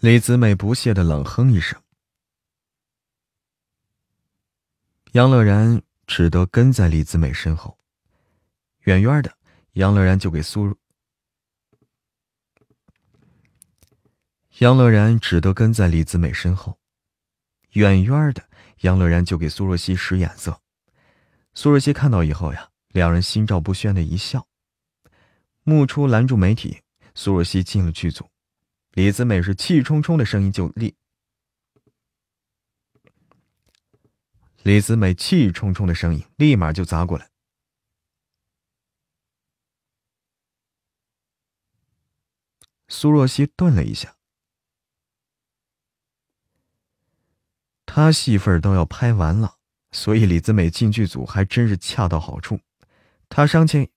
[0.00, 1.82] 李子美不屑的冷哼一声。
[5.12, 7.78] 杨乐然只得跟在李子美身后。
[8.80, 9.36] 远远的，
[9.72, 10.76] 杨乐然就给苏。
[14.58, 16.78] 杨乐然只得跟在李子美身后。
[17.72, 18.48] 远远的，
[18.80, 20.60] 杨乐然就给苏若曦使眼色。
[21.54, 22.68] 苏若曦看到以后呀。
[22.92, 24.46] 两人心照不宣的一笑。
[25.62, 26.82] 木初拦住媒体，
[27.14, 28.28] 苏若曦进了剧组。
[28.92, 30.94] 李子美是气冲冲的声音就立。
[34.62, 37.31] 李子美气冲冲的声音立马就砸过来。
[42.92, 44.14] 苏若曦顿了一下，
[47.86, 49.56] 他戏份都要拍完了，
[49.92, 52.60] 所以李子美进剧组还真是恰到好处。
[53.30, 53.88] 他伤情，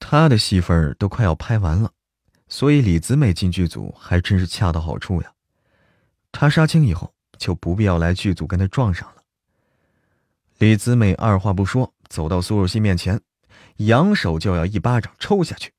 [0.00, 1.92] 他的戏份都快要拍完了，
[2.48, 5.32] 所以李子美进剧组还真是恰到好处呀。
[6.32, 9.22] 他杀青以后就不必要来剧组跟他撞上了。
[10.58, 13.22] 李子美二话不说，走到苏若曦面前，
[13.84, 15.74] 扬手就要一巴掌抽下去，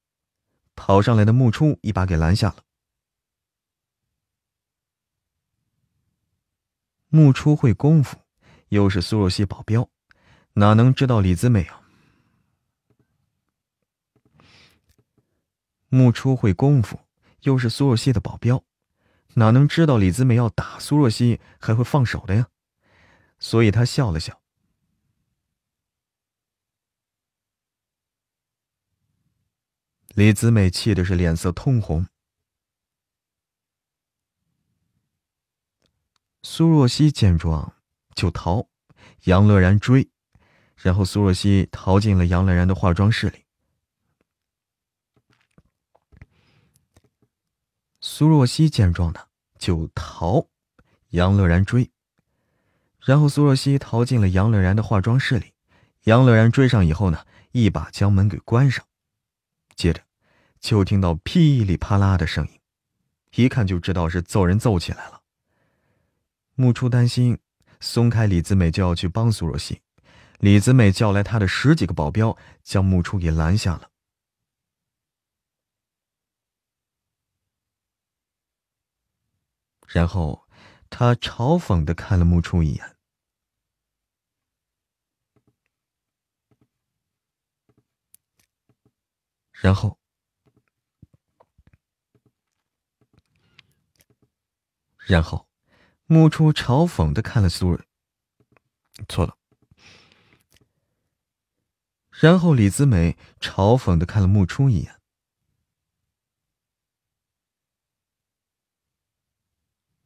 [0.75, 2.57] 跑上来的木初一把给拦下了。
[7.07, 8.17] 木初会功夫。
[8.69, 9.89] 又是苏若曦保镖，
[10.53, 11.81] 哪能知道李子美啊？
[15.89, 16.97] 木初会功夫，
[17.41, 18.63] 又是苏若曦的保镖，
[19.33, 22.47] 哪能知道李子美要打苏若曦还会放手的呀？
[23.39, 24.40] 所以他笑了笑。
[30.15, 32.07] 李子美气的是脸色通红。
[36.43, 37.73] 苏若曦见状。
[38.13, 38.67] 就逃，
[39.23, 40.09] 杨乐然追，
[40.75, 43.45] 然后苏若曦逃进了杨乐然的化妆室里。
[48.01, 49.27] 苏若曦见状呢，
[49.57, 50.49] 就逃，
[51.11, 51.89] 杨乐然追，
[52.99, 55.53] 然后苏若曦逃进了杨乐然的化妆室里。
[56.03, 58.85] 杨乐然追上以后呢，一把将门给关上，
[59.81, 60.03] 接着
[60.59, 62.59] 就听到噼里啪啦的声音，
[63.35, 65.23] 一看就知道是揍人揍起来了。
[66.53, 67.39] 木初担心。
[67.83, 69.81] 松开李子美就要去帮苏若曦，
[70.37, 73.89] 李子美叫来他的十几个保镖，将木初给拦下了。
[79.87, 80.47] 然后，
[80.91, 82.97] 他嘲讽的看了木初一眼，
[89.61, 89.99] 然后，
[95.05, 95.47] 然后，
[96.07, 97.79] 木初嘲讽的看了苏瑞，
[99.07, 99.37] 错了。
[102.09, 104.99] 然后李子美嘲讽的看了木初一眼。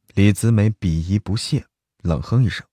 [0.08, 1.66] 李子美鄙夷不屑，
[2.02, 2.66] 冷哼一声，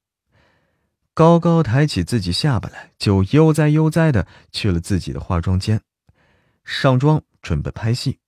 [1.14, 5.81] 高高抬起自己下巴来，就悠哉悠哉的去了自己的化妆间，
[6.64, 8.19] 上妆准备拍戏。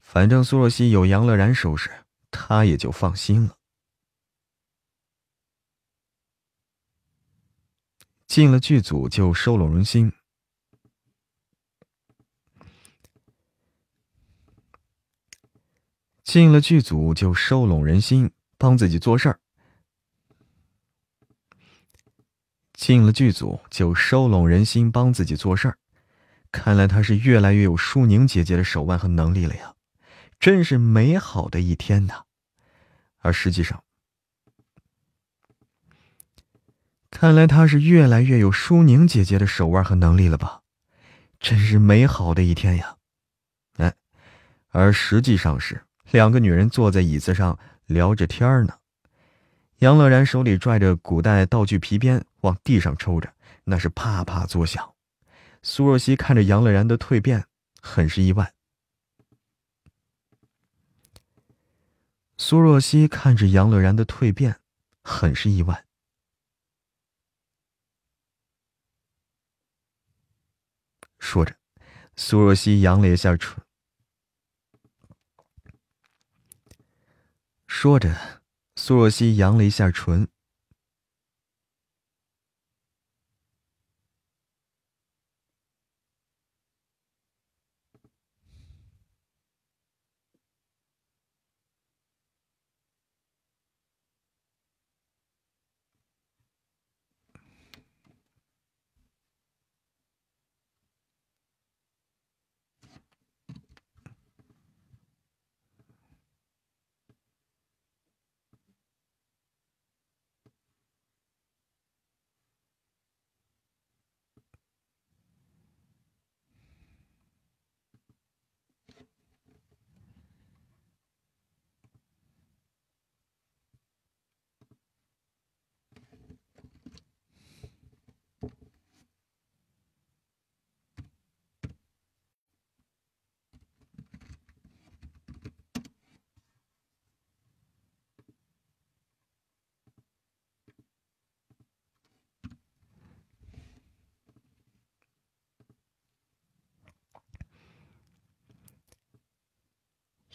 [0.00, 1.90] 反正苏若曦有杨乐然收拾，
[2.30, 3.58] 她也就放心了。
[8.26, 10.12] 进了剧组就收拢人心，
[16.22, 18.32] 进了剧组就收拢人心。
[18.58, 19.38] 帮自己做事儿，
[22.72, 25.78] 进了剧组就收拢人心，帮自己做事儿。
[26.50, 29.74] 看来他是越来越有舒宁姐姐的手腕和能力了呀，
[30.38, 32.22] 真是美好的一天呐！
[33.18, 33.82] 而实际上，
[37.10, 40.62] 看来他是越来越有舒宁姐姐的手腕和能力了吧？
[41.38, 42.96] 真是美好的一天呀！
[43.76, 43.94] 哎，
[44.70, 47.58] 而实际上是两个女人坐在椅子上。
[47.86, 48.78] 聊着天呢，
[49.78, 53.32] 杨乐然手里拽着古代道具皮鞭往地上抽着，
[53.62, 54.95] 那是啪啪作响。
[55.68, 57.48] 苏若曦看着杨乐然的蜕变，
[57.82, 58.54] 很是意外。
[62.38, 64.60] 苏若曦看着杨乐然的蜕变，
[65.02, 65.84] 很是意外。
[71.18, 71.56] 说着，
[72.14, 73.60] 苏若曦扬了一下唇。
[77.66, 78.40] 说着，
[78.76, 80.28] 苏若曦扬了一下唇。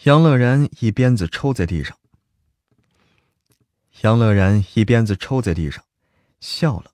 [0.03, 1.95] 杨乐然一鞭子抽在地上。
[4.01, 5.85] 杨乐然一鞭子抽在地上，
[6.39, 6.91] 笑了。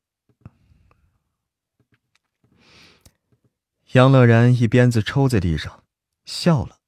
[3.94, 5.86] 杨乐然一鞭子抽在地上，
[6.26, 6.80] 笑了，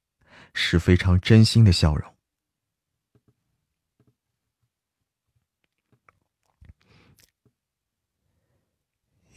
[0.52, 2.14] 是非常真心的笑容。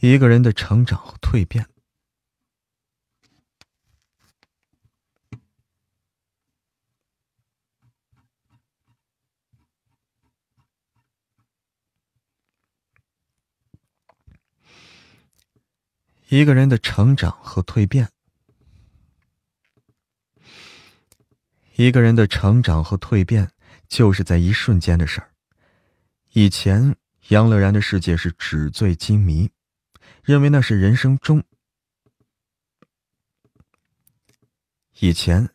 [0.00, 1.66] 一个人的成长和蜕变。
[16.34, 18.10] 一个人的成长和蜕变，
[21.76, 23.52] 一个人的成长和蜕变，
[23.86, 25.30] 就是在一瞬间的事儿。
[26.32, 26.96] 以前，
[27.28, 29.48] 杨乐然的世界是纸醉金迷，
[30.24, 31.40] 认为那是人生中。
[34.98, 35.48] 以前，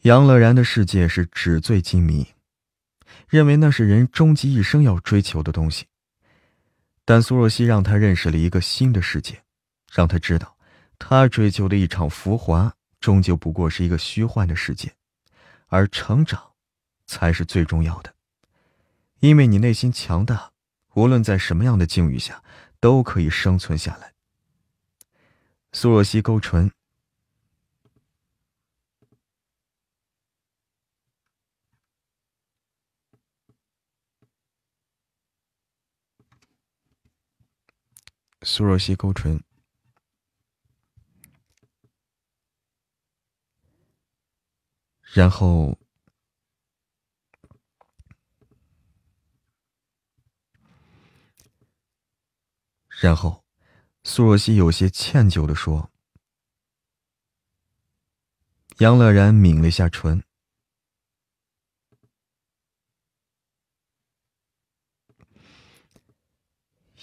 [0.00, 2.26] 杨乐然的世界是纸醉金迷，
[3.28, 5.86] 认为那是人终极一生要追求的东西。
[7.04, 9.44] 但苏若曦让他认识了一个新的世界。
[9.90, 10.56] 让他知道，
[10.98, 14.94] 他追求的一场浮华，终究不过是一个虚幻的世界，
[15.66, 16.52] 而成长，
[17.06, 18.14] 才是最重要的。
[19.20, 20.52] 因为你内心强大，
[20.94, 22.42] 无论在什么样的境遇下，
[22.78, 24.12] 都可以生存下来。
[25.72, 26.70] 苏若曦勾唇。
[38.42, 39.42] 苏若曦勾唇，
[45.18, 45.76] 然后，
[53.00, 53.44] 然后，
[54.04, 55.90] 苏若曦有些歉疚的说
[58.78, 60.22] ：“杨乐然抿了下唇。”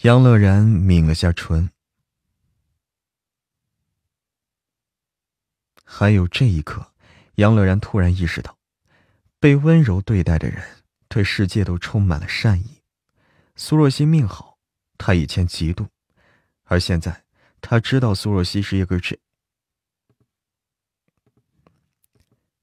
[0.03, 1.69] 杨乐然抿了下唇，
[5.83, 6.93] 还有这一刻，
[7.35, 8.57] 杨乐然突然意识到，
[9.39, 10.63] 被温柔对待的人
[11.07, 12.81] 对世界都充满了善意。
[13.55, 14.57] 苏若曦命好，
[14.97, 15.87] 他以前嫉妒，
[16.63, 17.23] 而现在
[17.61, 19.17] 他知道苏若曦是一个真，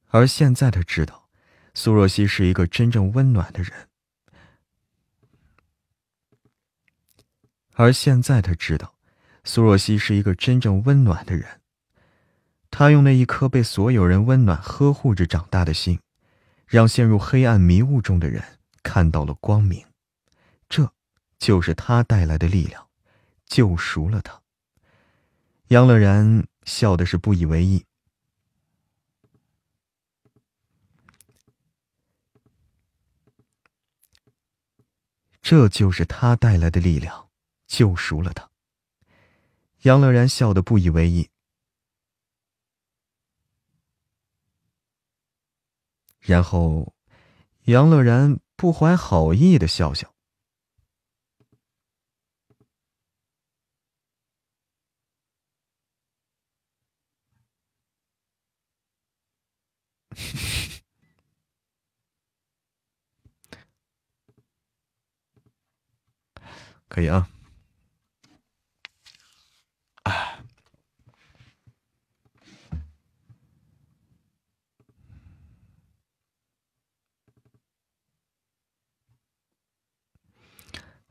[0.08, 1.28] 而现在他知道，
[1.72, 3.88] 苏若曦是一个真正温暖的人。
[7.74, 8.94] 而现在他知道，
[9.44, 11.61] 苏若曦是一个真正温暖的人。
[12.72, 16.00] 他用那一颗被所有人温暖呵护着长大的心，
[16.66, 18.42] 让陷入黑暗迷雾中的人
[18.82, 19.86] 看到了光明。
[20.68, 20.92] 这，
[21.38, 22.88] 就是他带来的力量，
[23.46, 24.40] 救赎了他。
[25.68, 27.84] 杨乐然笑的是不以为意。
[35.42, 37.28] 这就是他带来的力量。
[37.66, 38.50] 救赎了他。
[39.82, 41.30] 杨乐然笑得不以为意，
[46.22, 46.94] 然后
[47.64, 50.08] 杨乐然不怀好意的笑笑。
[66.88, 67.28] 可以啊。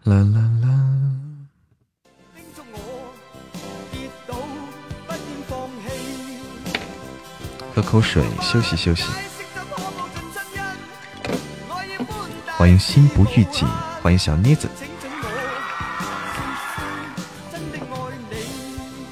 [0.03, 0.67] 啦啦啦！
[7.75, 9.03] 喝口水，休息休息。
[12.57, 13.67] 欢迎心不预警，
[14.01, 14.67] 欢迎小妮子，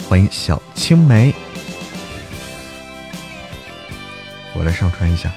[0.10, 1.32] 欢迎小青梅。
[4.56, 5.32] 我来上传一下，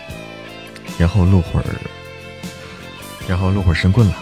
[0.98, 1.66] 然后录会儿，
[3.28, 4.14] 然后录会儿神棍了。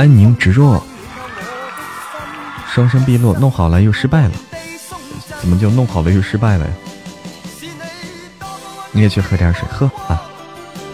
[0.00, 0.82] 安宁直若，
[2.66, 4.30] 双生碧落，弄好了又失败了，
[5.38, 6.72] 怎么就弄好了又失败了呀？
[8.92, 10.22] 你也去喝点水，喝啊，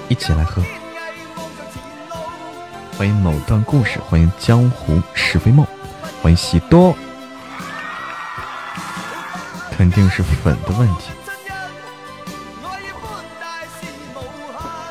[0.08, 0.60] 一起来喝。
[2.98, 5.64] 欢迎某段故事，欢迎江湖是非梦，
[6.20, 6.92] 欢迎喜多，
[9.70, 11.10] 肯定是粉的问题，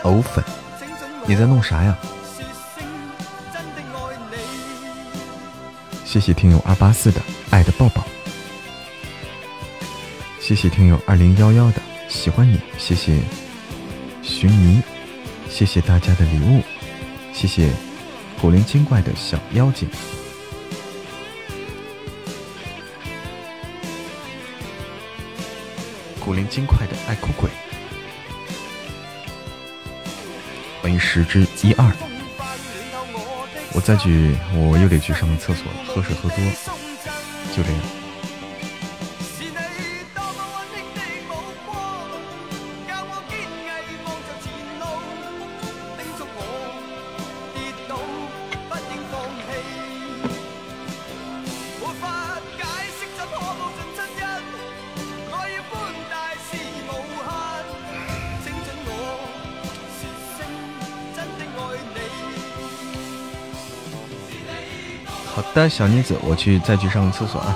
[0.03, 0.41] 藕粉，
[1.25, 1.93] 你在弄啥呀？
[6.15, 8.01] 谢谢听友二八四的爱的抱抱，
[10.39, 13.19] 谢谢听友二零幺幺的喜欢你，谢谢
[14.23, 14.81] 寻迷，
[15.49, 16.63] 谢谢大家的礼物，
[17.33, 17.69] 谢谢
[18.39, 19.89] 古灵精怪的小妖精，
[26.21, 27.49] 古灵精怪的爱哭鬼，
[30.81, 32.14] 欢迎十之一二。
[33.75, 35.69] 我再去，我又得去上个厕所。
[35.85, 36.37] 喝水喝多，
[37.53, 38.04] 就这样。
[65.67, 67.55] 小妮子，我去再去上个厕所啊。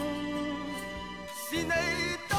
[1.51, 1.63] 是你
[2.29, 2.30] 多么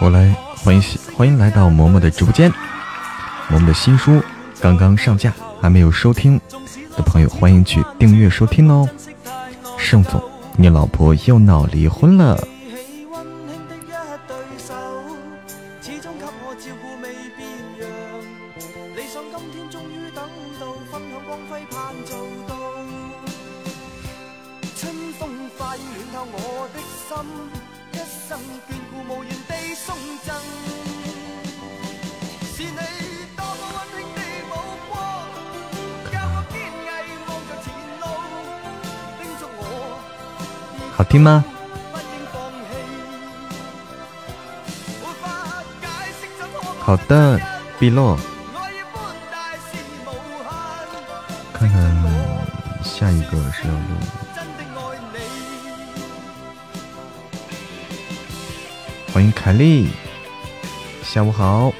[0.00, 0.82] 我来欢迎
[1.16, 2.52] 欢迎来到嬷嬷的直播间，
[3.50, 4.22] 嬷嬷的新书
[4.60, 6.40] 刚刚上架，还没有收听
[6.96, 8.88] 的朋友欢迎去订阅收听哦。
[9.76, 10.22] 盛总，
[10.56, 12.38] 你老婆又闹离婚了，
[41.18, 41.44] 吗？
[46.80, 47.38] 好的，
[47.78, 48.18] 碧落。
[51.52, 51.82] 看看
[52.82, 53.80] 下一个是要录。
[59.12, 59.90] 欢迎凯丽，
[61.02, 61.72] 下午好。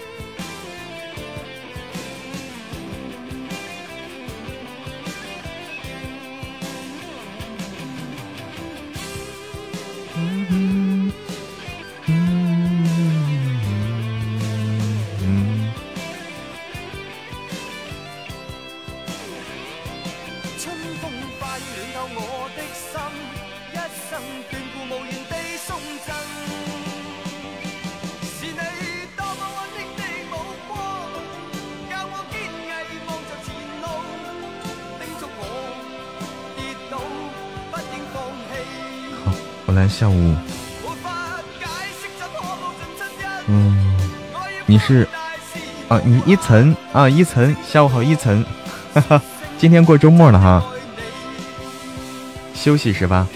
[46.09, 48.43] 你一层啊，一层，下午好，一层，
[48.95, 49.23] 哈哈，
[49.59, 50.65] 今天过周末了哈，
[52.55, 53.29] 休息是吧？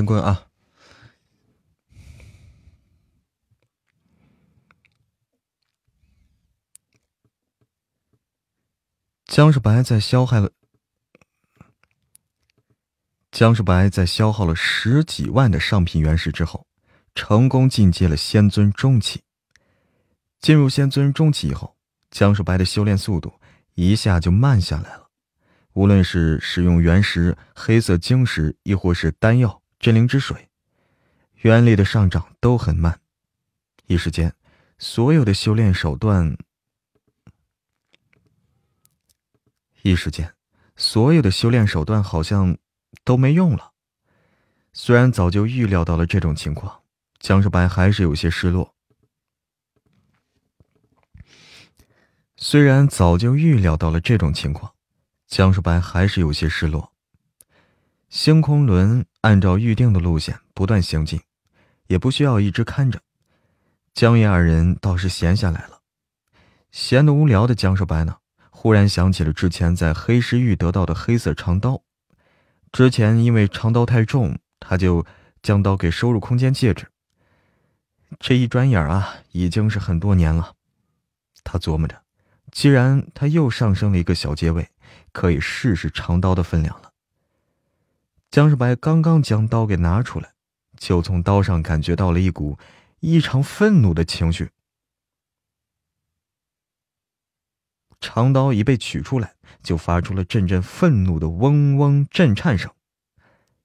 [0.00, 0.46] 神棍啊！
[9.26, 10.52] 江世白在消害了
[13.30, 16.66] 江世白在消耗了十几万的上品原石之后，
[17.14, 19.22] 成功进阶了仙尊中期。
[20.40, 21.76] 进入仙尊中期以后，
[22.10, 23.38] 江世白的修炼速度
[23.74, 25.10] 一下就慢下来了。
[25.74, 30.50] 无论是使用原石、黑色晶石，亦或是丹药、真灵之水，
[31.36, 33.00] 原力的上涨都很慢。
[33.86, 34.34] 一时间，
[34.78, 36.36] 所有的修炼手段，
[39.80, 40.34] 一时间，
[40.76, 42.58] 所有的修炼手段好像
[43.04, 43.72] 都没用了。
[44.74, 46.82] 虽然早就预料到了这种情况，
[47.18, 48.74] 江少白还是有些失落。
[52.36, 54.74] 虽然早就预料到了这种情况，
[55.26, 56.92] 江少白还是有些失落。
[58.10, 61.20] 星空轮按照预定的路线不断行进，
[61.86, 63.00] 也不需要一直看着。
[63.94, 65.78] 江爷二人倒是闲下来了。
[66.72, 68.16] 闲得无聊的江少白呢，
[68.50, 71.82] 忽然想起了之前在黑石域得到的黑色长刀。
[72.72, 75.06] 之前因为长刀太重，他就
[75.40, 76.88] 将刀给收入空间戒指。
[78.18, 80.54] 这一转眼啊，已经是很多年了。
[81.44, 82.02] 他琢磨着，
[82.50, 84.68] 既然他又上升了一个小阶位，
[85.12, 86.89] 可以试试长刀的分量了。
[88.30, 90.34] 江世白刚刚将刀给拿出来，
[90.76, 92.56] 就从刀上感觉到了一股
[93.00, 94.50] 异常愤怒的情绪。
[98.00, 99.34] 长刀一被取出来，
[99.64, 102.70] 就发出了阵阵愤怒的嗡嗡震颤声。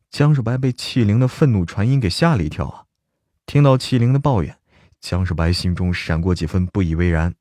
[0.09, 2.85] 江世白被气灵的愤怒传音给吓了一跳啊！
[3.45, 4.57] 听到气灵的抱怨，
[4.99, 7.35] 江世白心中闪过几分不以为然。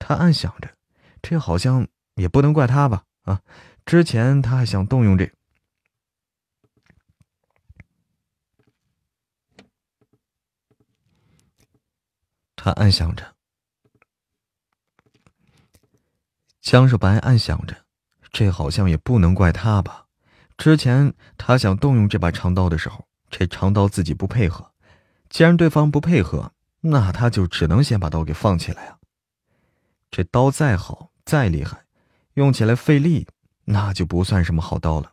[0.00, 0.74] 他暗想着，
[1.22, 3.04] 这好像也不能怪他吧？
[3.22, 3.42] 啊，
[3.86, 5.30] 之前他还想动用这……
[12.72, 13.34] 暗想着。
[16.60, 17.84] 江少白暗想着，
[18.30, 20.06] 这好像也不能怪他吧？
[20.56, 24.72] 之前他想动用这把长刀的时候，这长刀自己不配合。
[25.30, 28.98] 既然对方不配合，那他就只能先把刀给放起来啊。
[30.10, 31.86] 这刀再好再厉害，
[32.34, 33.26] 用起来费力，
[33.64, 35.12] 那就不算什么好刀了。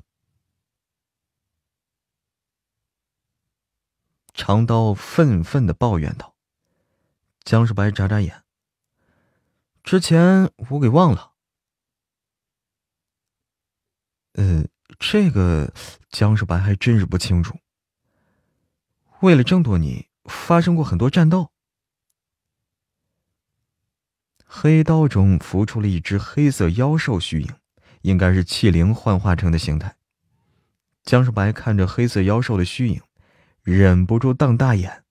[4.34, 6.36] 长刀愤愤的抱怨道
[7.48, 8.44] ：“江世白眨眨眼，
[9.82, 11.32] 之前我给忘了。”
[14.36, 14.65] 呃，
[14.99, 15.74] 这个
[16.10, 17.57] 江世白还真是不清楚。
[19.22, 21.53] 为了争夺你，发生过很多战斗。
[24.45, 27.56] 黑刀中浮出了一只黑色妖兽虚影，
[28.02, 29.95] 应该是气灵幻化成的形态。
[31.03, 33.02] 江世白看着黑色妖兽的虚影，
[33.64, 35.06] 忍不住瞪大眼。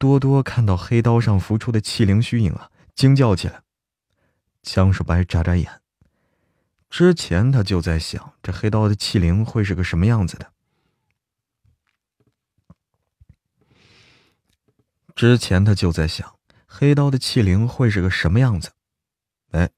[0.00, 3.62] 多多看到黑刀上浮出的气灵虚影啊，惊叫起来。
[4.62, 5.82] 江世白眨眨眼。
[6.88, 10.54] 之前他就在想，这黑刀的气灵会是个什么样子的。
[15.14, 18.72] 之前他就在想，黑刀的气灵会是个什么样子。
[19.50, 19.68] 哎，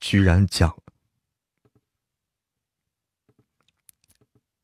[0.00, 0.76] 居然讲，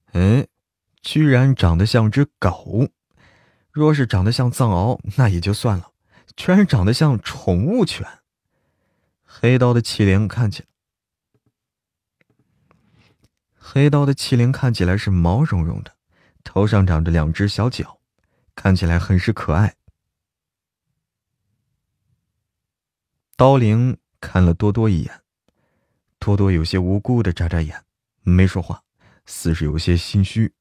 [0.06, 0.48] 哎，
[1.00, 2.88] 居然长得像只狗。
[3.74, 5.90] 若是长得像藏獒，那也就算了，
[6.36, 8.06] 居然长得像宠物犬。
[9.24, 10.68] 黑刀的气灵看起来，
[13.56, 15.96] 黑刀的气灵看起来是毛茸茸的，
[16.44, 17.98] 头上长着两只小角，
[18.54, 19.74] 看起来很是可爱。
[23.36, 25.22] 刀灵看了多多一眼，
[26.20, 27.84] 多多有些无辜的眨眨眼，
[28.22, 28.84] 没说话，
[29.26, 30.54] 似是有些心虚。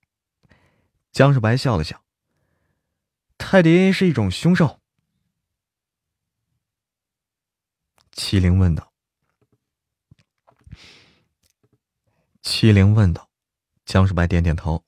[1.11, 2.02] 江世白笑了笑
[3.38, 4.80] ：“泰迪是一种凶兽。”
[8.15, 8.93] 麒麟问道
[12.43, 13.30] ：“麒麟问道。”
[13.85, 14.85] 江世白点点头：“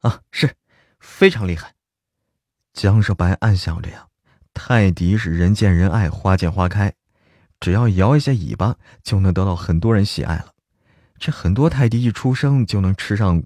[0.00, 0.56] 啊，是，
[1.00, 1.74] 非常厉害。”
[2.72, 4.08] 江世白暗想着呀
[4.54, 6.94] ：“泰迪是人见人爱，花见花开，
[7.60, 10.54] 只要摇一下尾巴，就能得到很多人喜爱了。
[11.18, 13.42] 这很多泰迪一出生就能吃上，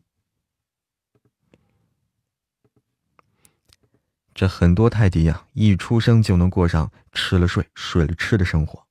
[4.37, 8.87] 这很多泰迪呀，一出生就能过上吃了睡，睡了吃的生活。”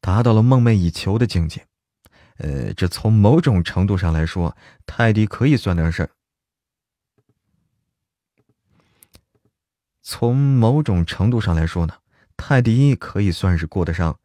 [0.00, 1.66] 达到了梦寐以求的境界，
[2.36, 4.56] 呃，这从某种程度上来说，
[4.86, 6.08] 泰迪可以算得上。
[10.02, 11.94] 从某种程度上来说呢，
[12.36, 14.20] 泰迪可以算是过得上。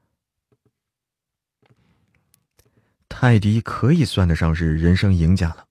[3.08, 5.69] 泰迪可以算得上是人生赢家了。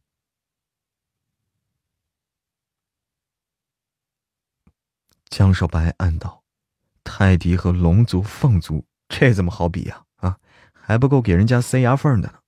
[5.29, 6.43] 江少白暗道
[7.05, 10.05] ：“泰迪和龙族、凤族。”这怎么好比呀？
[10.17, 10.39] 啊，
[10.73, 12.39] 还不够给人家塞牙缝的呢。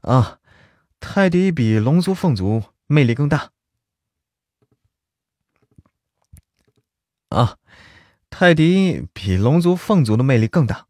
[0.00, 0.38] 啊，
[1.00, 3.50] 泰迪比龙族、凤族魅力更大。
[7.30, 7.58] 啊，
[8.30, 10.86] 泰迪比龙族、凤族的魅力更大。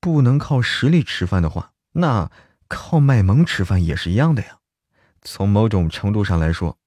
[0.00, 2.30] 不能靠实力吃饭的话，那
[2.68, 4.58] 靠卖萌吃饭也是一样的呀。
[5.22, 6.77] 从某种程度上来说，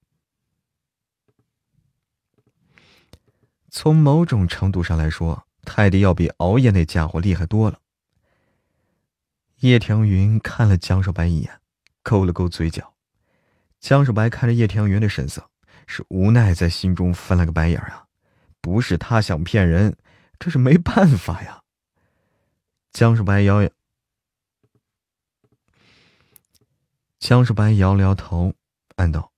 [3.71, 5.47] 从某种程度上来说。
[5.63, 7.79] 泰迪要比熬夜那家伙厉害多了。
[9.57, 11.61] 叶庭云看了江少白一眼，
[12.01, 12.95] 勾了勾嘴角。
[13.79, 15.51] 江少白看着叶庭云的神色，
[15.85, 18.07] 是无奈，在心中翻了个白眼啊！
[18.59, 19.95] 不是他想骗人，
[20.39, 21.61] 这是没办法呀。
[22.91, 23.69] 江少白摇，
[27.19, 28.55] 江少白摇了摇头，
[28.95, 29.31] 暗道：“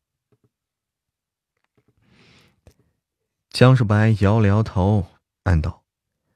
[3.53, 5.07] 江少白摇了摇头，
[5.43, 5.83] 暗道。”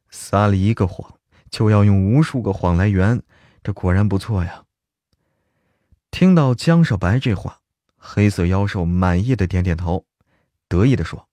[0.09, 3.21] 撒了一个谎，就要用无数个谎来圆，
[3.61, 4.63] 这果然不错呀。
[6.11, 7.59] 听到江少白这话，
[7.97, 10.05] 黑色妖兽满意的点点头，
[10.67, 11.27] 得意的说：“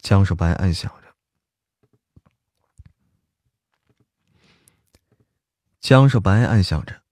[0.00, 1.14] 江少白暗想着，
[5.80, 7.02] 江少白暗想着，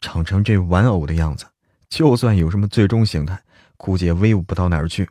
[0.00, 1.46] 长成这玩偶的样子，
[1.88, 3.42] 就算有什么最终形态，
[3.84, 5.10] 估计也威武不到哪儿去。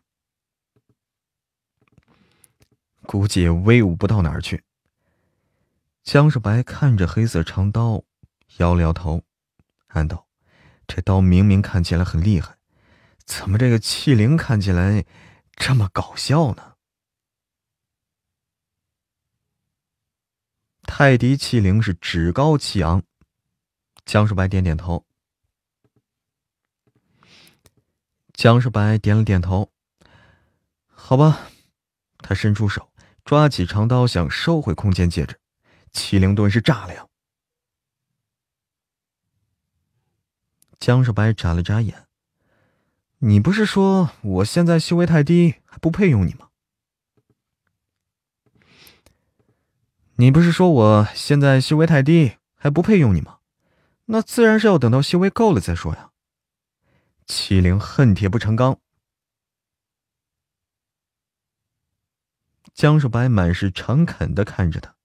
[3.06, 4.64] 估计也威武不到哪儿去。”
[6.02, 8.04] 江少白看着黑色长刀，
[8.58, 9.22] 摇了摇头，
[9.90, 10.28] 暗道。
[10.88, 12.58] 这刀明明看起来很厉害，
[13.26, 15.06] 怎么这个器灵看起来
[15.52, 16.74] 这么搞笑呢？
[20.82, 23.04] 泰迪器灵是趾高气昂，
[24.04, 25.06] 江少白点点头。
[28.34, 29.72] 江少白点了点头，
[30.88, 31.48] 好吧，
[32.18, 32.92] 他伸出手
[33.24, 35.40] 抓起长刀，想收回空间戒指，
[35.94, 37.06] 气灵顿时炸了呀！
[40.80, 42.08] 江少白眨了眨眼
[43.20, 46.50] ：“你不是说我现在修为太低，还不配用你吗？
[50.16, 53.38] 你不是说我现在修为太低，还不配用你吗？
[54.06, 56.10] 那自然是要等到修为够了再说呀。”
[57.28, 58.80] 麒麟恨铁不成钢。
[62.74, 64.96] 江少白满是诚恳的看着他。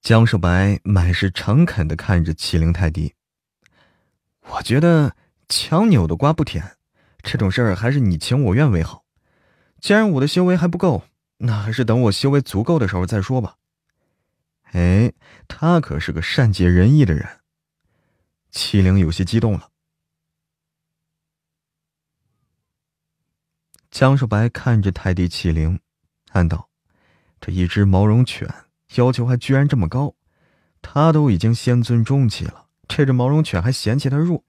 [0.00, 3.17] 江少白满是诚恳的看着麒麟泰迪。
[4.50, 5.14] 我觉得
[5.48, 6.76] 强扭的瓜不甜，
[7.22, 9.04] 这种事儿还是你情我愿为好。
[9.80, 11.04] 既然我的修为还不够，
[11.38, 13.56] 那还是等我修为足够的时候再说吧。
[14.72, 15.12] 哎，
[15.46, 17.40] 他可是个善解人意的人。
[18.52, 19.70] 麒麟有些激动了。
[23.90, 25.80] 江少白看着泰迪麒麟，
[26.30, 26.68] 暗道：
[27.40, 28.48] 这一只毛绒犬。
[28.94, 30.14] 要求还居然这么高，
[30.80, 34.42] 他都已经仙尊中期了，这只毛绒犬还嫌弃他弱，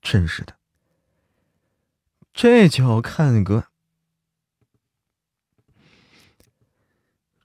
[0.00, 0.56] 真是的。
[2.32, 3.68] 这就要看阁，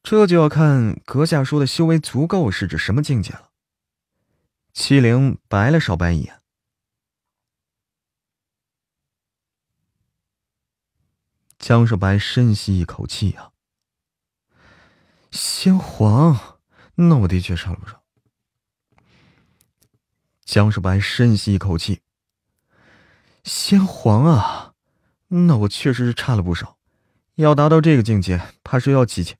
[0.04, 3.50] 这就要看阁下说的修为足够是指什么境界了。
[4.74, 6.42] 七灵白了少白一眼，
[11.58, 13.52] 江少白深吸一口气啊。
[15.32, 16.60] 先皇，
[16.96, 18.01] 那我的确差了不少。
[20.52, 22.02] 江少白深吸一口气。
[23.46, 24.74] 先皇啊，
[25.30, 26.78] 那我确实是差了不少，
[27.36, 29.38] 要达到这个境界，怕是要几千。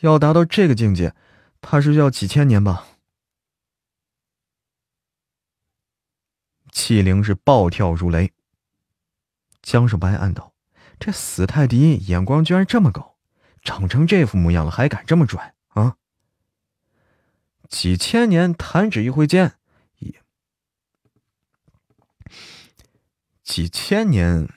[0.00, 1.14] 要达到这个境界，
[1.62, 2.86] 怕是要几千年吧。
[6.70, 8.34] 气灵是暴跳如雷。
[9.62, 10.52] 江少白暗道。
[11.00, 13.16] 这死泰迪眼光居然这么高，
[13.62, 15.96] 长成这副模样了还敢这么拽啊！
[17.68, 19.58] 几千年弹指一挥间，
[19.98, 20.22] 也
[23.42, 24.48] 几千年，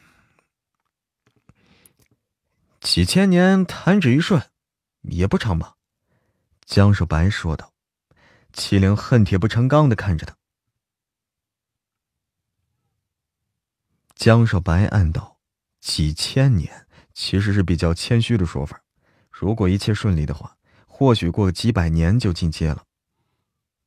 [2.80, 4.42] 几千年弹指一瞬，
[5.02, 5.76] 也不长吧？
[6.66, 7.74] 江少白说道。
[8.54, 10.36] 麒麟恨铁不成钢的看着他。
[14.16, 15.40] 江少白暗道。
[15.80, 18.84] 几千年其实是比较谦虚的说法。
[19.32, 22.86] 如果一切顺利的话，或许过个几百年就进阶了。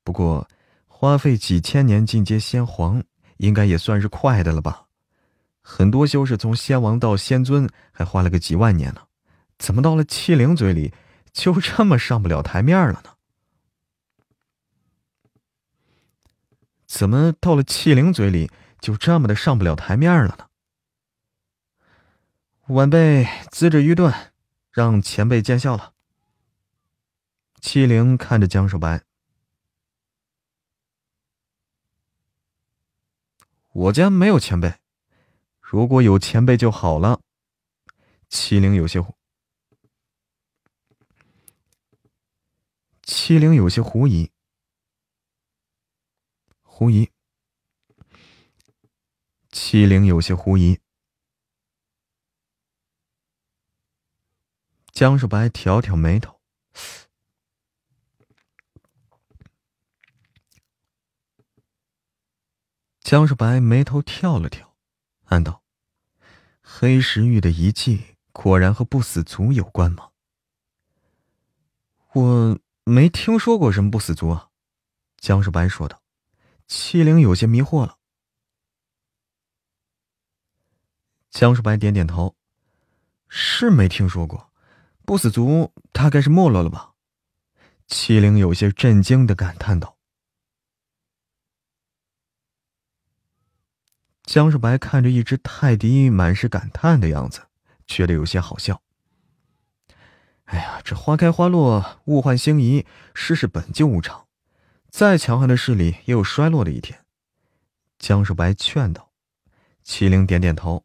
[0.04, 0.48] 不过，
[0.86, 3.02] 花费几千年进阶先皇，
[3.36, 4.86] 应该也算是快的了吧？
[5.60, 9.02] 很多修士从仙王到仙尊，还花了个几万年呢。
[9.58, 10.92] 怎么到了七灵嘴里，
[11.32, 13.10] 就这么上不了台面了呢？
[16.86, 18.50] 怎么到了七灵嘴里，
[18.80, 20.48] 就这么的上不了台面了呢？
[22.66, 24.12] 晚辈资质愚钝，
[24.70, 25.92] 让前辈见笑了。
[27.60, 29.02] 七灵看着江守白，
[33.72, 34.78] 我家没有前辈，
[35.60, 37.22] 如果有前辈就好了。
[38.28, 39.14] 七灵有些狐，
[43.02, 44.30] 七灵有些狐疑，
[46.60, 47.10] 狐疑，
[49.50, 50.78] 七灵有些狐疑。
[54.92, 56.41] 江少白挑挑眉头，
[63.02, 64.76] 江少白眉头跳了跳，
[65.24, 65.62] 暗道
[66.62, 70.10] ：“黑石玉的遗迹果然和不死族有关吗？”
[72.14, 74.48] 我没听说过什么不死族啊。
[75.18, 76.00] 江少白说道。
[76.68, 77.98] 七灵有些迷惑了。
[81.28, 82.34] 江少白点点头，
[83.28, 84.50] 是没听说过，
[85.04, 86.94] 不死族大概是没落了吧？
[87.88, 89.98] 七灵有些震惊的感叹道。
[94.24, 97.42] 江少白看着一只泰迪，满是感叹的样子，
[97.86, 98.80] 觉得有些好笑。
[100.44, 104.26] 哎呀，这花开花落，物换星移，世事本就无常，
[104.90, 107.04] 再强悍的势力也有衰落的一天。
[107.98, 109.10] 江少白劝道。
[109.84, 110.84] 麒麟点点头。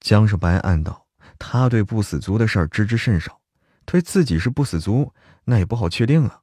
[0.00, 1.06] 江少白暗道：
[1.38, 3.40] 他对不死族的事儿知之甚少，
[3.84, 5.12] 对自己是不死族，
[5.44, 6.40] 那也不好确定啊。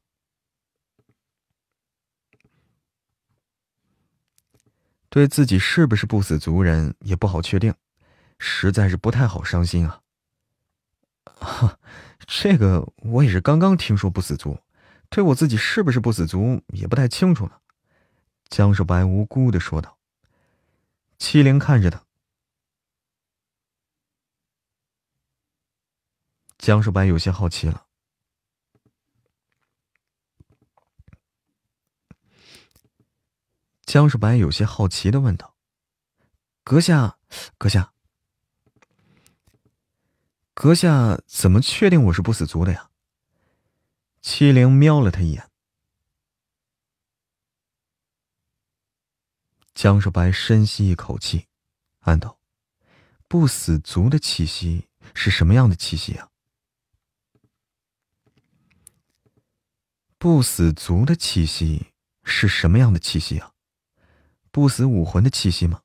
[5.09, 7.73] 对自己是不是不死族人也不好确定，
[8.39, 10.01] 实在是不太好伤心啊。
[11.25, 11.79] 哈，
[12.27, 14.59] 这个我也是刚刚听说不死族，
[15.09, 17.53] 对我自己是不是不死族也不太清楚呢。
[18.49, 19.97] 江少白无辜的说道。
[21.17, 22.03] 七灵看着他，
[26.59, 27.86] 江少白有些好奇了。
[33.87, 35.55] 江少白有些好奇的问道
[36.65, 37.17] ：“阁下，
[37.57, 37.93] 阁下，
[40.53, 42.91] 阁下怎么确定我是不死族的呀？”
[44.21, 45.49] 七灵瞄了他一眼。
[49.73, 51.47] 江少白深吸一口气，
[51.99, 52.37] 暗道
[53.29, 56.29] ：“不死族的气息是什么样的气息啊？
[60.17, 61.93] 不死族的气息
[62.25, 63.53] 是什么样的气息啊？”
[64.51, 65.81] 不死武魂的气息吗？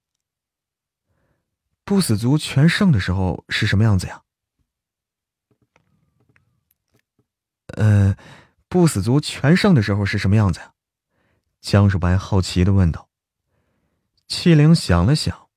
[1.84, 4.22] 不死族全盛的时候是什么样子呀？
[7.74, 8.16] 呃，
[8.68, 10.72] 不死族全盛的时候是什么样子呀？
[11.60, 13.08] 江少白好奇的问道。
[14.28, 15.50] 七灵想了想，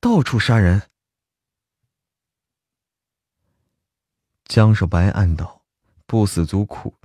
[0.00, 0.90] 到处杀人。
[4.44, 5.64] 江少白暗道：
[6.06, 6.97] 不死族苦。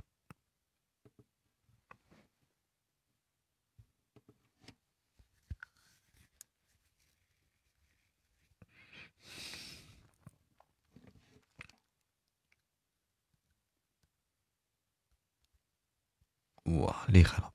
[16.80, 17.52] 哇，厉害了！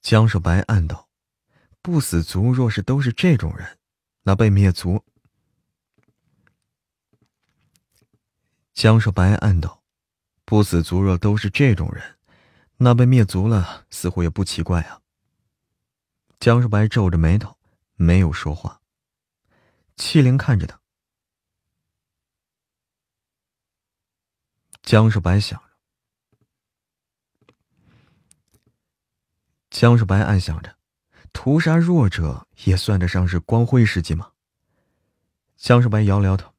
[0.00, 1.08] 江少白暗道
[1.80, 3.78] ：“不死族若是都是这种人，
[4.22, 5.02] 那被灭族。”
[8.74, 9.82] 江少白暗道
[10.44, 12.18] ：“不死族若都是这种人，
[12.76, 15.00] 那被灭族了，似乎也不奇怪啊。”
[16.38, 17.56] 江少白皱着眉头，
[17.94, 18.80] 没有说话。
[19.96, 20.78] 七灵看着他。
[24.84, 27.54] 江少白想着，
[29.70, 30.76] 江少白暗想着，
[31.32, 34.32] 屠杀弱者也算得上是光辉事迹吗？
[35.56, 36.54] 江少白摇了摇头，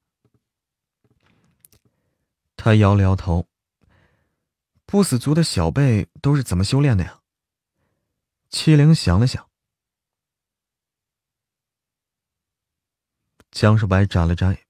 [2.58, 3.48] 他摇了摇头。
[4.88, 7.22] 不死族的小辈都是怎么修炼的呀？
[8.50, 9.48] 七灵想了想，
[13.52, 14.65] 江少白眨了眨眼。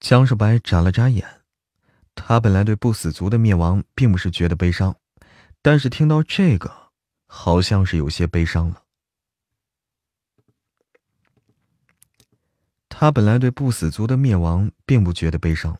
[0.00, 1.42] 江少白眨了眨眼，
[2.14, 4.96] 他本来对不死族的灭亡并不是觉得悲伤，
[5.60, 6.90] 但是听到这个，
[7.26, 8.82] 好像是有些悲伤了。
[12.88, 15.78] 他本来对不死族的灭亡并不觉得悲伤，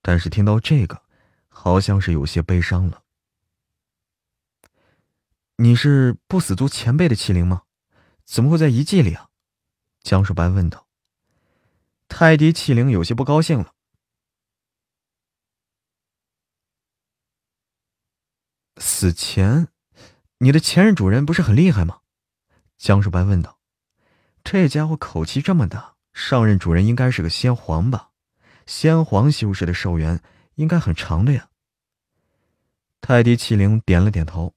[0.00, 1.02] 但是听到这个，
[1.48, 3.02] 好像是有些悲伤了。
[5.56, 7.62] 你是不死族前辈的麒麟吗？
[8.24, 9.28] 怎么会在遗迹里啊？
[10.00, 10.86] 江少白问道。
[12.14, 13.74] 泰迪气灵有些不高兴了。
[18.76, 19.68] 死前，
[20.36, 22.02] 你的前任主人不是很厉害吗？
[22.76, 23.58] 江少白问道。
[24.44, 28.10] 这家伙口气这么大，上任主人应该是个先皇吧？
[28.66, 30.22] 先皇修士的寿元
[30.56, 31.48] 应该很长的呀。
[33.00, 34.54] 泰迪气灵点了点头。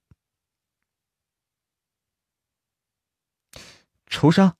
[4.07, 4.57] 仇杀。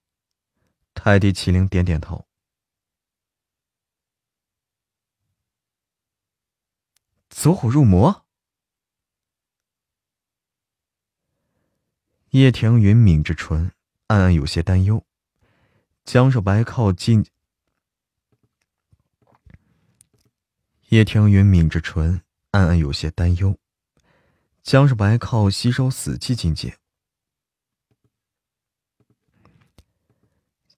[0.94, 2.26] 泰迪气灵点点头。
[7.36, 8.24] 走火入魔。
[12.30, 13.72] 叶庭云抿着唇，
[14.06, 15.06] 暗暗有些担忧。
[16.02, 17.26] 江少白靠近。
[20.88, 23.58] 叶庭云抿着唇，暗暗有些担忧。
[24.62, 26.78] 江少白靠吸收死气境界。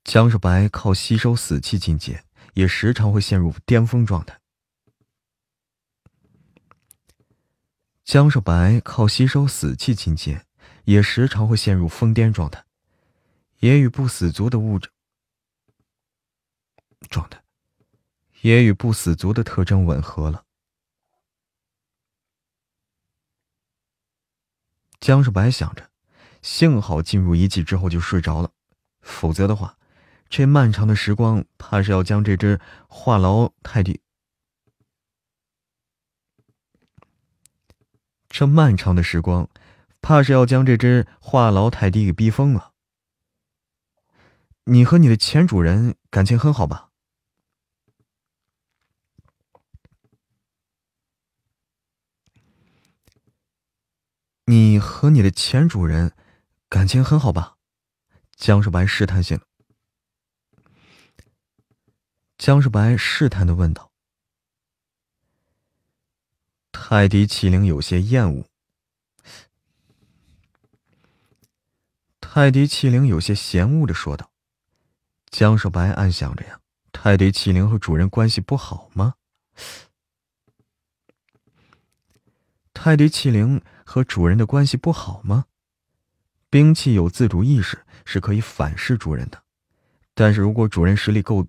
[0.02, 4.40] 江少白靠吸收死气境界，也时常会陷入巅峰状态。
[8.08, 10.46] 江少白靠吸收死气境界，
[10.84, 12.64] 也时常会陷入疯癫状态，
[13.58, 14.90] 也与不死族的物质
[17.10, 17.44] 状态，
[18.40, 20.46] 也与不死族的特征吻合了。
[25.00, 25.90] 江少白想着，
[26.40, 28.50] 幸好进入遗迹之后就睡着了，
[29.02, 29.76] 否则的话，
[30.30, 34.00] 这漫长的时光怕是要将这只话痨泰迪。
[38.38, 39.50] 这漫长的时光，
[40.00, 42.72] 怕是要将这只话痨泰迪给逼疯了。
[44.66, 46.90] 你和你的前主人感情很好吧？
[54.44, 56.12] 你和你的前主人
[56.68, 57.56] 感情很好吧？
[58.36, 59.40] 江世白试探性。
[62.36, 63.87] 江世白试探的问道。
[66.90, 68.46] 泰迪麒麟有些厌恶。
[72.18, 74.30] 泰迪麒麟有些嫌恶的说道。
[75.28, 76.58] 江少白暗想着呀，
[76.90, 79.16] 泰迪麒麟和主人关系不好吗？
[82.72, 85.44] 泰迪麒麟和主人的关系不好吗？
[86.48, 89.42] 兵器有自主意识，是可以反噬主人的。
[90.14, 91.46] 但是如果主人实力够，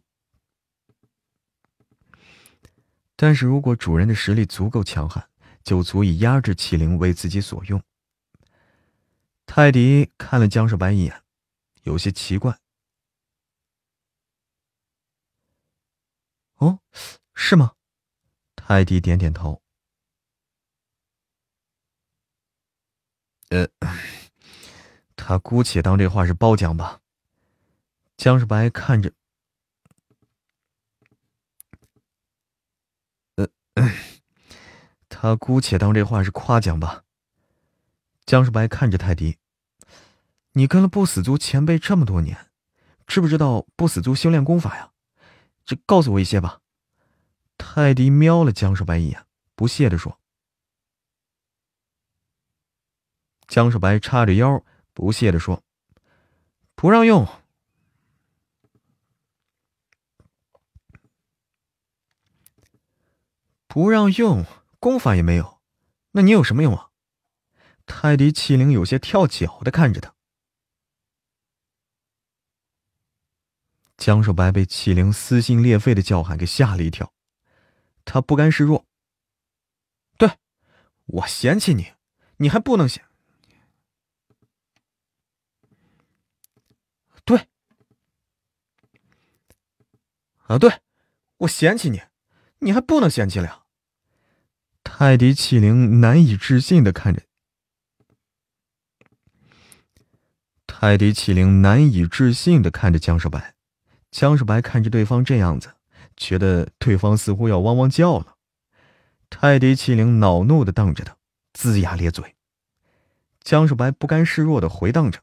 [3.15, 5.28] 但是如果主人的实力足够强悍，
[5.69, 7.79] 就足以压制麒麟为自己所用。
[9.45, 11.23] 泰迪看了江少白一眼，
[11.83, 12.59] 有些奇怪。
[16.55, 16.79] 哦，
[17.35, 17.75] 是吗？
[18.55, 19.61] 泰迪点点头。
[23.49, 23.67] 呃，
[25.15, 26.99] 他姑且当这话是褒奖吧。
[28.17, 29.13] 江少白看着，
[33.35, 33.47] 呃，
[35.21, 37.03] 他姑且当这话是夸奖吧。
[38.25, 39.37] 江少白看着泰迪，
[40.53, 42.49] 你跟了不死族前辈这么多年，
[43.05, 44.93] 知不知道不死族修炼功法呀？
[45.65, 46.61] 这告诉我一些吧。
[47.57, 49.25] 泰迪瞄了江少白一眼，
[49.55, 50.17] 不屑的说。
[53.45, 55.61] 江少白叉着腰，不屑的说
[56.75, 57.27] ：“不让用，
[63.67, 64.45] 不让用，
[64.79, 65.61] 功法也没有，
[66.11, 66.89] 那你有什么用啊？”
[67.85, 70.15] 泰迪气灵有些跳脚的看着他。
[73.97, 77.13] 江少白被气灵撕心裂肺的叫喊给吓了一跳，
[78.05, 78.85] 他不甘示弱
[80.17, 80.37] ：“对，
[81.05, 81.93] 我嫌弃你，
[82.37, 83.05] 你还不能嫌。”
[87.25, 87.49] 对
[90.43, 90.81] 啊，对，
[91.37, 92.01] 我嫌弃你，
[92.59, 93.65] 你还不能嫌弃了呀！
[94.91, 97.21] 泰迪气灵难以置信的看着，
[100.65, 103.53] 泰迪气灵难以置信的看着江少白，
[104.11, 105.75] 江少白看着对方这样子，
[106.17, 108.35] 觉得对方似乎要汪汪叫了。
[109.29, 111.15] 泰迪气灵恼怒的瞪着他，
[111.53, 112.35] 龇牙咧嘴。
[113.41, 115.21] 江少白不甘示弱的回荡着，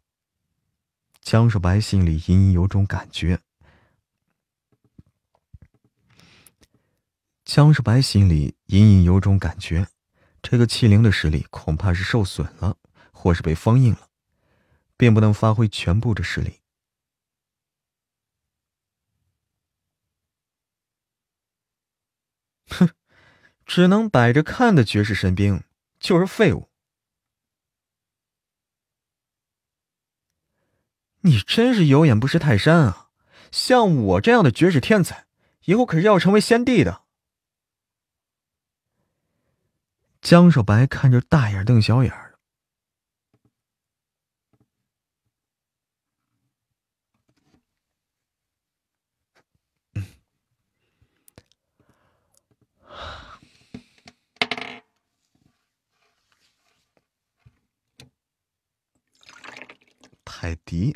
[1.20, 3.40] 江少白心里隐隐有种感觉。
[7.46, 9.86] 江世白心里隐隐有种感觉，
[10.42, 12.76] 这个气灵的实力恐怕是受损了，
[13.12, 14.08] 或是被封印了，
[14.96, 16.60] 并不能发挥全部的实力。
[22.66, 22.90] 哼，
[23.64, 25.62] 只能摆着看的绝世神兵
[26.00, 26.68] 就是废物。
[31.20, 33.10] 你真是有眼不识泰山啊！
[33.52, 35.26] 像我这样的绝世天才，
[35.66, 37.05] 以后可是要成为先帝的。
[40.20, 42.26] 江少白看着大眼瞪小眼儿。
[60.24, 60.92] 泰迪。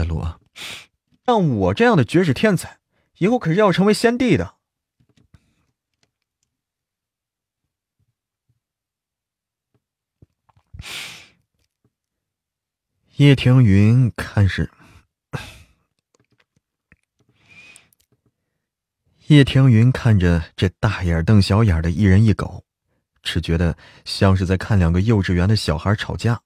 [0.00, 0.40] 在录啊！
[1.26, 2.78] 像我这样的绝世天才，
[3.18, 4.54] 以后可是要成为先帝的。
[13.16, 14.70] 叶庭云看是
[19.26, 22.64] 叶庭云看着这大眼瞪小眼的一人一狗，
[23.22, 26.40] 只觉得像是在看两个幼稚园的小孩吵架。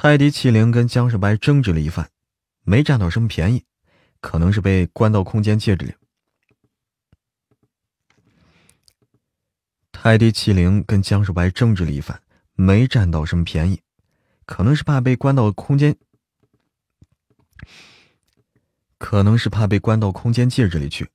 [0.00, 2.08] 泰迪麒麟跟江世白争执了一番，
[2.62, 3.64] 没占到什么便宜，
[4.20, 5.92] 可能是被关到空间戒指里。
[9.90, 12.22] 泰迪麒麟跟江世白争执了一番，
[12.54, 13.82] 没占到什么便宜，
[14.46, 15.96] 可能是怕被关到空间，
[18.98, 21.10] 可能是怕被关到空间戒指里去。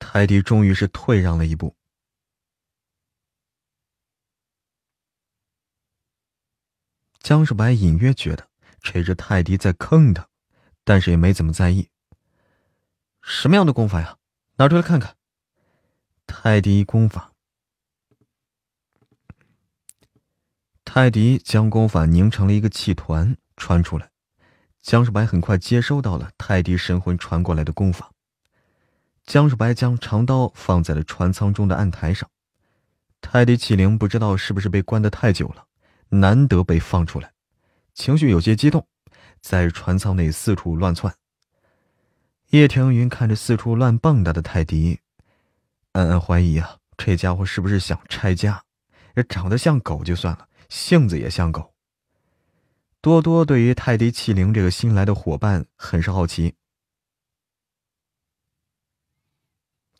[0.00, 1.76] 泰迪终于是退让了一步。
[7.24, 8.46] 江世白隐约觉得
[8.82, 10.28] 这只泰迪在坑他，
[10.84, 11.88] 但是也没怎么在意。
[13.22, 14.18] 什么样的功法呀？
[14.56, 15.16] 拿出来看看。
[16.26, 17.32] 泰迪功法。
[20.84, 24.10] 泰迪将功法凝成了一个气团，传出来。
[24.82, 28.12] 江世白很快接收到了泰迪神魂传过来的功法。
[29.24, 32.28] 江世白将长刀放在了船舱中的案台上。
[33.22, 35.66] 泰迪气灵不知道是不是被关的太久了。
[36.10, 37.32] 难得被放出来，
[37.94, 38.86] 情绪有些激动，
[39.40, 41.14] 在船舱内四处乱窜。
[42.50, 45.00] 叶庭云看着四处乱蹦跶的泰迪，
[45.92, 48.62] 暗暗怀疑啊，这家伙是不是想拆家？
[49.28, 51.74] 长得像狗就算了，性子也像狗。
[53.00, 56.54] 多多对于泰迪气灵这个新来的伙伴很是好奇。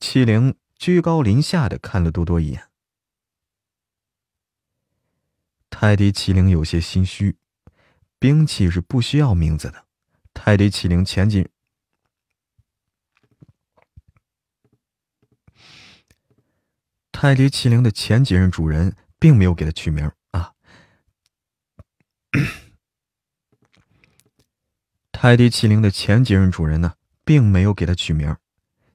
[0.00, 2.68] 气灵居高临下的看了多多一眼。
[5.76, 7.36] 泰迪麒麟有些心虚，
[8.20, 9.86] 兵器是不需要名字的。
[10.32, 11.48] 泰迪麒麟前几，
[17.10, 20.52] 泰迪麒麟的前几任主人并没有给他取名啊。
[25.10, 26.94] 泰迪麒麟的前几任主人呢，
[27.24, 28.36] 并没有给他取名，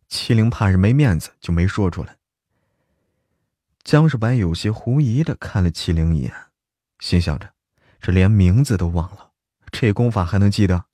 [0.10, 2.18] 麒麟怕是没面子，就没说出来。
[3.84, 6.49] 江世白有些狐疑的看了麒麟一眼。
[7.00, 7.54] 心想着，
[8.00, 9.32] 这连名字都忘了，
[9.72, 10.86] 这功法还能记得？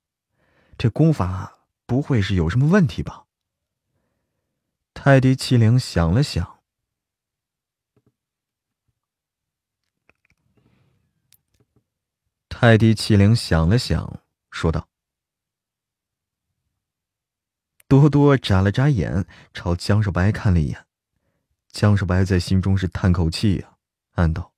[0.78, 3.26] 这功法不会是有什么问题吧？
[4.94, 6.60] 泰迪麒麟想了想，
[12.48, 14.88] 泰迪麒麟想了想，说道
[17.86, 20.86] ：“多多眨了眨眼，朝江少白看了一眼。
[21.68, 23.76] 江少白在心中是叹口气呀，
[24.12, 24.52] 暗道。”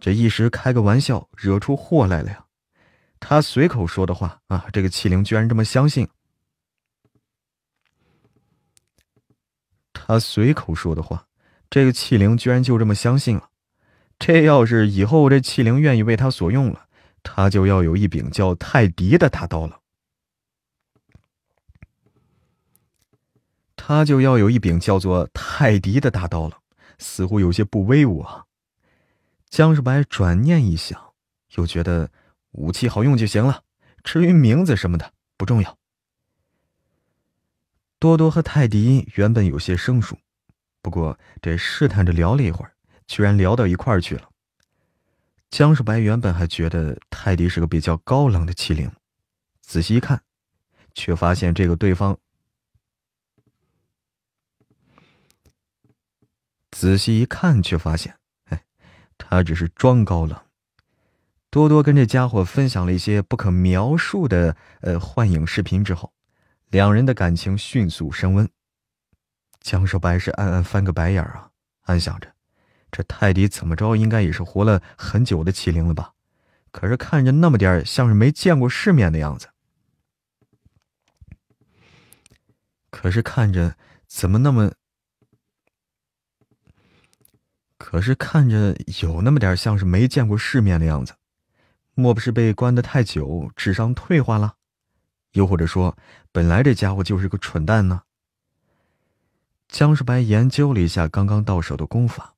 [0.00, 2.46] 这一时开个玩笑，惹出祸来了呀！
[3.20, 6.08] 他随口说的话啊，这个气灵居然这么相信。
[9.92, 11.26] 他随口说的话，
[11.68, 13.50] 这个气灵居然就这么相信了。
[14.18, 16.86] 这要是以后这气灵愿意为他所用了，
[17.22, 19.80] 他就要有一柄叫泰迪的大刀了。
[23.76, 26.58] 他就要有一柄叫做泰迪的大刀了，
[26.98, 28.46] 似乎有些不威武啊。
[29.50, 31.12] 江世白转念一想，
[31.56, 32.10] 又觉得
[32.52, 33.64] 武器好用就行了，
[34.04, 35.76] 至于名字什么的不重要。
[37.98, 40.16] 多多和泰迪原本有些生疏，
[40.80, 42.72] 不过这试探着聊了一会儿，
[43.08, 44.30] 居然聊到一块儿去了。
[45.50, 48.88] 江世白原本还觉得泰迪是个比较高冷的麒麟，
[49.60, 50.22] 仔细一看，
[50.94, 52.16] 却发现这个对方。
[56.70, 58.19] 仔细一看，却发现。
[59.28, 60.36] 他只是装高冷。
[61.50, 66.12] 多多跟这家伙分享了一些不可描述的呃幻影视频之后，
[66.68, 68.48] 两人的感情迅速升温。
[69.60, 71.50] 江少白是暗暗翻个白眼啊，
[71.82, 72.32] 暗想着，
[72.90, 76.14] 这泰迪怎么着应该也是活了很久的麒麟了吧？
[76.70, 79.48] 可是看着那么点像是没见过世面的样子，
[82.90, 83.76] 可是看着
[84.06, 84.72] 怎么那么……
[87.80, 91.14] 可是看着有那么点像是没见过世面的样子，
[91.94, 94.56] 莫不是被关的太久，智商退化了？
[95.32, 95.96] 又或者说，
[96.30, 98.02] 本来这家伙就是个蠢蛋呢？
[99.66, 102.34] 江世白研究了一下刚刚到手的功法，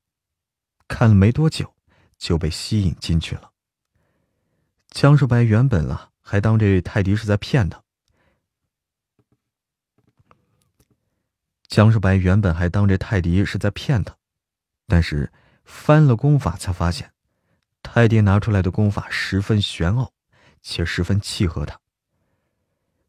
[0.87, 1.75] 看了没多久，
[2.17, 3.51] 就被吸引进去了。
[4.87, 7.83] 江世白原本啊，还当这泰迪是在骗他，
[11.67, 14.15] 江少白原本还当这泰迪是在骗他，
[14.87, 15.31] 但是
[15.63, 17.13] 翻了功法才发现，
[17.81, 20.13] 泰迪拿出来的功法十分玄奥，
[20.61, 21.79] 且十分契合他。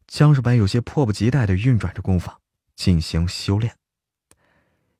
[0.07, 2.39] 江世白有些迫不及待地运转着功法
[2.75, 3.77] 进行修炼。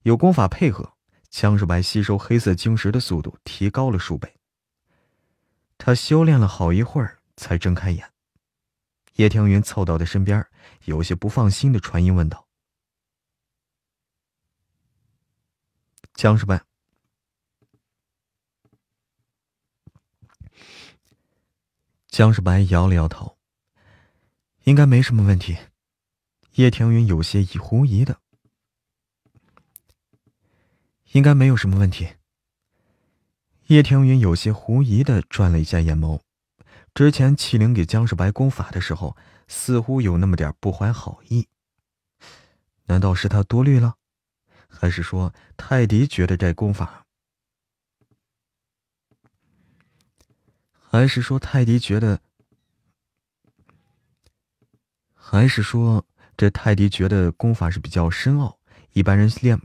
[0.01, 0.93] 有功法配合，
[1.29, 4.35] 江世白吸收黑色晶石的速度提高了数倍。
[5.77, 8.11] 他修炼了好一会儿，才睁开眼。
[9.15, 10.45] 叶庭云凑到他身边，
[10.85, 12.44] 有些不放心的传音问道。
[16.15, 16.63] 江世白，
[22.07, 23.37] 江世白摇了摇头，
[24.63, 25.57] 应该没什么问题。
[26.53, 28.21] 叶庭云有些疑狐疑的，
[31.11, 32.15] 应该没有什么问题。
[33.67, 36.21] 叶庭云有些狐疑的转了一下眼眸，
[36.93, 39.17] 之前麒麟给江世白功法的时候，
[39.49, 41.49] 似乎有那么点不怀好意，
[42.85, 43.97] 难道是他多虑了？
[44.77, 47.05] 还是说泰迪觉得这功法？
[50.73, 52.21] 还是说泰迪觉得？
[55.13, 56.05] 还是说
[56.37, 58.59] 这泰迪觉得功法是比较深奥，
[58.91, 59.59] 一般人练？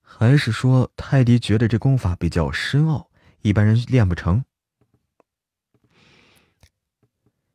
[0.00, 3.10] 还是说泰迪觉得这功法比较深奥，
[3.42, 4.44] 一般人练不成？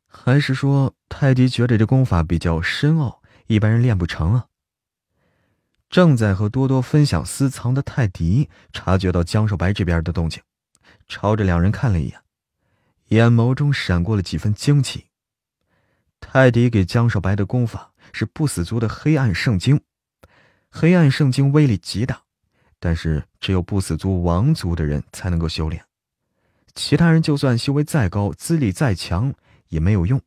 [0.05, 4.47] 还是说泰迪觉得这功法比较深奥，一般人练不成啊？
[5.91, 10.41] 正在和多多分享私藏的泰迪察觉到江少白这边的动静，
[11.09, 12.21] 朝着两人看了一眼，
[13.09, 15.07] 眼眸中闪过了几分惊奇。
[16.21, 19.81] 泰迪给江少白的功法是不死族的黑暗圣经，
[20.69, 22.21] 黑暗圣经威力极大，
[22.79, 25.83] 但是只有不死族王族的人才能够修炼，
[26.73, 29.33] 其他人就算修为再高，资历再强
[29.67, 30.21] 也没有用。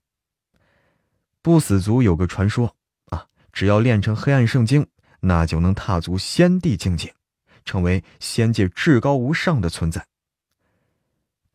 [1.41, 2.76] 不死族有个传说
[3.07, 4.86] 啊，只要练成黑暗圣经。
[5.26, 7.14] 那就能踏足仙帝境界，
[7.64, 10.06] 成为仙界至高无上的存在。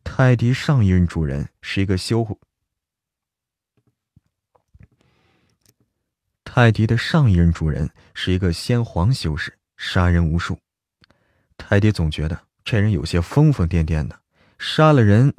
[0.04, 2.40] 泰迪上一任主人是一个修护，
[6.44, 10.58] 泰迪的上一任主人是一个先皇修士，杀人无数。
[11.56, 14.20] 泰迪总觉得这人有些疯疯癫癫的，
[14.58, 15.32] 杀了人。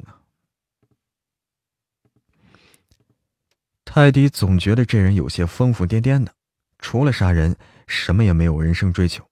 [3.83, 6.33] 泰迪总觉得这人有些疯疯癫癫的，
[6.79, 7.57] 除了杀人。
[7.91, 9.29] 什么也没有，人生追求，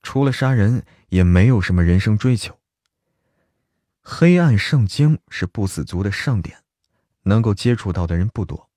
[0.00, 2.56] 除了杀人，也没有什么人生追求。
[4.00, 6.58] 黑暗圣经是不死族的盛典，
[7.24, 8.70] 能够接触到的人不多。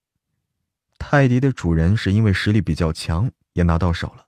[0.98, 4.26] 泰迪的主人是因为实力比较强，也拿到手了，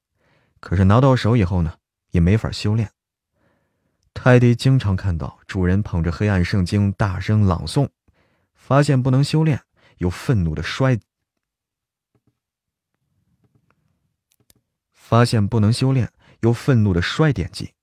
[0.59, 1.79] 可是拿到手以后呢，
[2.11, 2.91] 也没法修炼。
[4.13, 7.89] 泰迪经常看到主人捧着黑暗圣经大声朗诵，
[8.53, 9.63] 发现不能修炼，
[9.97, 10.99] 又愤怒的摔。
[15.09, 17.73] 发现不能修炼，又愤怒的摔典籍。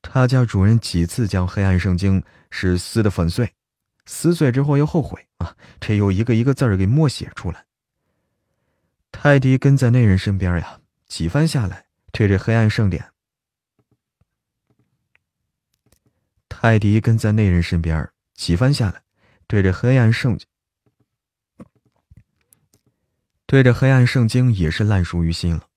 [0.00, 3.52] 他家主人几次将黑暗圣经是撕的粉碎，
[4.06, 7.66] 撕碎之后又后悔啊，这又一个一个字儿给默写出来。
[9.12, 13.12] 泰迪跟在那人身边呀，几番下来，对着黑暗圣典。
[16.48, 19.02] 泰迪跟在那人身边几番下来，
[19.46, 20.40] 对着黑暗圣，
[23.44, 25.67] 对着黑暗圣经也是烂熟于心了。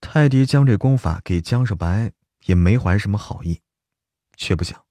[0.00, 2.12] 泰迪将这功法给江少白，
[2.46, 3.60] 也没怀什么好意，
[4.34, 4.84] 却不想，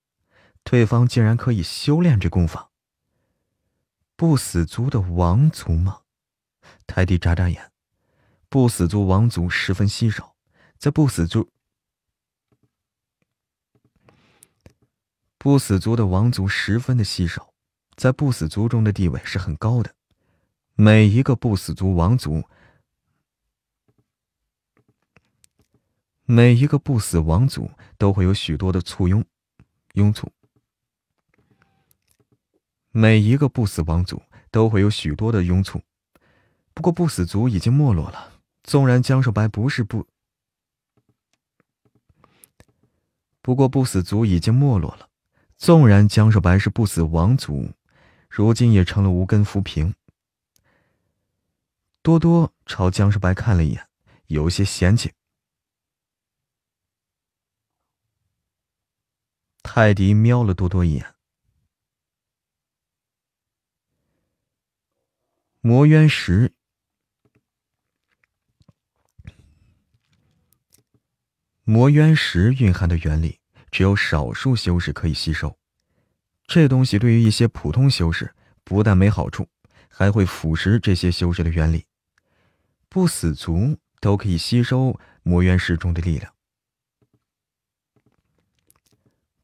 [0.63, 2.69] 对方竟然可以修炼这功法。
[4.15, 6.01] 不死族的王族吗？
[6.85, 7.71] 泰迪眨眨眼，
[8.49, 10.35] 不死族王族十分稀少，
[10.77, 11.49] 在不死族，
[15.38, 17.53] 不死族的王族十分的稀少，
[17.95, 19.95] 在不死族中的地位是很高的，
[20.75, 22.43] 每一个不死族王族。
[26.32, 29.25] 每一个不死王族都会有许多的簇拥，
[29.93, 30.32] 拥簇。
[32.91, 35.82] 每一个不死王族都会有许多的拥簇。
[36.75, 38.32] 不过不死族已经没落了。
[38.61, 40.06] 纵然江少白不是不，
[43.41, 45.09] 不过不死族已经没落了。
[45.58, 47.72] 纵然江少白是不死王族，
[48.30, 49.95] 如今也成了无根浮萍。
[52.03, 53.88] 多多朝江少白看了一眼，
[54.27, 55.11] 有些嫌弃。
[59.72, 61.14] 泰迪瞄了多多一眼。
[65.61, 66.51] 魔渊石，
[71.64, 73.39] 魔渊石蕴含的原理
[73.69, 75.56] 只有少数修士可以吸收。
[76.48, 78.33] 这东西对于一些普通修士
[78.64, 79.48] 不但没好处，
[79.88, 81.85] 还会腐蚀这些修士的原理。
[82.89, 86.33] 不死族都可以吸收魔渊石中的力量，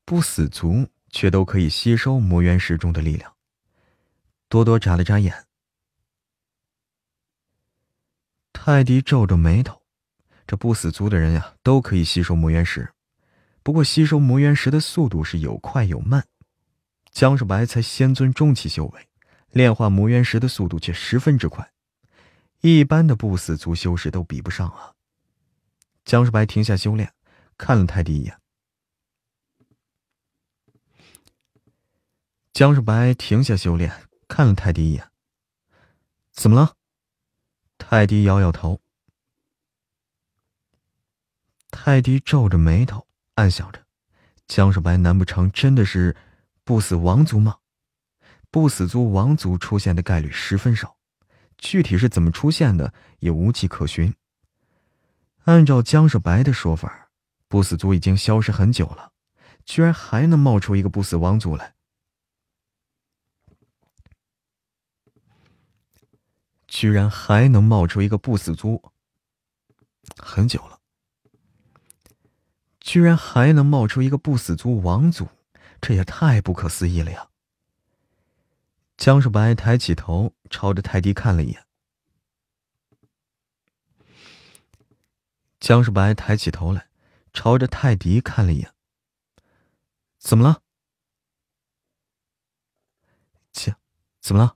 [0.06, 3.34] 不死族却都可以吸收魔元石中的力量。
[4.48, 5.48] 多多眨了眨眼。
[8.54, 9.82] 泰迪皱着眉头，
[10.46, 12.94] 这不死族的人呀，都可以吸收魔元石，
[13.64, 16.28] 不过吸收魔元石的速度是有快有慢。
[17.12, 19.08] 江少白才仙尊中期修为，
[19.50, 21.72] 炼化魔元石的速度却十分之快。
[22.62, 24.94] 一般的不死族修士都比不上啊！
[26.04, 27.12] 江世白停下修炼，
[27.58, 28.40] 看了泰迪一眼。
[32.56, 33.92] 江世白停下修炼，
[34.30, 35.12] 看了泰迪一眼。
[36.32, 36.76] 怎么了？
[37.78, 38.80] 泰迪摇摇头。
[41.70, 43.86] 泰迪皱着眉头，暗想着：
[44.48, 46.16] 江世白难不成真的是
[46.64, 47.58] 不死王族吗？
[48.50, 50.96] 不死族王族出现的概率十分少。
[51.58, 54.16] 具体是怎么出现的，也无迹可寻。
[55.44, 57.10] 按照江少白的说法，
[57.50, 59.12] 不死族已经消失很久了，
[59.66, 61.75] 居然还能冒出一个不死王族来，
[66.68, 68.92] 居然还能冒出一个不死族，
[70.18, 70.80] 很久了，
[72.80, 75.28] 居然还能冒出一个不死族王族，
[75.80, 77.30] 这也太不可思议了呀！
[78.98, 81.66] 江少白抬起头，朝着泰迪看了一眼。
[85.60, 86.90] 江少白抬起头来，
[87.34, 88.74] 朝着泰迪看了一眼。
[90.18, 90.62] 怎么了？
[93.52, 93.76] 江，
[94.22, 94.55] 怎么了？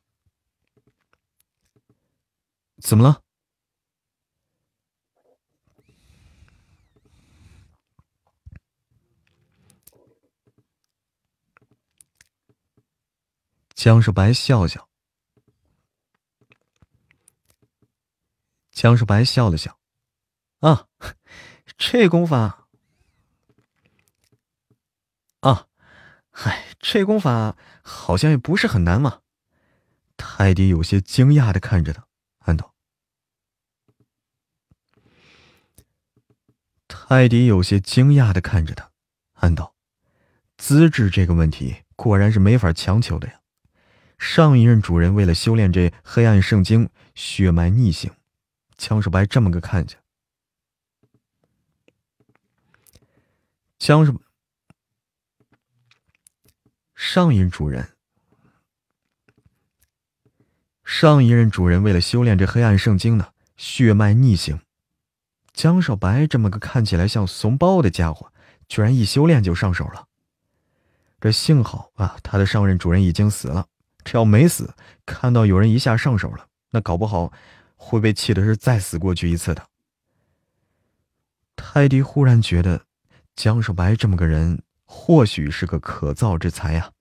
[2.81, 3.23] 怎么了？
[13.75, 14.89] 江少白笑笑，
[18.71, 19.79] 江少白笑了笑，
[20.59, 20.89] 啊，
[21.77, 22.67] 这功法，
[25.39, 25.69] 啊，
[26.29, 29.21] 嗨，这功法好像也不是很难嘛。
[30.17, 32.05] 泰迪有些惊讶的看着他，
[32.39, 32.75] 暗道。
[37.09, 38.91] 艾迪有些惊讶的看着他，
[39.33, 39.73] 暗道，
[40.57, 43.41] 资质这个问题果然是没法强求的呀。
[44.19, 48.11] 上一任主人为了修炼这黑暗圣经，血脉逆行。
[48.77, 49.97] 江少白这么个看着。
[53.79, 54.13] 江少，
[56.93, 57.89] 上一任主人，
[60.83, 64.61] 上一任主人为了修炼这黑暗圣经呢，血脉逆行。
[65.59, 68.31] 江少白这么个看起来像怂包的家伙，
[68.69, 70.07] 居然一修炼就上手了。
[71.19, 73.67] 这幸好啊，他的上任主人已经死了。
[74.05, 74.73] 只要没死，
[75.05, 77.33] 看到有人一下上手了，那搞不好
[77.75, 79.67] 会被气的是再死过去一次的。
[81.57, 82.85] 泰迪忽然觉得
[83.35, 86.93] 江少白这么个人或许是个可造之才呀。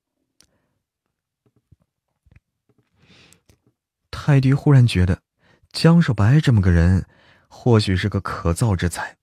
[4.11, 5.23] 泰迪忽然觉得
[5.71, 7.07] 江少白这么个人
[7.49, 9.17] 或许是个可造之才。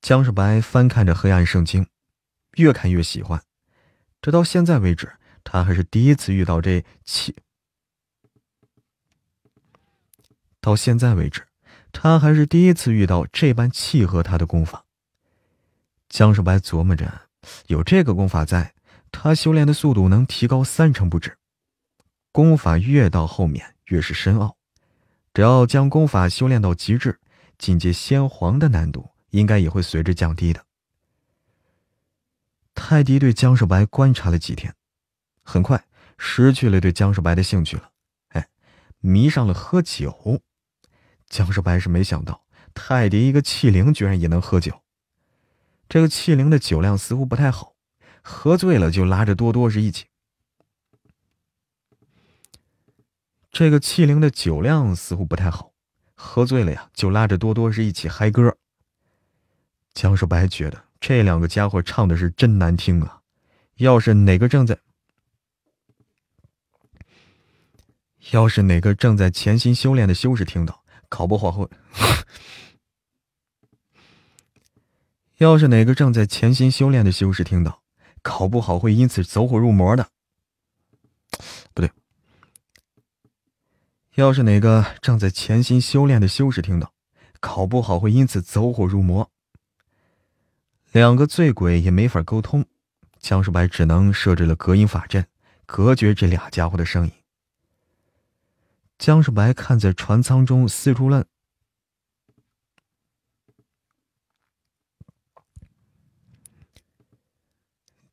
[0.00, 1.88] 江少白翻看着黑暗圣经，
[2.52, 3.42] 越看越喜欢，
[4.22, 5.16] 直到现在为止。
[5.48, 7.36] 他还是第一次遇到这契，
[10.60, 11.46] 到现在为止，
[11.92, 14.84] 他还是第一次遇到这般契合他的功法。
[16.08, 17.28] 江少白琢磨着，
[17.68, 18.74] 有这个功法在，
[19.12, 21.38] 他修炼的速度能提高三成不止。
[22.32, 24.56] 功法越到后面越是深奥，
[25.36, 27.20] 只要将功法修炼到极致，
[27.58, 30.64] 进阶先皇的难度应该也会随之降低的。
[32.74, 34.74] 泰迪对江少白观察了几天。
[35.42, 35.84] 很快
[36.16, 37.90] 失去了对江少白的兴趣了，
[38.28, 38.48] 哎，
[39.00, 40.40] 迷上了喝酒。
[41.28, 44.80] 江少白是没想到，泰迪一个气灵居然也能喝酒。
[45.86, 47.74] 这个气灵的酒量似乎不太好，
[48.22, 50.06] 喝醉了就拉着多多是一起。
[53.50, 55.72] 这个气灵的酒量似乎不太好，
[56.14, 58.56] 喝醉了呀就拉着多多是一起嗨歌。
[59.94, 63.22] 江少白觉得这两个家伙唱的是真难听啊！
[63.76, 64.78] 要是哪个正在……
[68.32, 71.66] 要是哪个正在潜心修炼的修士听到，搞不好会；
[75.38, 77.82] 要是哪个正在潜心修炼的修士听到，
[78.20, 80.08] 搞不好会因此走火入魔的。
[81.72, 81.90] 不对，
[84.16, 86.94] 要是哪个正在潜心修炼的修士听到，
[87.38, 89.30] 搞不好会因此走火入魔。
[90.90, 92.64] 两个醉鬼也没法沟通，
[93.18, 95.26] 江叔白只能设置了隔音法阵，
[95.66, 97.12] 隔绝这俩家伙的声音。
[98.96, 101.26] 江世白看在船舱中四处乱。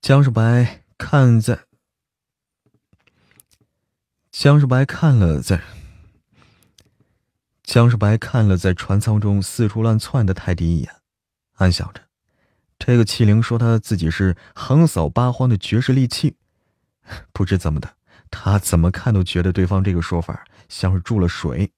[0.01, 1.64] 江世白看在。
[4.33, 5.61] 江世白看了在。
[7.64, 10.95] 江世白看了在船舱中四处乱窜的泰迪一眼，
[11.53, 12.01] 暗想着：
[12.77, 16.35] 这个器灵说他自己是横扫八荒的绝世利器，
[17.32, 17.95] 不知怎么的，
[18.30, 21.72] 他怎么看都觉得对方这个说法像是注了水，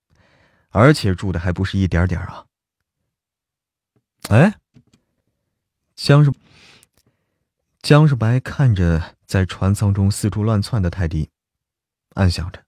[0.69, 2.45] 而且注的还不是一点点啊！
[4.30, 4.55] 哎，
[5.95, 6.33] 江世
[7.83, 11.30] 江世白看着在船舱中四处乱窜的泰迪，
[12.15, 12.65] 暗想着。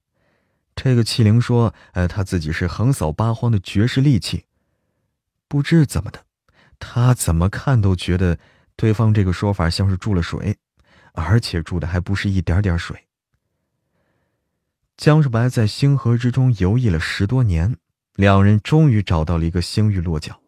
[0.77, 4.45] 这个器灵说：“呃，他自己是横扫八荒的绝世利器。”
[5.49, 6.25] 不知怎么的，
[6.79, 8.39] 他怎么看都觉得
[8.77, 10.57] 对方这个说法像是注了水，
[11.11, 13.07] 而且注的还不是一点点水。
[14.95, 17.75] 江世白在星河之中游弋了十多年，
[18.15, 20.39] 两人终于找到了一个星域落脚，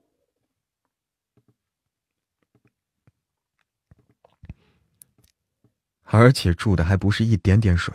[6.04, 7.94] 而且注的还不是一点点水。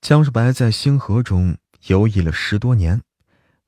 [0.00, 3.02] 江世白在星河中游弋了十多年，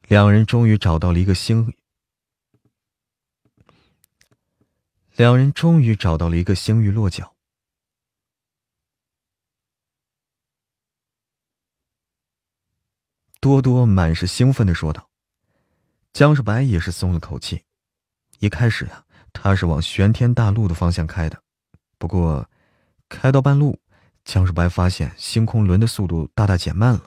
[0.06, 1.74] 两人终于找到了一个星。
[5.16, 7.34] 两人终于找到了一个星域落脚。
[13.40, 15.10] 多多满是兴奋的说道
[16.14, 17.64] ：“江世白也是松了口气。
[18.38, 21.42] 一开始呀，他是往玄天大陆的方向开的，
[21.98, 22.48] 不过
[23.08, 23.78] 开到半路。”
[24.24, 27.04] 江世白发现星空轮的速度大大减慢了，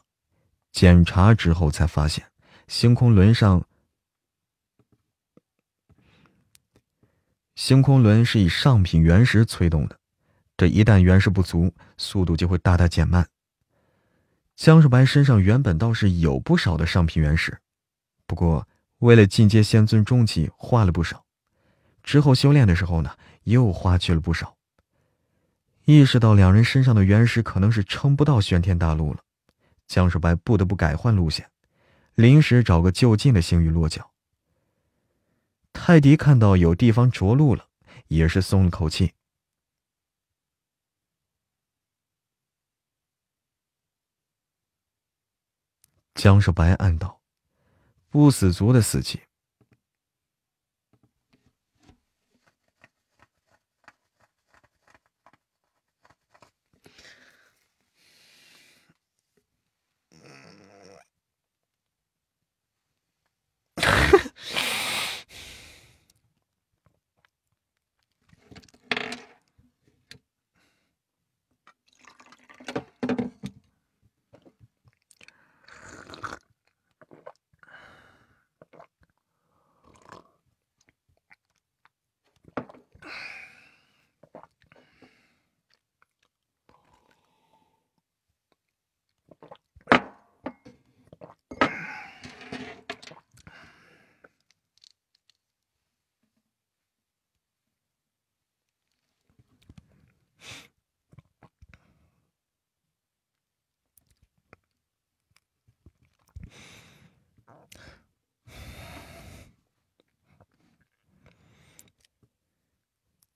[0.72, 2.26] 检查之后才发现，
[2.68, 3.66] 星空轮上，
[7.56, 9.98] 星空轮是以上品原石催动的，
[10.58, 13.28] 这一旦原石不足，速度就会大大减慢。
[14.56, 17.58] 江世白身上原本倒是有不少的上品原石，
[18.28, 18.68] 不过
[18.98, 21.24] 为了进阶仙尊中期花了不少，
[22.04, 24.58] 之后修炼的时候呢，又花去了不少。
[25.86, 29.24] 意识到两人身上的原石可能是撑不到玄天大陆了，
[29.86, 31.52] 江世白不得不改换路线，
[32.16, 34.12] 临时找个就近的星域落脚。
[35.74, 37.68] 泰迪看到有地方着陆了，
[38.08, 39.12] 也是松了口气。
[46.14, 47.20] 江世白暗道
[48.10, 49.20] ：“不死族的死期。”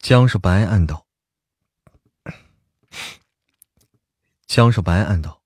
[0.07, 1.05] 江世白暗道
[4.47, 5.41] ：“江世白暗道，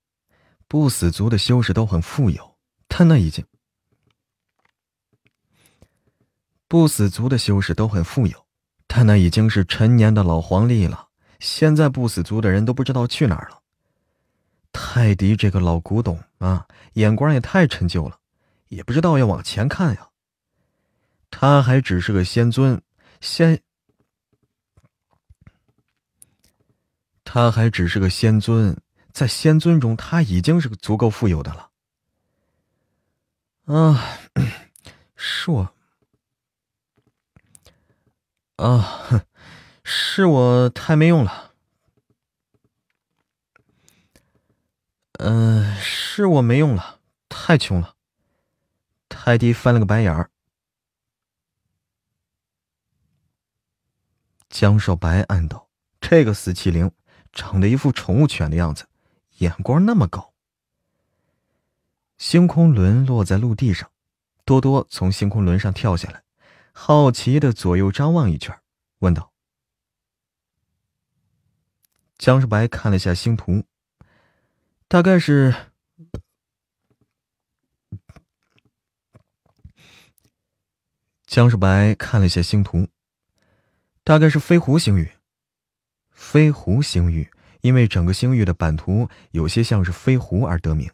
[0.68, 3.44] 不死族的修士都很富有，他那已经
[6.68, 8.46] 不死族的修士都很富有，
[8.86, 11.08] 他那已经是陈年的老黄历了。
[11.40, 13.60] 现在不死族的人都不知道去哪儿了。
[14.70, 18.20] 泰迪这个老古董啊，眼光也太陈旧了，
[18.68, 20.10] 也不知道要往前看呀。
[21.32, 22.80] 他还只是个仙尊，
[23.20, 23.60] 仙。”
[27.34, 28.78] 他还只是个仙尊，
[29.10, 31.70] 在仙尊中，他已经是个足够富有的了。
[33.64, 34.18] 啊，
[35.16, 35.74] 是我，
[38.56, 39.24] 啊，
[39.82, 41.54] 是我太没用了。
[45.14, 47.96] 嗯，是我没用了，太穷了。
[49.08, 50.30] 泰迪翻了个白眼儿。
[54.50, 56.92] 江少白暗道：“这个死气灵。”
[57.32, 58.86] 长得一副宠物犬的样子，
[59.38, 60.34] 眼光那么高。
[62.18, 63.90] 星空轮落在陆地上，
[64.44, 66.22] 多多从星空轮上跳下来，
[66.72, 68.56] 好奇的左右张望一圈，
[68.98, 69.32] 问道
[72.18, 73.64] ：“江世白看了下星图，
[74.86, 75.54] 大概是……
[81.26, 82.88] 江世白看了下星图，
[84.04, 85.10] 大概是飞狐星云。
[86.22, 87.28] 飞狐星域
[87.62, 90.88] 因为整个星域的版图有些像是飞狐而得名。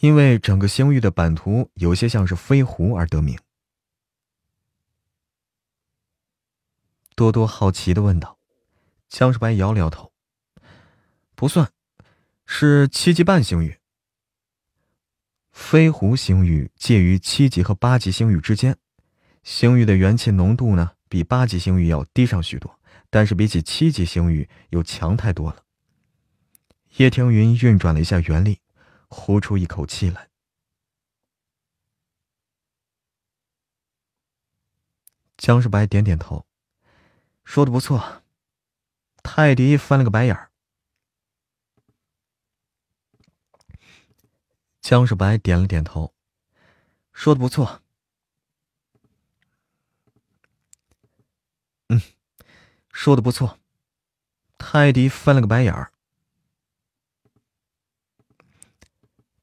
[0.00, 3.38] 因为整个星域的版图有些像是飞狐而得名。
[7.14, 8.38] 多多好奇的问道
[9.10, 10.12] ：“江世白摇了摇头，
[11.34, 11.70] 不算，
[12.46, 13.78] 是七级半星域。
[15.52, 18.78] 飞狐星域介于七级和八级星域之间，
[19.48, 22.78] 星域的元气浓度呢比八级星域要低上许多，
[23.08, 25.64] 但是比起七级星域又强太多了。”
[26.98, 28.60] 叶听云运转了一下元力，
[29.08, 30.28] 呼出一口气来。
[35.38, 36.46] 江世白点点头。
[37.42, 38.22] 说的不错，
[39.22, 40.50] 泰迪翻了个白眼儿。
[44.82, 46.12] 江世白点了点头，
[47.14, 47.82] 说的不错。
[51.90, 52.02] 嗯，
[53.00, 53.60] 说的不错。
[54.58, 55.92] 泰迪翻了个白眼儿。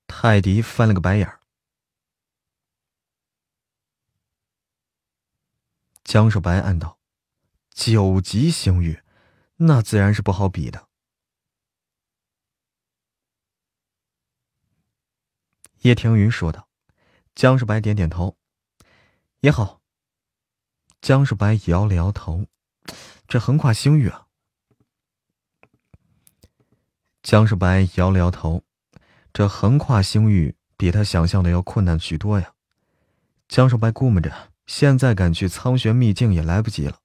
[0.08, 1.40] 泰迪翻了个白眼儿。
[6.04, 7.00] 江世白暗道。
[7.70, 9.02] 九级星域，
[9.56, 10.90] 那自然是不好比的。
[15.80, 16.68] 叶庭云说道。
[17.34, 18.36] 江世白点点头，
[19.40, 19.82] 也好。
[21.00, 22.48] 江世白摇了摇头，
[23.28, 24.28] 这横跨星域啊。
[27.24, 28.64] 江世白摇了摇头，
[29.34, 32.54] 这横跨星域比他想象的要困难许多呀。
[33.48, 37.00] 江世白估摸着，现在赶去苍玄秘境也来不及了。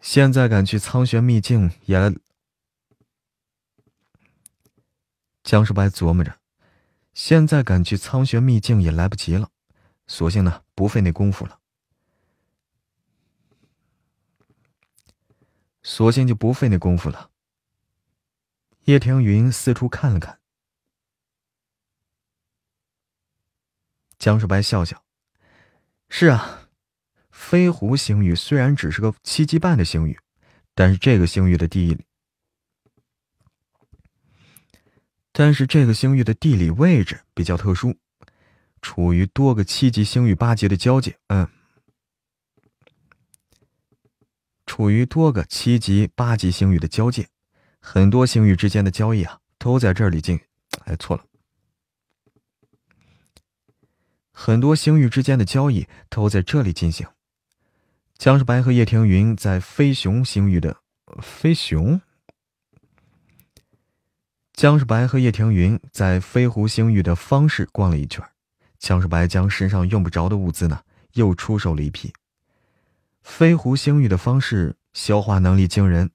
[0.00, 2.12] 现在赶去苍玄秘境也来。
[5.44, 6.38] 江世白琢磨着，
[7.14, 9.50] 现在赶去苍玄秘境也来不及了，
[10.06, 11.60] 索性呢不费那功夫了。
[15.90, 17.30] 索性就不费那功夫了。
[18.84, 20.38] 叶庭云四处看了看，
[24.18, 25.02] 江世白笑笑
[26.10, 26.68] ：“是啊。”
[27.32, 30.20] 飞狐星域虽然只是个七级半的星域，
[30.74, 32.04] 但是这个星域的地理，
[35.32, 37.96] 但是这个星域的地理位置比较特殊，
[38.82, 41.18] 处于多个七级星域八级的交界。
[41.28, 41.48] 嗯，
[44.68, 47.26] 处于多个七级八级星域的交界，
[47.80, 50.38] 很多星域之间的交易啊，都在这里进。
[50.84, 51.24] 哎，错了，
[54.30, 57.08] 很多星域之间的交易都在这里进行。
[58.18, 60.76] 江世白和叶庭云在飞熊星域的
[61.22, 62.00] 飞熊。
[64.52, 68.22] 江世白和叶庭云在飞狐星域的方式逛了一圈，
[68.78, 70.82] 江世白将身上用不着的物资呢
[71.14, 72.12] 又出售了一批。
[73.28, 76.10] 飞狐星域的方式消化能力惊人，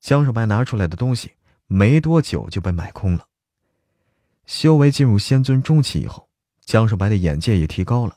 [0.00, 1.32] 江少白拿出来的东西
[1.66, 3.28] 没多久就被买空了。
[4.44, 6.28] 修为进入仙尊中期以后，
[6.64, 8.16] 江少白的眼界也提高了，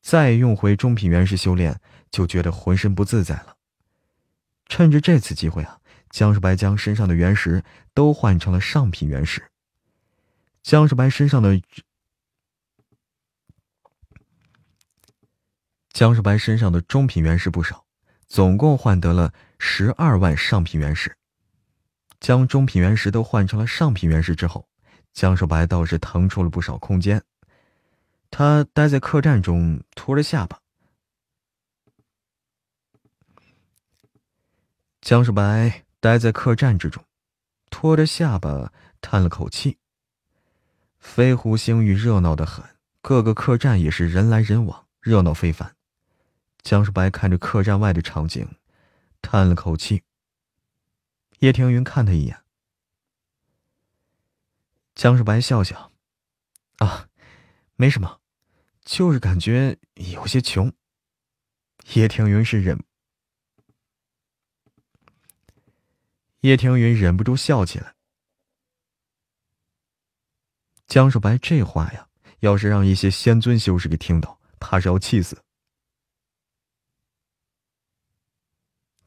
[0.00, 1.80] 再用回中品元石修炼。
[2.10, 3.54] 就觉得浑身不自在了。
[4.66, 5.78] 趁着这次机会啊，
[6.10, 7.62] 江少白将身上的原石
[7.94, 9.52] 都换成了上品原石。
[10.60, 11.60] 江少白身上的
[15.92, 17.84] 江世白身上的中品原石不少，
[18.26, 21.16] 总共换得了十二万上品原石。
[22.20, 24.68] 将中品原石都换成了上品原石之后，
[25.12, 27.22] 江世白倒是腾出了不少空间。
[28.30, 30.60] 他待在客栈中，托着下巴。
[35.00, 37.02] 江世白待在客栈之中，
[37.70, 39.78] 托着下巴叹了口气。
[40.98, 42.64] 飞狐星域热闹的很，
[43.00, 45.74] 各个客栈也是人来人往，热闹非凡。
[46.62, 48.56] 江世白看着客栈外的场景，
[49.22, 50.02] 叹了口气。
[51.40, 52.42] 叶庭云看他一眼。
[54.94, 55.92] 江世白笑笑
[56.78, 57.08] ：“啊，
[57.76, 58.20] 没什么，
[58.84, 60.72] 就是感觉有些穷。”
[61.94, 62.84] 叶庭云是忍。
[66.40, 67.94] 叶庭云忍不住笑起来。
[70.86, 72.08] 江世白这话呀，
[72.40, 75.42] 要是让一些仙尊修士给听到，怕是要气死。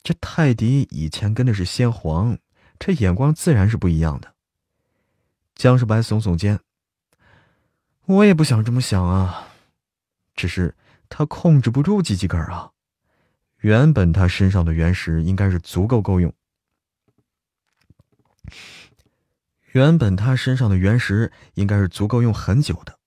[0.03, 2.37] 这泰迪以前跟的是先皇，
[2.77, 4.35] 这眼光自然是不一样的。
[5.55, 6.59] 江世白耸耸肩
[8.05, 9.47] ：“我也不想这么想啊，
[10.35, 10.75] 只是
[11.07, 12.71] 他控制不住鸡鸡根啊。
[13.59, 16.33] 原本他身上的原石应该是足够够用。”
[19.71, 22.99] 原本他身上的原石应该是足够用很久的。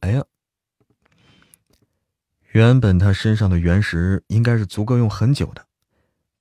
[0.00, 0.24] 哎呀，
[2.48, 5.64] 原本他身上的原石应该是足够用很久的，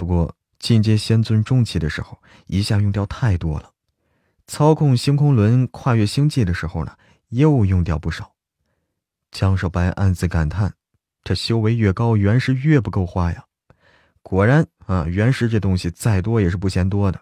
[0.01, 3.69] 不过进阶仙尊中期的时候，一下用掉太多了。
[4.47, 6.97] 操控星空轮跨越星际的时候呢，
[7.30, 8.33] 又用掉不少。
[9.30, 10.73] 江少白暗自感叹：
[11.23, 13.45] 这修为越高，原石越不够花呀。
[14.23, 17.21] 果然啊，原石这东西再多也是不嫌多的。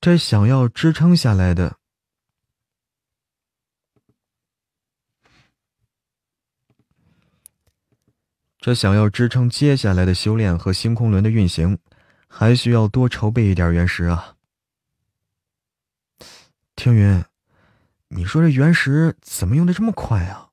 [0.00, 1.76] 这想要支撑下来的，
[8.62, 11.80] 这想要支撑接下来的修炼和星空轮的运行，
[12.28, 14.36] 还需要多筹备一点原石啊。
[16.76, 17.24] 听云，
[18.06, 20.50] 你说这原石怎么用的这么快啊？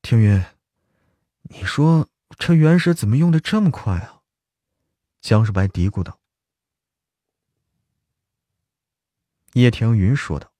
[0.00, 0.42] 听云，
[1.42, 4.22] 你说这原石怎么用的这么快啊？
[5.20, 6.18] 江世白嘀咕道。
[9.52, 10.50] 叶庭云说道。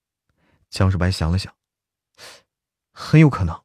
[0.68, 1.55] 江世白想了想，
[2.98, 3.62] 很有可能，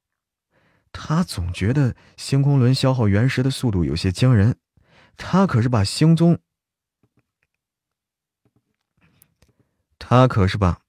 [0.92, 4.58] 他总觉得星空轮消耗原石的速度有些惊人，
[5.16, 6.38] 他可是把星宗。
[9.98, 10.82] 他可是把，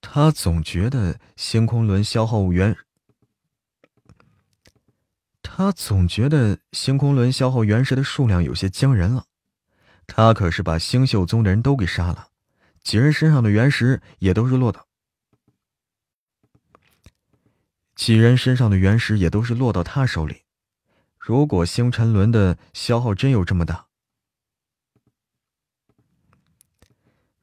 [0.00, 2.74] 他总觉得星空轮消耗原，
[5.42, 9.26] 他总觉得星空轮消耗原石的数量有些惊人了。
[10.06, 12.28] 他可是把星宿宗的人都给杀了，
[12.82, 14.86] 几人身上的原石也都是落到，
[18.00, 20.44] 几人身上的原石也都是落到他手里。
[21.18, 23.88] 如果星辰轮的消耗真有这么大，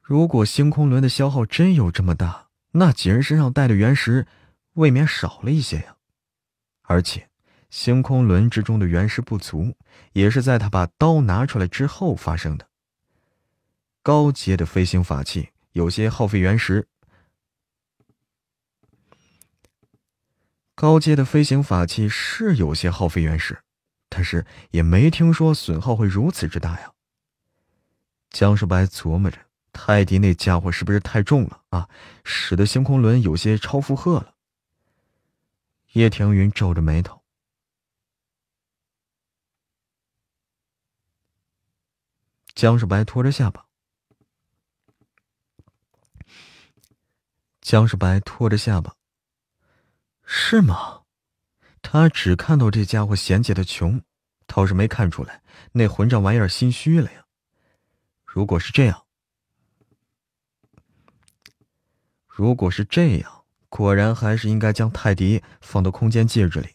[0.02, 4.26] 如果星空轮的消耗真有这么大，那几人身上带的原石
[4.72, 5.94] 未免少了一些呀。
[6.82, 7.30] 而且，
[7.70, 9.76] 星空轮之中的原石不足，
[10.14, 12.68] 也是在他把刀拿出来之后发生的。
[14.02, 16.88] 高阶的飞行法器有些耗费原石，
[20.80, 23.64] 高阶的飞行法器是有些耗费原石，
[24.08, 26.92] 但是也没听说损耗会如此之大呀。
[28.30, 29.40] 江世白琢磨着。
[29.72, 31.88] 泰迪那家伙是不是太重了啊？
[32.22, 34.36] 使得星空轮有些超负荷了。
[35.94, 37.24] 叶庭云皱着眉头。
[42.54, 43.66] 江世白拖着下巴。
[47.60, 48.97] 江世白拖着下巴。
[50.30, 51.04] 是吗？
[51.80, 54.02] 他只看到这家伙嫌弃的穷，
[54.46, 55.40] 倒是没看出来
[55.72, 57.24] 那混账玩意儿心虚了呀。
[58.26, 59.06] 如果是这样。
[62.26, 66.68] 如果是这样，果然还是应该将泰迪放到空间戒指里。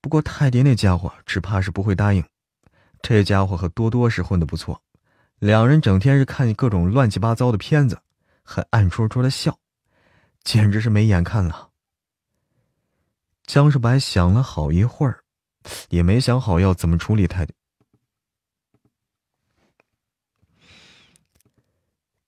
[0.00, 2.24] 不过泰迪那家伙只怕是不会答应。
[3.00, 4.82] 这家伙和多多是混得不错，
[5.38, 8.02] 两人整天是看各种乱七八糟的片子，
[8.42, 9.56] 还暗戳戳的笑，
[10.42, 11.70] 简直是没眼看了。
[13.46, 15.24] 江世白想了好一会儿，
[15.90, 17.54] 也没想好要怎么处理泰迪。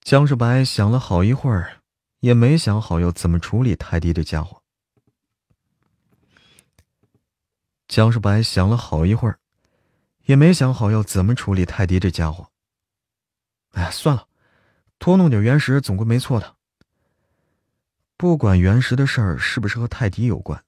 [0.00, 1.80] 江世白想了好一会儿。
[2.20, 4.60] 也没想好要怎么处理泰迪这家伙。
[7.86, 9.38] 江世白想了好一会儿，
[10.24, 12.50] 也没想好要怎么处理泰迪这家伙。
[13.72, 14.26] 哎，算了，
[14.98, 16.56] 多弄点原石总归没错的。
[18.16, 20.64] 不管原石的事儿是不是和泰迪有关，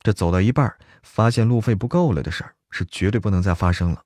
[0.00, 4.04] 这走到一半发现路费不够了的事儿是绝对不能再发生了。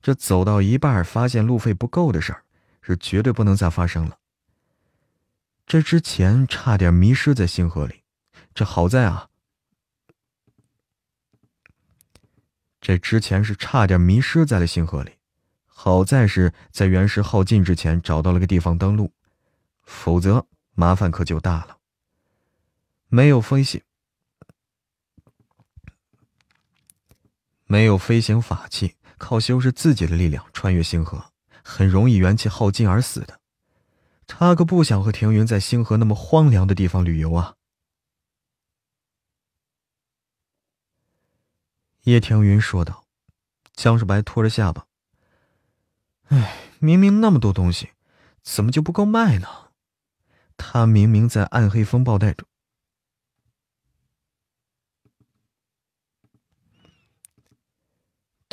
[0.00, 2.44] 这走到一半发现路费不够的事儿。
[2.84, 4.18] 是绝对不能再发生了。
[5.66, 8.02] 这之前差点迷失在星河里，
[8.52, 9.28] 这好在啊，
[12.80, 15.12] 这之前是差点迷失在了星河里，
[15.64, 19.12] 好在是在原石耗尽之前找到了个地方登陆，
[19.84, 20.44] 否则
[20.74, 21.78] 麻烦可就大了。
[23.14, 23.82] 没有飞行，
[27.66, 31.22] 没有飞行法器，靠修饰自己的力量穿越星河。
[31.62, 33.38] 很容易元气耗尽而死的，
[34.26, 37.56] 他可不想和庭云在星河那么荒凉的地方旅游啊！
[42.04, 43.04] 叶庭云说道。
[43.74, 44.86] 江世白拖着下巴
[46.28, 47.90] ：“哎，明明那么多东西，
[48.42, 49.72] 怎么就不够卖呢？
[50.56, 52.48] 他明明在暗黑风暴带中。”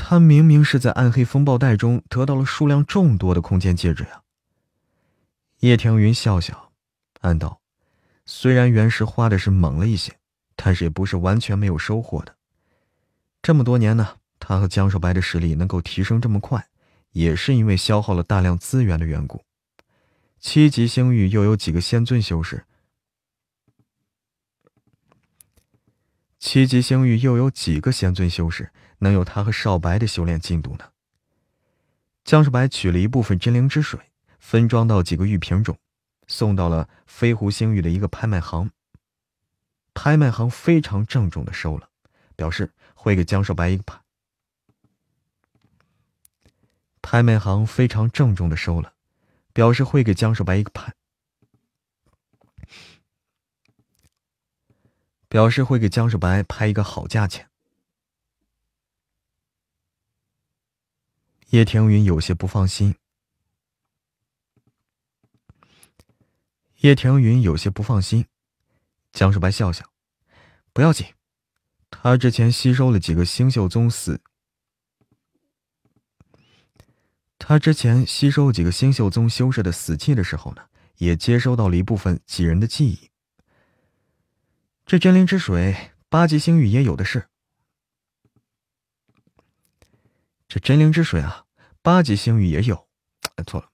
[0.09, 4.23] 他明明是在暗黑风暴带中得到了数量众多的空间戒指呀。
[5.59, 6.71] 叶庭云笑笑，
[7.21, 7.61] 暗道：
[8.25, 10.17] 虽然原石花的是猛了一些，
[10.55, 12.35] 但是也不是完全没有收获的。
[13.43, 16.67] 这么多年呢，他和江少白的实力能够提升这么快，
[17.11, 19.43] 也是因为消耗了大量资源的缘故。
[20.39, 22.65] 七级星域又有几个仙尊修士？
[26.39, 30.91] 七级星域又有几个仙尊修士能有他和少白的修炼进度呢？
[32.23, 33.99] 江少白取了一部分真灵之水，
[34.39, 35.77] 分装到几个玉瓶中，
[36.27, 38.71] 送到了飞狐星域的一个拍卖行。
[39.93, 41.89] 拍卖行非常郑重的收了，
[42.35, 43.99] 表示会给江少白一个拍。
[47.01, 48.93] 拍卖行非常郑重的收了，
[49.51, 50.93] 表示会给江少白一个拍。
[55.27, 57.49] 表示会给江少白拍一个好价钱。
[61.49, 62.93] 叶庭云有些不放心。
[66.81, 68.27] 叶庭云有些不放心。
[69.11, 69.83] 江少白笑笑
[70.71, 71.07] ：“不要紧，
[71.89, 74.21] 他之前吸收了几个星宿宗死，
[77.39, 80.61] 他之前吸收几个星宿宗修士的死气的时候呢，
[80.97, 83.09] 也接收到了一部分几人的记忆。”
[84.85, 87.27] 这真灵之水，八级星域也有的是。
[90.49, 91.45] 这真灵之水啊，
[91.83, 92.89] 八级星域也有。
[93.35, 93.69] 哎，错了，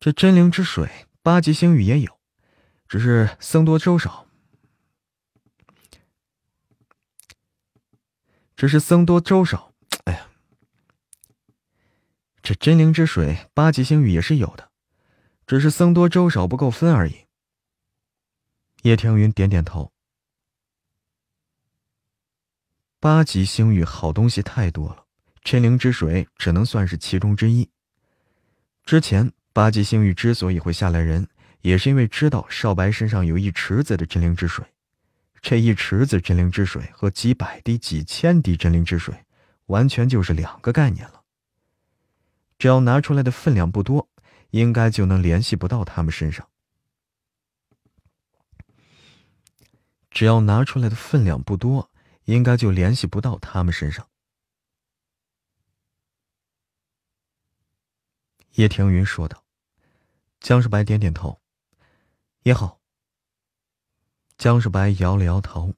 [0.00, 2.18] 这真灵之水，八级星域也有，
[2.88, 4.26] 只是僧多粥少。
[8.56, 9.74] 只是僧多粥少。
[10.04, 10.30] 哎呀，
[12.42, 14.70] 这真灵之水，八级星域也是有的，
[15.46, 17.26] 只是僧多粥少不够分而已。
[18.82, 19.92] 叶庭云点点头。
[23.00, 25.04] 八级星域好东西太多了，
[25.42, 27.70] 真灵之水只能算是其中之一。
[28.84, 31.28] 之前八级星域之所以会下来人，
[31.60, 34.64] 也是因为知道少白身上有一池子的真灵之水。
[35.40, 39.14] 这一池子真灵之水和几百滴、几千滴真灵之水，
[39.66, 41.22] 完全就是两个概念了。
[42.58, 44.08] 只要拿出来的分量不多，
[44.50, 46.48] 应该就能联系不到他们身上。
[50.10, 51.88] 只要拿出来的分量不多，
[52.28, 54.06] 应该就联系不到他们身上。
[58.52, 59.42] 叶庭云说道。
[60.38, 61.40] 江世白点点头，
[62.42, 62.80] 也好。
[64.36, 65.74] 江世白摇了摇头，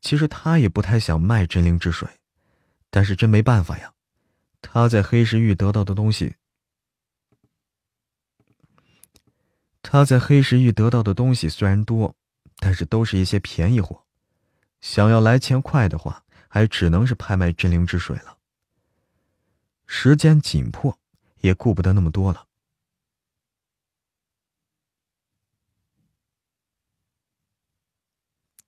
[0.00, 2.08] 其实他也不太想卖真灵之水，
[2.88, 3.92] 但是真没办法呀。
[4.62, 6.36] 他在黑石域得到的东西，
[9.82, 12.16] 他在黑石域得到的东西虽然多。
[12.64, 14.06] 但是都是一些便宜货，
[14.82, 18.36] 想要来钱快的话，还只能是拍卖真灵之水了。
[19.86, 20.98] 时间紧迫，
[21.40, 22.48] 也顾不得那么多了。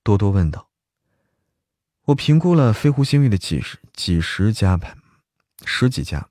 [0.02, 0.70] 多多问道
[2.04, 4.96] ：“我评估了飞狐星域的几十几十家盘，
[5.64, 6.30] 十几家。”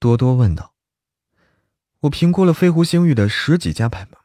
[0.00, 0.74] 多多问道，
[2.00, 4.18] 我评估了飞狐星域的十几家拍卖，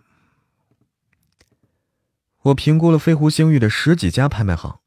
[2.39, 4.79] 我评估了飞狐星域的十几家拍卖行，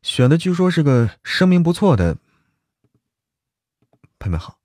[0.00, 2.16] 选的据说是个声名不错的
[4.18, 4.56] 拍卖行，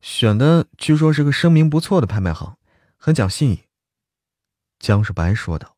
[0.00, 2.56] 选的据说是个声名不错的拍卖行，
[2.96, 3.64] 很讲信义。”
[4.78, 5.76] 江少白说道。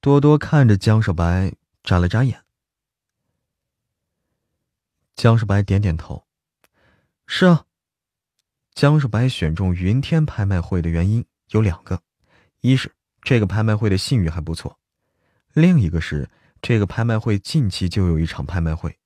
[0.00, 2.44] 多多看着江少白，眨了眨眼。
[5.16, 6.26] 江世白点点头
[7.26, 7.66] ：“是啊。”
[8.72, 12.02] 江世白选中云天拍卖会的原因有两个：
[12.60, 14.78] 一是这个拍卖会的信誉还不错；
[15.52, 16.30] 另一个是
[16.62, 18.98] 这个拍卖会近期就有一场拍卖会，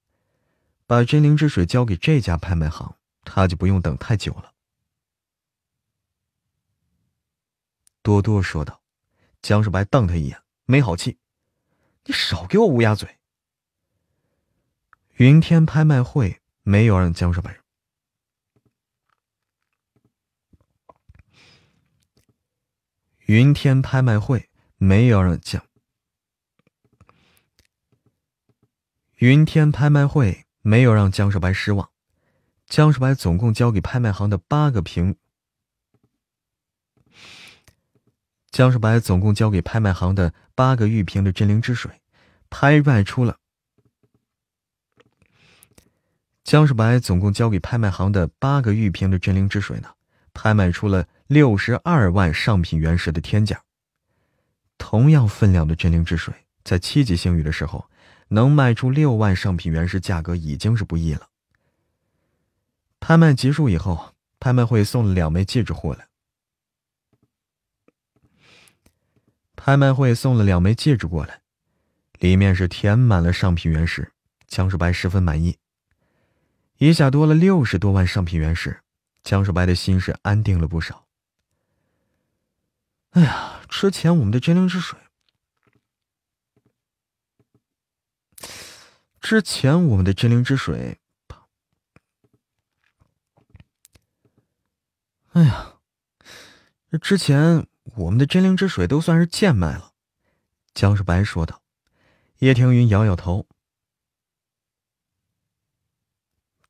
[0.86, 4.52] 把真灵之水交给这家拍卖行，他就不用等太久了。”
[8.02, 8.80] 多多说道。
[9.42, 11.18] 江世白瞪他一眼，没好气
[12.06, 13.18] ：“你少给我乌鸦嘴！”
[15.18, 17.60] 云天拍卖会没有让江少白。
[23.26, 25.64] 云天拍卖会没有让江。
[29.14, 31.88] 云天拍卖会没有让江少白失望。
[32.66, 35.16] 江少白总共交给拍卖行的八个瓶。
[38.50, 42.02] 江少白总共交给拍卖行的八个玉瓶的真灵之水，
[42.50, 43.38] 拍卖出了。
[46.44, 49.88] 江世白总共交给拍卖行的八个玉瓶的真灵之水呢，
[50.34, 53.62] 拍卖出了六十二万上品原石的天价。
[54.76, 57.88] 同样分量的真灵之水，在七级星域的时候，
[58.28, 61.28] 能卖出六万上品原石，价格已经是不易了。
[63.00, 66.08] 拍卖结束以后，拍卖会送了两枚戒指过来。
[69.56, 71.40] 拍卖会送了两枚戒指过来，
[72.18, 74.12] 里面是填满了上品原石。
[74.46, 75.56] 江世白十分满意，
[76.78, 78.80] 一下多了六十多万上品原石，
[79.22, 81.06] 江世白的心是安定了不少。
[83.10, 84.98] 哎呀，之前我们的真灵之水，
[89.20, 90.98] 之前我们的真灵之水，
[95.32, 95.76] 哎呀，
[96.90, 99.92] 这之前我们的真灵之水都算是贱卖了。
[100.74, 101.60] 江世白说道。
[102.38, 103.46] 叶庭云摇摇头。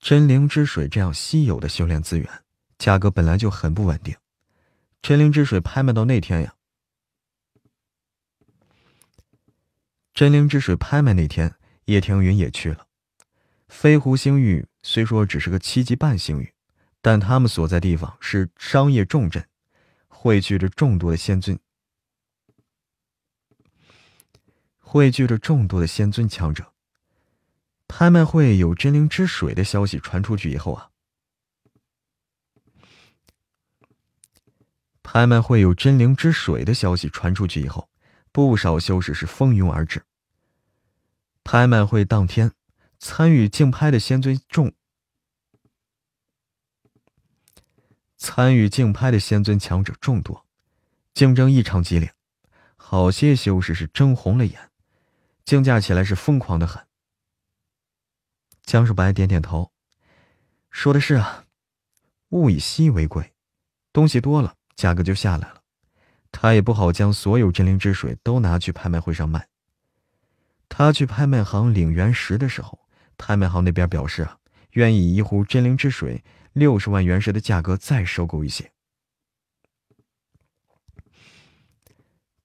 [0.05, 2.44] 真灵之水这样稀有的修炼资源，
[2.76, 4.15] 价格本来就很不稳定。
[5.00, 6.57] 真灵之水拍卖到那天呀，
[10.12, 11.55] 真灵之水拍卖那天，
[11.86, 12.86] 叶庭云也去了。
[13.68, 16.52] 飞狐星域虽说只是个七级半星域，
[17.00, 19.49] 但他们所在地方是商业重镇，
[20.08, 21.58] 汇聚着众多的仙尊，
[24.81, 26.73] 汇聚着众多的仙尊强者。
[27.97, 30.90] 拍卖会有真灵之水的消息传出去以后啊，
[35.00, 37.89] 拍卖会有真灵之水的消息传出去以后，
[38.32, 40.05] 不少修士是蜂拥而至。
[41.44, 42.50] 拍卖会当天，
[42.98, 44.73] 参与竞拍的仙尊众，
[48.16, 50.44] 参与竞拍的仙尊强者众多，
[51.14, 52.12] 竞争异常激烈，
[52.74, 54.73] 好些修士是争红了眼，
[55.44, 56.84] 竞价起来是疯狂的很。
[58.64, 59.70] 江世白点点头，
[60.70, 61.44] 说的是啊，
[62.30, 63.34] 物以稀为贵，
[63.92, 65.62] 东西多了，价格就下来了。
[66.32, 69.48] 他也不好将所有真灵之水都拿去拍卖会上卖。
[70.68, 74.38] 他去拍卖行领原石的时候，拍卖行那边表示啊，
[74.70, 78.72] 愿意以一壶真灵之水六十万原石的价格再收购一些。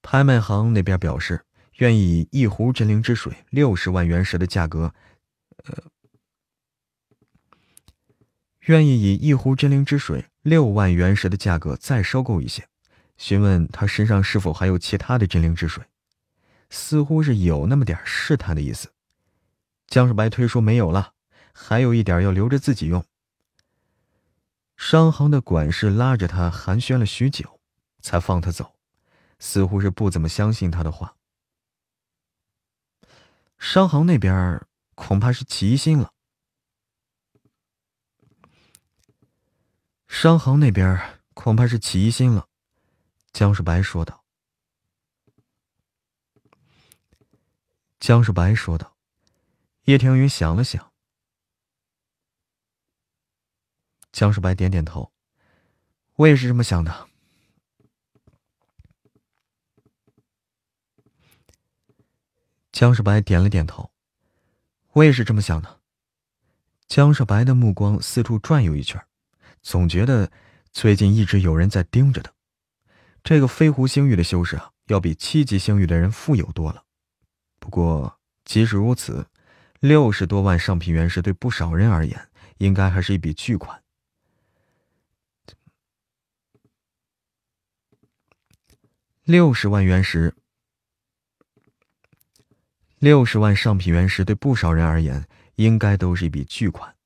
[0.02, 1.46] 拍卖行那边表示
[1.78, 4.94] 愿意以一壶真灵之水六十万原石的价格，
[5.64, 5.82] 呃。
[8.70, 12.68] 愿意以一壶真灵之水六万原石的价格再收购一些，
[13.16, 15.82] 询问他身上是否还有其他的真灵之水，
[16.68, 18.92] 似乎是有那么点试探的意思。
[19.88, 21.14] 江世白推说没有了，
[21.52, 23.04] 还有一点要留着自己用。
[24.76, 27.58] 商行的管事拉着他寒暄了许久，
[28.00, 28.76] 才放他走，
[29.40, 31.16] 似乎是不怎么相信他的话。
[33.58, 36.12] 商行那边恐怕是起疑心了。
[40.12, 42.48] 商行那边恐怕是起疑心了，
[43.32, 44.24] 江世白说道。
[48.00, 48.96] 江世白说道。
[49.84, 50.92] 叶庭云想了想，
[54.12, 55.10] 江世白点点头，
[56.16, 57.08] 我也是这么想的。
[62.72, 63.90] 江世白点了点头，
[64.92, 65.80] 我也是这么想的。
[66.88, 69.02] 江世白的目光四处转悠一圈。
[69.62, 70.30] 总觉得
[70.72, 72.32] 最近一直有人在盯着他。
[73.22, 76.84] 这个飞狐星域的修士啊，要比七级星域的人富有多了。
[77.58, 79.26] 不过即使如此，
[79.78, 83.82] 六十多万上品原石对不少人而言，应该还是一笔巨款。
[89.24, 90.34] 六十万原石，
[92.98, 96.96] 六十万上品原石对不少人而言，应该都是一笔巨款。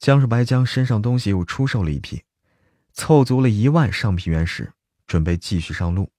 [0.00, 2.24] 江世白将身上东西又出售了一批，
[2.94, 4.72] 凑足了一万上品原石，
[5.06, 6.10] 准备继续上路。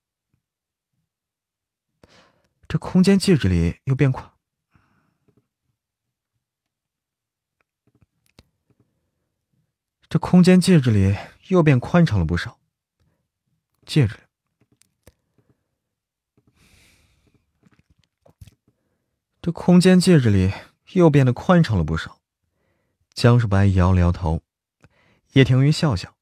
[2.67, 4.31] 这空间戒指里又变宽，
[10.07, 12.59] 这空间戒指里又变宽敞了不少。
[13.87, 14.15] 戒指，
[19.41, 20.53] 这空间戒指里
[20.93, 22.20] 又变得宽敞了不少。
[23.13, 24.41] 江世白摇了摇头，
[25.33, 26.15] 叶庭云笑笑：“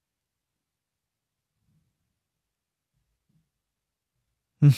[4.61, 4.73] 嗯，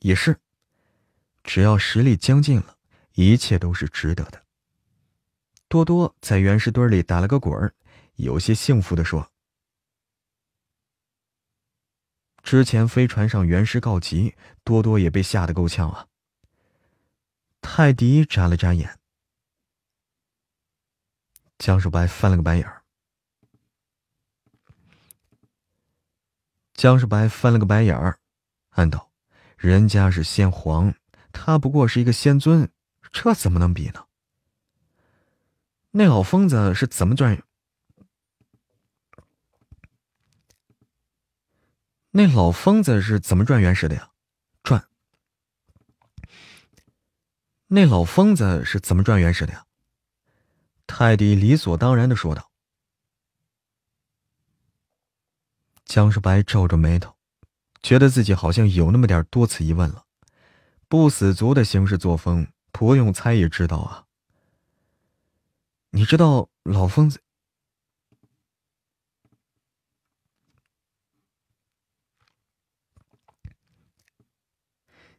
[0.00, 0.40] 也是，
[1.42, 2.78] 只要实力将近了，
[3.14, 4.44] 一切都是值得的。”
[5.68, 7.74] 多多在原石堆里打了个滚儿，
[8.14, 9.30] 有些幸福的说
[12.42, 16.06] ：“之前飞船上原石告急，多多也被吓得够呛啊。”
[17.60, 18.98] 泰迪眨了眨眼。
[21.58, 22.84] 江世白翻了个白眼儿。
[26.74, 28.20] 江世白翻了个白眼儿，
[28.70, 29.10] 暗道
[29.58, 30.94] ：“人家是先皇，
[31.32, 32.70] 他不过是一个仙尊，
[33.10, 34.06] 这怎么能比呢？”
[35.90, 37.42] 那老疯子是怎么转？
[42.10, 44.12] 那老疯子是怎么转原石的呀？
[44.62, 44.88] 转。
[47.66, 49.66] 那老疯子是怎么转原石的呀？
[50.88, 52.50] 泰迪理所当然的说道。
[55.84, 57.14] 江世白皱着眉头，
[57.82, 60.06] 觉得自己好像有那么点多此一问了。
[60.88, 64.06] 不死族的行事作风，不用猜也知道啊。
[65.90, 67.20] 你知道老疯子？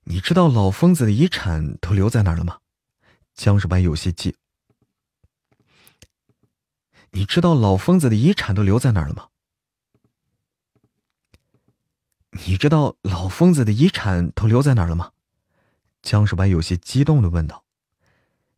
[0.04, 2.60] 你知道老疯子的遗产都留在哪了吗？
[3.36, 4.36] 江世白有些急。
[7.12, 9.30] 你知道老疯子的遗产都留在哪儿了吗？
[12.46, 15.12] 你知道老疯子的遗产都留在哪儿了吗？
[16.02, 17.66] 江世白有些激动的问道。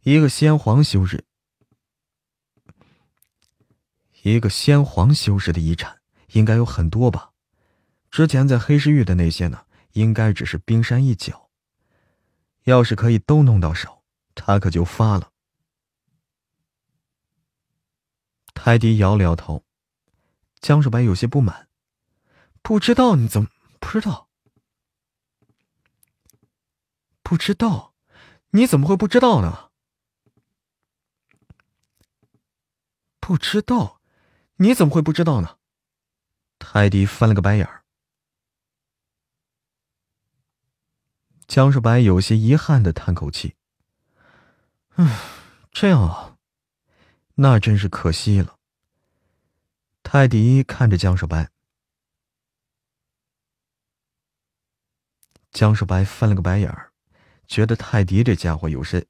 [0.03, 1.23] 一个先皇修士，
[4.23, 5.99] 一个先皇修士的遗产
[6.33, 7.31] 应该有很多吧？
[8.09, 11.49] 之前在黑石域的那些呢，应该只是冰山一角。
[12.65, 14.03] 要是可以都弄到手，
[14.35, 15.30] 他可就发了。
[18.53, 19.63] 泰迪摇了摇头，
[20.59, 21.67] 江世白有些不满，
[22.61, 23.49] 不知道你怎么。
[23.79, 24.29] 不知道，
[27.23, 27.95] 不知道，
[28.51, 29.71] 你怎么会不知道呢？
[33.19, 33.99] 不知道，
[34.57, 35.57] 你怎么会不知道呢？
[36.59, 37.83] 泰迪翻了个白眼儿。
[41.47, 43.55] 江世白有些遗憾的叹口气
[44.95, 45.09] ：“嗯，
[45.71, 46.30] 这样啊，
[47.41, 48.59] 那真是可惜了。”
[50.03, 51.49] 泰迪看着江世白。
[55.51, 56.91] 江世白翻了个白眼儿，
[57.47, 59.07] 觉得泰迪这家伙有些。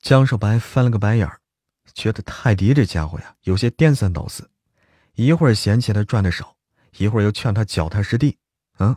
[0.00, 1.40] 江世白翻了个白眼儿，
[1.94, 4.50] 觉得泰迪这家伙呀有些颠三倒四，
[5.14, 6.58] 一会儿嫌弃他赚的少，
[6.98, 8.38] 一会儿又劝他脚踏实地。
[8.78, 8.94] 嗯。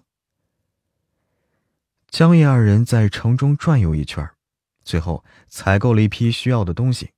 [2.09, 4.30] 江叶二人在城中转悠一圈，
[4.86, 7.12] 最后采购了一批需要的东西，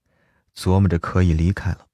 [0.56, 1.88] 琢磨着可以离开了。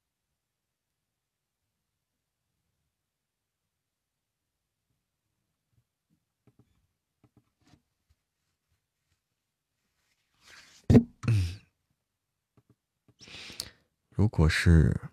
[14.16, 15.10] 如果是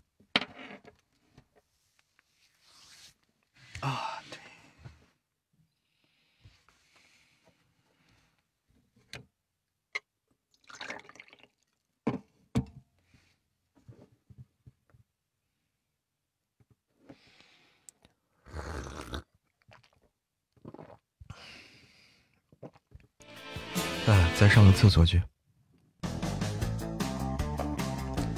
[24.41, 25.23] 再上个厕所去。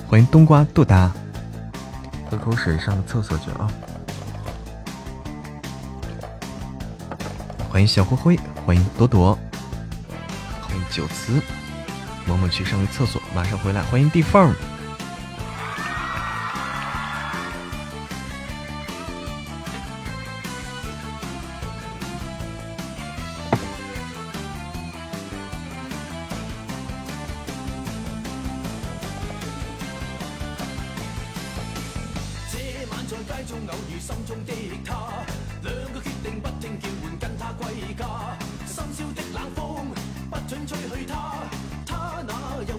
[0.08, 1.12] 欢迎冬瓜杜达，
[2.28, 3.70] 喝口水，上个厕所去啊！
[7.70, 9.38] 欢迎小灰灰，欢迎朵朵，
[10.62, 11.40] 欢迎九慈，
[12.26, 13.80] 萌萌去上个厕所，马上回来。
[13.82, 14.52] 欢迎地缝。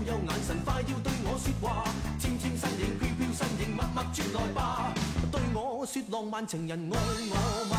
[0.05, 1.85] 有眼神快要对我说话。
[2.19, 4.93] 纤纤身影飘飘身影默默转来吧
[5.31, 7.77] 对我说浪漫情人爱我吗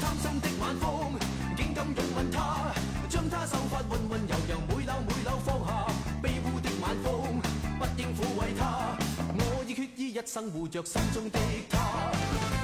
[0.00, 1.12] 贪心的晚风
[1.56, 2.72] 竟敢拥吻她
[3.08, 5.86] 将她秀发温温柔柔每缕每缕放下
[6.22, 7.40] 卑污的晚风
[7.78, 8.96] 不应抚慰她
[9.34, 12.55] 我已决意一生护着心中的她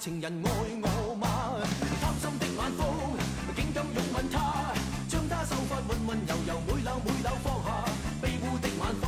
[0.00, 1.60] 情人爱我吗？
[2.00, 2.80] 贪心的晚风
[3.54, 4.72] 竟敢拥吻她
[5.06, 7.84] 将她秀发温温柔柔每缕每缕放下
[8.22, 9.04] 卑污的晚风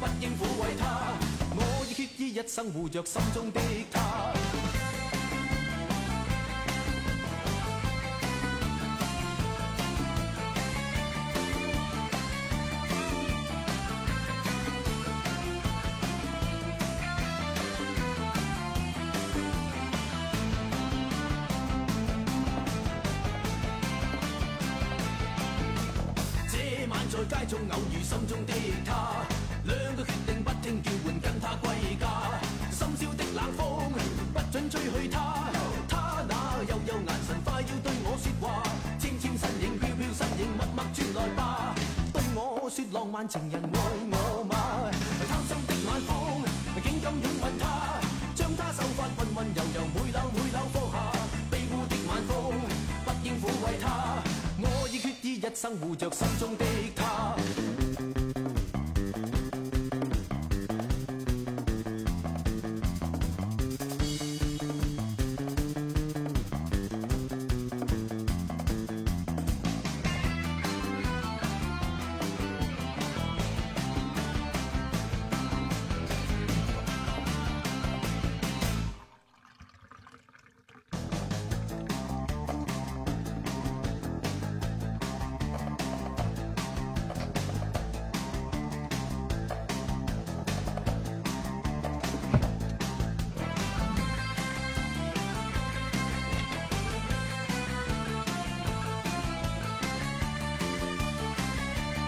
[0.00, 1.12] 不应抚慰她
[1.54, 3.60] 我已决意一生护着心中的
[3.92, 4.00] 她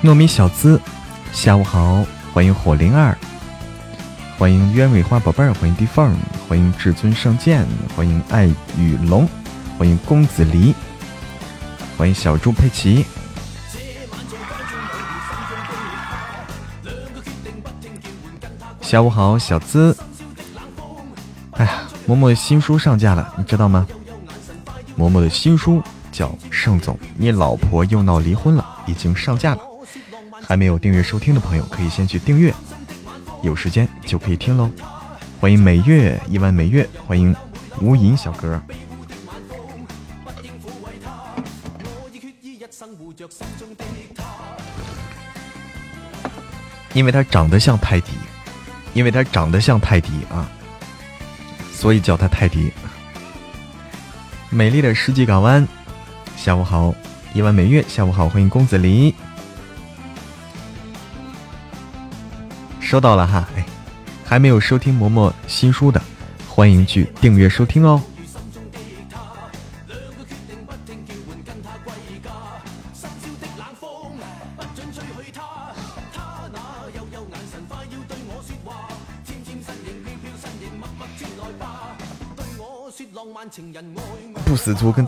[0.07, 0.81] 糯米小资，
[1.33, 3.19] 下午好，欢迎火灵儿，
[4.39, 6.15] 欢迎鸢尾花宝贝儿，欢迎地缝，
[6.49, 8.47] 欢迎至尊圣剑，欢迎爱
[8.79, 9.29] 与龙，
[9.77, 10.73] 欢迎公子离，
[11.99, 13.05] 欢迎小猪佩奇。
[18.81, 19.97] 下午好，小资。
[21.55, 23.85] 哎呀，嬷嬷的新书上架了，你知道吗？
[24.97, 29.61] 嬷嬷的新书叫《盛总，你老婆又闹离婚了》，已经上架了。
[30.49, 32.55] 还没有订阅收听的朋友，可以先去订阅，
[33.43, 34.71] 有时间就可以听喽。
[35.41, 37.35] 欢迎每月一万每月，欢迎
[37.81, 38.63] 无垠小哥。
[46.95, 48.13] 因为他长得像泰迪，
[48.95, 50.49] 因为他长得像泰迪啊，
[51.73, 52.71] 所以叫他泰迪。
[54.49, 55.67] 美丽的世纪港湾，
[56.37, 56.95] 下午好，
[57.35, 59.13] 一万每月，下午好，欢迎公子离。
[62.87, 63.67] 收到了哈，哎，
[64.25, 66.01] 还没有收听嬷嬷新书的，
[66.49, 68.01] 欢迎去订阅收听哦。
[84.45, 85.05] 不死族跟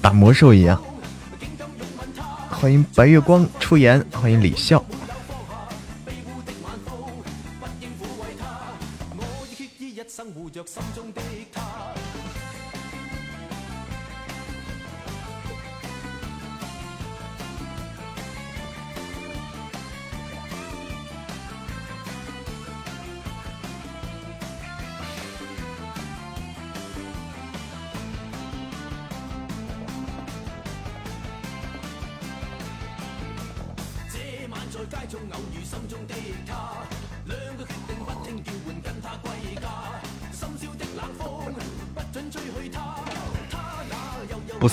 [0.00, 0.80] 打魔兽一样。
[2.48, 4.84] 欢迎白月光出言，欢迎李笑。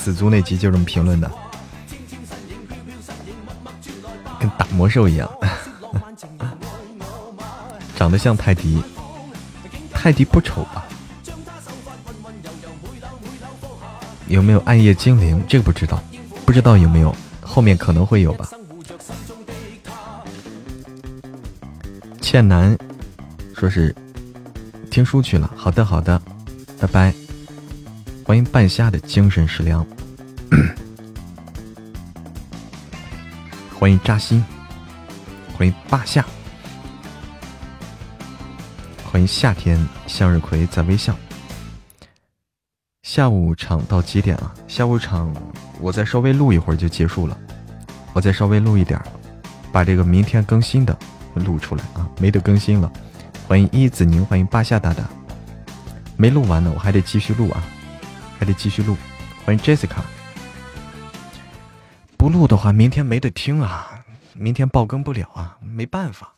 [0.05, 1.31] 死族那集就这么评论的，
[4.39, 5.27] 跟打魔兽一样，
[7.97, 8.83] 长得像泰迪，
[9.91, 10.85] 泰迪不丑吧？
[14.27, 15.43] 有没有暗夜精灵？
[15.49, 15.99] 这个不知道，
[16.45, 17.11] 不知道有没有，
[17.41, 18.47] 后面可能会有吧。
[22.21, 22.77] 倩楠
[23.55, 23.95] 说是
[24.91, 26.21] 听书去了，好的好的，
[26.79, 27.24] 拜拜。
[28.27, 29.85] 欢迎半夏的精神食粮。
[33.77, 34.43] 欢迎扎心，
[35.55, 36.25] 欢迎霸下，
[39.03, 41.15] 欢迎夏天向日葵在微笑。
[43.03, 44.51] 下午场到几点啊？
[44.67, 45.31] 下午场
[45.79, 47.37] 我再稍微录一会儿就结束了，
[48.11, 48.99] 我再稍微录一点，
[49.71, 50.97] 把这个明天更新的
[51.35, 52.91] 录出来啊，没得更新了。
[53.47, 55.07] 欢迎一子宁，欢迎霸下大大，
[56.17, 57.63] 没录完呢，我还得继续录啊，
[58.39, 58.95] 还得继续录。
[59.45, 60.03] 欢迎 Jessica。
[62.17, 64.05] 不录的话，明天没得听啊！
[64.33, 66.35] 明天爆更不了啊，没办法，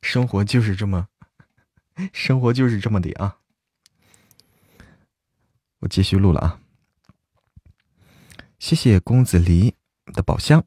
[0.00, 1.08] 生活就是这么，
[2.12, 3.38] 生活就是这么的啊！
[5.80, 6.60] 我继续录了啊！
[8.58, 9.74] 谢谢公子离
[10.06, 10.64] 的宝箱。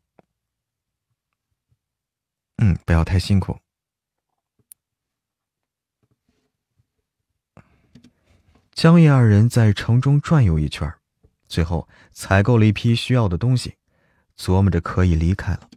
[2.58, 3.58] 嗯，不要太辛苦。
[8.82, 10.90] 江夜二人在城中转悠一圈，
[11.50, 13.76] 最后采购了一批需要的东西，
[14.38, 15.70] 琢磨着可以离开了。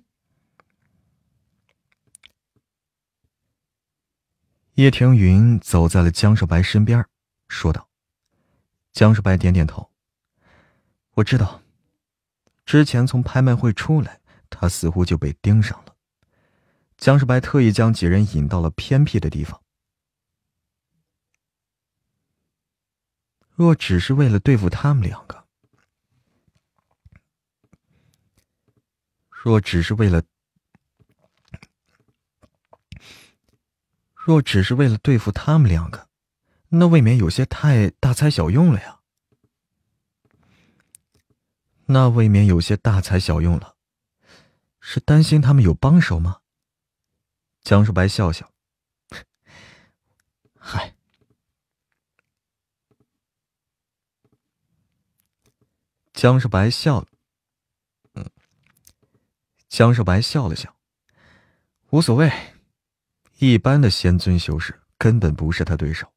[4.75, 7.05] 叶庭云走在了江少白身边，
[7.49, 7.89] 说道
[8.95, 9.91] ：“江少白点点头，
[11.15, 11.61] 我知道，
[12.65, 15.97] 之前从拍卖会出来，他似乎就被盯上了。
[16.97, 19.61] 江少白特意将几人引到了偏僻的地方。”
[23.62, 25.47] 若只是为了对付他们两个，
[29.31, 30.20] 若只是为了，
[34.16, 36.08] 若只是为了对付他们两个，
[36.70, 38.99] 那未免有些太大材小用了呀。
[41.86, 43.76] 那未免有些大材小用了，
[44.81, 46.41] 是担心他们有帮手吗？
[47.60, 48.52] 江树白笑笑，
[50.58, 50.92] 嗨。
[56.12, 57.07] 江少白笑了，
[58.15, 58.31] 嗯，
[59.68, 60.74] 江少白笑了笑，
[61.91, 62.31] 无所谓，
[63.39, 66.12] 一般的仙尊修士根本不是他对手。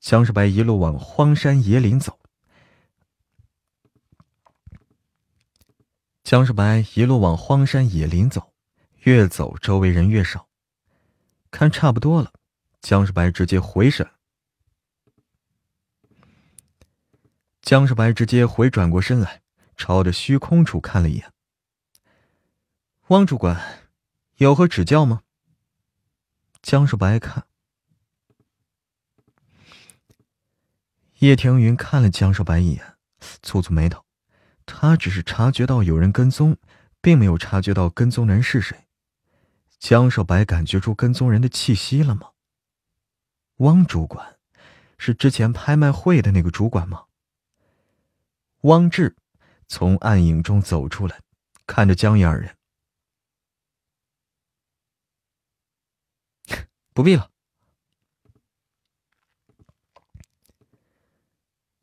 [0.00, 2.18] 江少白一路往荒山野岭走，
[6.24, 8.54] 江少白一路往荒山野岭走，
[9.02, 10.48] 越走周围人越少，
[11.50, 12.32] 看差不多了，
[12.80, 14.08] 江少白直接回神。
[17.68, 19.42] 江少白直接回转过身来，
[19.76, 21.30] 朝着虚空处看了一眼。
[23.08, 23.62] 汪主管，
[24.36, 25.20] 有何指教吗？
[26.62, 27.44] 江少白看，
[31.18, 32.96] 叶庭云看了江少白一眼，
[33.42, 34.02] 蹙蹙眉头。
[34.64, 36.56] 他只是察觉到有人跟踪，
[37.02, 38.88] 并没有察觉到跟踪人是谁。
[39.78, 42.30] 江少白感觉出跟踪人的气息了吗？
[43.56, 44.38] 汪主管，
[44.96, 47.04] 是之前拍卖会的那个主管吗？
[48.62, 49.16] 汪志
[49.66, 51.22] 从暗影中走出来，
[51.66, 52.56] 看着江毅二人
[56.92, 57.30] ：“不必了，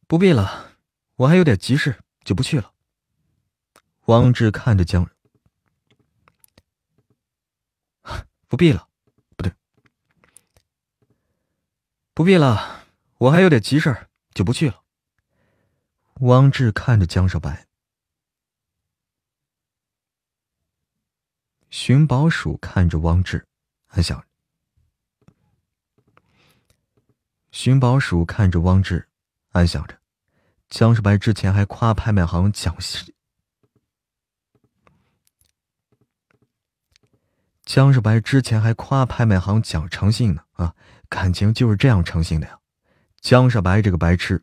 [0.08, 0.78] 不必了，
[1.16, 2.74] 我还有点急事，就不去了。”
[4.08, 5.10] 汪志看着江
[8.48, 8.88] ：“不必了，
[9.36, 9.54] 不对，
[12.14, 12.86] 不必了，
[13.18, 14.84] 我还有点急事，就不去了。”
[16.22, 17.68] 汪志看着江少白，
[21.70, 23.46] 寻宝鼠看着汪志，
[23.88, 24.26] 暗想。
[27.52, 29.10] 寻宝鼠看着汪志，
[29.52, 30.00] 暗想着，
[30.70, 33.14] 江少白之前还夸拍卖行讲信，
[37.66, 40.74] 江少白之前还夸拍卖行讲诚信呢啊，
[41.10, 42.58] 感情就是这样诚信的呀，
[43.20, 44.42] 江少白这个白痴。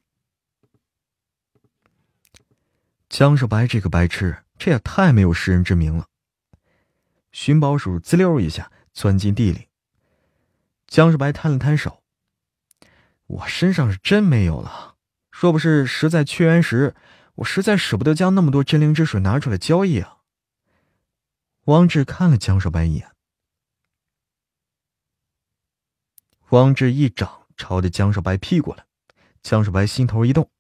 [3.13, 6.07] 江少白这个白痴，这也太没有识人之明了。
[7.31, 9.69] 寻宝鼠滋溜一下钻进地里。
[10.87, 12.03] 江少白摊了摊手
[13.29, 14.97] ：“我身上是真没有了，
[15.31, 16.95] 若不是实在缺元石，
[17.35, 20.21] 我实在舍不得将那么多真灵之水拿出来交易啊。”
[21.69, 23.11] 汪志看了江少白一眼，
[26.49, 28.87] 汪志一掌朝着江少白劈过来，
[29.43, 30.51] 江少白心头一动。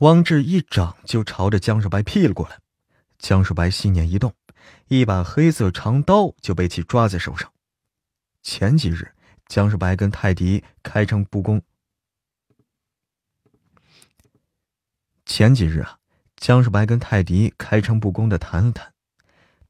[0.00, 2.58] 汪志一掌就朝着江少白劈了过来，
[3.18, 4.34] 江少白心念一动，
[4.88, 7.52] 一把黑色长刀就被其抓在手上。
[8.42, 9.12] 前几日，
[9.46, 11.60] 江少白跟泰迪开诚布公。
[15.26, 15.98] 前几日啊，
[16.34, 18.94] 江少白跟泰迪开诚布公的谈了谈，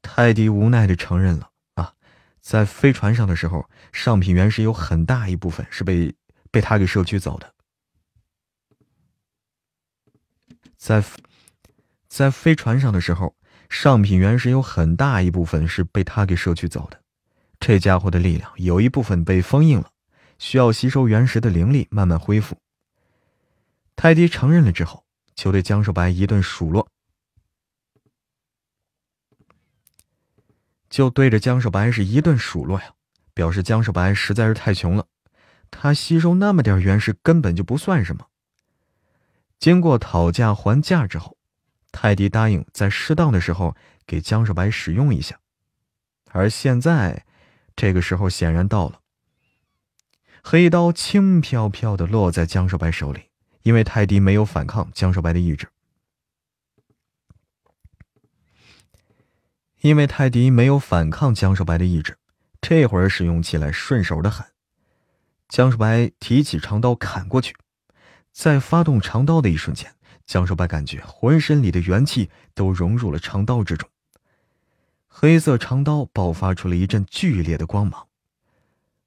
[0.01, 1.93] 泰迪无奈的承认了啊，
[2.39, 6.15] 在飞船上的时候，上品原石有很大一部分是被
[6.49, 7.53] 被他给摄取走的。
[10.81, 11.03] 在
[12.07, 13.35] 在飞船上的时候，
[13.69, 16.99] 上品原石有很大一部分是被他给摄取走的。
[17.59, 19.91] 这家伙的力量有一部分被封印了，
[20.39, 22.57] 需要吸收原石的灵力慢慢恢复。
[23.95, 26.89] 泰迪承认了之后，就对江少白一顿数落，
[30.89, 32.95] 就对着江少白是一顿数落呀，
[33.35, 35.05] 表示江少白实在是太穷了，
[35.69, 38.25] 他吸收那么点原石根本就不算什么。
[39.61, 41.37] 经过讨价还价之后，
[41.91, 43.75] 泰迪答应在适当的时候
[44.07, 45.39] 给江少白使用一下。
[46.31, 47.27] 而现在，
[47.75, 49.01] 这个时候显然到了。
[50.43, 53.29] 黑刀轻飘飘的落在江少白手里，
[53.61, 55.67] 因为泰迪没有反抗江少白的意志。
[59.81, 62.17] 因为泰迪没有反抗江少白的意志，
[62.59, 64.43] 这会儿使用起来顺手的很。
[65.47, 67.55] 江少白提起长刀砍过去，
[68.31, 69.93] 在发动长刀的一瞬间，
[70.25, 73.89] 江少白感觉浑身里的元气都融入了长刀之中。
[75.07, 78.07] 黑色长刀爆发出了一阵剧烈的光芒，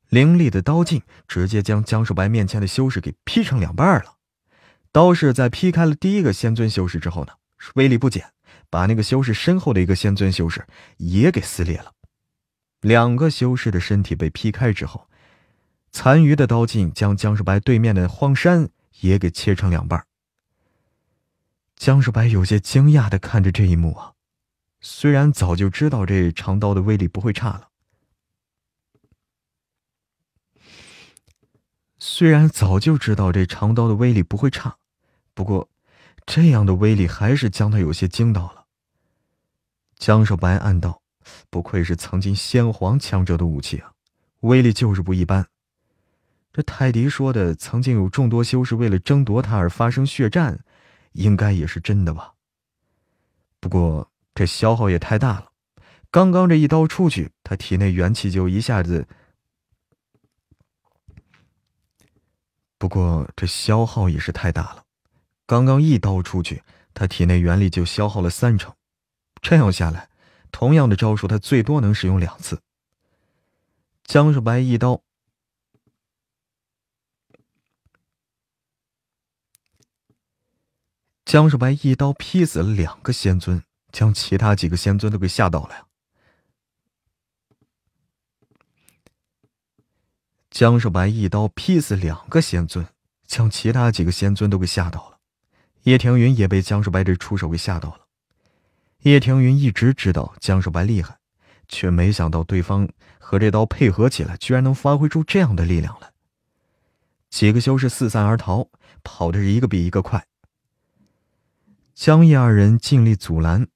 [0.08, 4.16] 凌厉的刀劲直接将江少白面前的修士给劈成两半了。
[4.92, 7.32] 刀势在劈开了第一个仙尊修士之后呢，
[7.74, 8.30] 威力不减。
[8.70, 11.92] 把那个修士身后的一个仙尊修士也给撕裂了，
[12.80, 15.06] 两个修士的身体被劈开之后，
[15.92, 18.68] 残余的刀劲将江少白对面的荒山
[19.00, 20.06] 也给切成两半。
[21.76, 24.14] 江少白有些惊讶的看着这一幕啊，
[24.80, 27.68] 虽然早就知道这长刀的威力不会差了，
[31.98, 34.76] 虽然早就知道这长刀的威力不会差，
[35.34, 35.68] 不过
[36.26, 38.66] 这样的威力还是将他有些惊到了。
[39.96, 41.02] 江少白暗道
[41.50, 43.92] ：“不愧是曾经先皇强者的武器啊，
[44.40, 45.48] 威力就是不一般。”
[46.54, 50.64] 这泰迪说的曾经有众多修士为了争夺他而发生血战，
[51.10, 52.32] 应该也是真的吧？
[53.58, 55.50] 不过这消耗也太大了，
[56.12, 59.04] 刚刚这一刀出去，他体内元气就一下子……
[62.78, 64.84] 不过这消耗也是太大了，
[65.46, 68.72] 刚刚一刀出去，他体内元力就消耗了三成。
[69.42, 70.08] 这样下来，
[70.52, 72.60] 同样的招数，他最多能使用两次。
[74.04, 75.02] 江少白一刀，
[81.24, 85.86] 江少白一刀劈死了两个仙尊，将其他几个仙尊都给吓到了呀。
[90.50, 92.86] 江少白一刀劈死两个仙尊，
[93.26, 95.18] 将其他几个仙尊都给吓到了。
[95.84, 98.06] 叶庭云也被江少白这出手给吓到了。
[99.00, 101.18] 叶庭云一直知道江少白厉害，
[101.68, 102.88] 却没想到对方
[103.18, 106.12] 和这刀配合起来，居然能发挥出这样的力量来。
[107.30, 108.68] 几个修士四散而逃，
[109.02, 110.26] 跑的是一个比一个快。
[111.94, 113.68] 江叶二人尽力阻拦，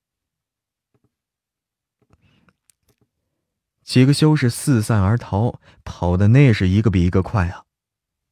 [3.84, 7.64] 几个修士四散而逃，跑的那是一个比一个快啊！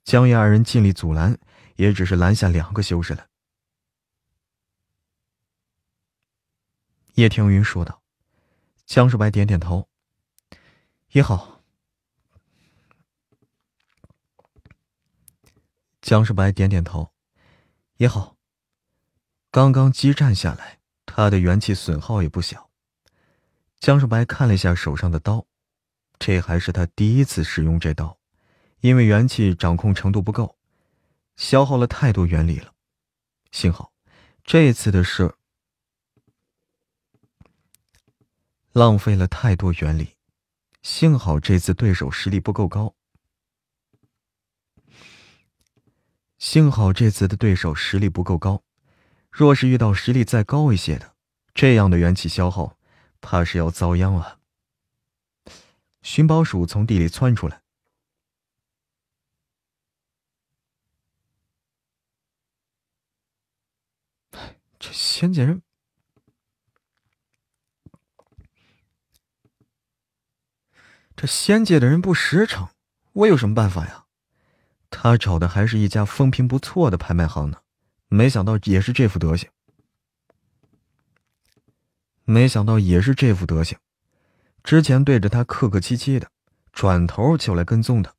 [0.02, 1.38] 江叶二人尽力阻拦，
[1.76, 3.28] 也只是拦下两个修士了。
[7.14, 8.02] 叶庭云说道
[8.86, 9.88] ：“江少白点点头，
[11.12, 11.62] 也好。”
[16.02, 17.12] 江少白点点头，
[17.98, 18.35] 也好。
[19.56, 22.68] 刚刚激战下来，他的元气损耗也不小。
[23.80, 25.46] 江少白看了一下手上的刀，
[26.18, 28.18] 这还是他第一次使用这刀，
[28.80, 30.58] 因为元气掌控程度不够，
[31.36, 32.74] 消耗了太多元力了。
[33.50, 33.94] 幸好，
[34.44, 35.34] 这次的事。
[38.74, 40.16] 浪费了太多元力，
[40.82, 42.94] 幸好这次对手实力不够高。
[46.36, 48.62] 幸好这次的对手实力不够高，
[49.38, 51.14] 若是遇到实力再高一些的，
[51.52, 52.78] 这样的元气消耗，
[53.20, 54.38] 怕是要遭殃啊！
[56.00, 57.60] 寻宝鼠从地里窜出来，
[64.78, 65.60] 这仙界人。
[71.14, 72.70] 这仙界的人不实诚，
[73.12, 74.06] 我有什么办法呀？
[74.88, 77.60] 他找的还是一家风评不错的拍卖行呢，
[78.08, 79.48] 没想到也是这副德行。
[82.28, 83.78] 没想到也是这副德行，
[84.64, 86.28] 之前对着他客客气气的，
[86.72, 88.12] 转头就来跟踪他。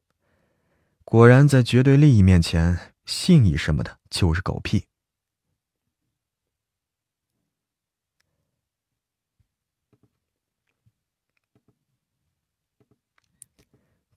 [1.03, 4.85] 果然，在绝对利益面前，信义什么的就是狗屁。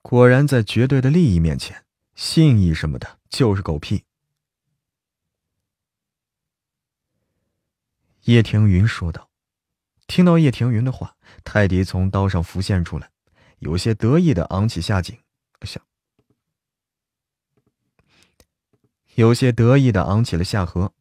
[0.01, 1.85] 果然，在绝对的利益面前，
[2.15, 4.05] 信义什么的就是狗屁。
[8.23, 9.29] 叶庭云说道。
[10.07, 13.09] 听到叶庭云的话，泰迪从刀上浮现出来，
[13.59, 15.17] 有些得意的昂起下颈，
[15.61, 15.81] 想，
[19.15, 20.91] 有些得意的昂起了下颌，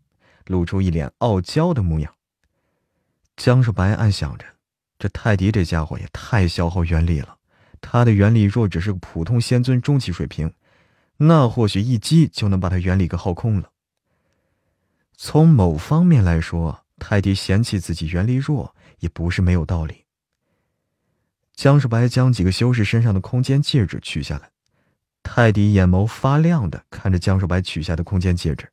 [0.47, 2.15] 露出一脸傲娇的模样。
[3.37, 4.45] 江少白暗想着，
[4.99, 7.39] 这泰迪这家伙也太消耗元力了。
[7.81, 10.55] 他的原力若只是普通仙尊中期水平，
[11.17, 13.73] 那或许一击就能把他原理给耗空了。
[15.17, 20.05] 从某方面来说，泰迪嫌弃自己原力弱，也不是没有道理。
[21.55, 24.51] 江少白将几个修士身上的空间戒指取下来，
[25.23, 28.71] 泰迪眼眸发亮的看着江少白取下的空间戒指，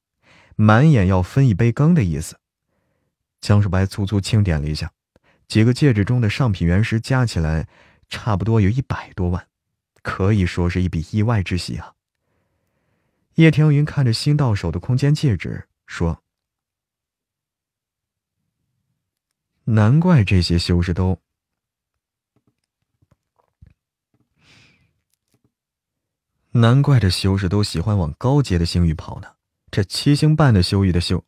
[0.56, 2.38] 满眼要分一杯羹的意思。
[3.42, 4.92] 江少白粗粗清点了一下，
[5.48, 7.68] 几个戒指中的上品原石加起来，
[8.10, 9.48] 差不多有一百多万，
[10.02, 11.94] 可以说是一笔意外之喜啊。
[13.36, 16.22] 叶天云看着新到手的空间戒指，说。
[19.70, 21.20] 难怪这些修士都，
[26.52, 29.36] 难怪这修士都喜欢往高阶的星域跑呢。
[29.70, 31.26] 这七星半的修域的修，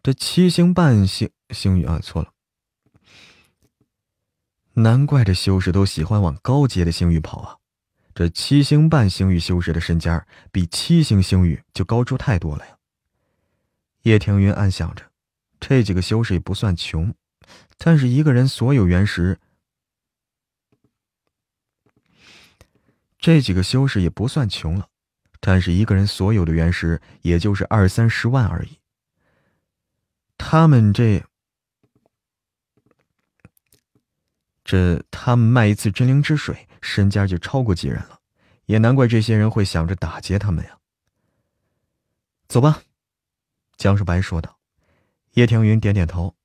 [0.00, 2.32] 这七星半星星域啊，错了。
[4.74, 7.58] 难怪这修士都喜欢往高阶的星域跑啊。
[8.14, 12.78] 这七星半星域修士的身家比七星星域就高出太多了呀。
[14.02, 15.10] 叶庭云暗想着，
[15.60, 17.14] 这几个修士也不算穷，
[17.78, 19.38] 但是一个人所有原石，
[23.18, 24.88] 这几个修士也不算穷了，
[25.38, 28.78] 但是一个人所有的原石也就是二三十万而已。
[30.36, 31.22] 他们这，
[34.64, 38.18] 这他们卖一次真灵之水，身家就超过几人了，
[38.66, 40.76] 也难怪这些人会想着打劫他们呀。
[42.48, 42.82] 走吧。
[43.82, 44.60] 江少白说道
[45.34, 46.36] ：“叶庭云点点头。”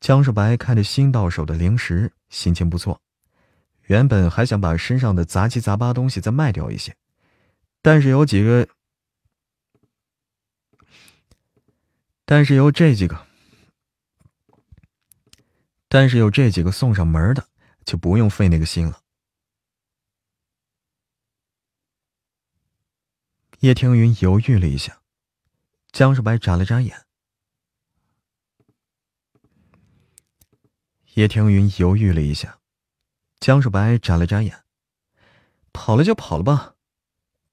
[0.00, 3.02] 江少白看着新到手的灵石，心情不错。
[3.82, 6.96] 原本还想把身上的杂七杂八东西再卖掉一些，
[7.82, 8.66] 但是有几个，
[12.24, 13.26] 但是有这几个，
[15.86, 17.46] 但是有这几个送上门的，
[17.84, 19.03] 就不用费那个心了。
[23.64, 25.00] 叶庭云犹豫了一下，
[25.90, 27.06] 江少白眨了眨眼。
[31.14, 32.58] 叶庭云犹豫了一下，
[33.40, 34.64] 江少白眨了眨眼。
[35.72, 36.74] 跑了就跑了吧。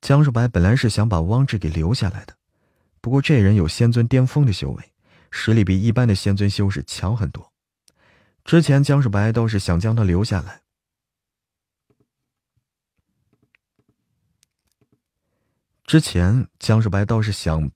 [0.01, 2.35] 江少白本来是想把汪志给留下来的，
[2.99, 4.93] 不过这人有仙尊巅峰的修为，
[5.31, 7.53] 实力比一般的仙尊修士强很多。
[8.43, 10.63] 之前江少白都是想将他留下来。
[15.91, 17.69] 之前江世白倒是想，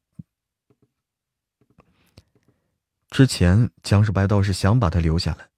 [3.10, 5.50] 之前江世白倒是想把他留下来。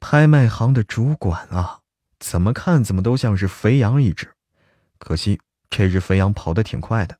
[0.00, 1.82] 拍卖行的主管啊，
[2.18, 4.32] 怎么看怎么都像是肥羊一只。
[4.96, 7.18] 可惜这只肥羊跑得挺快的。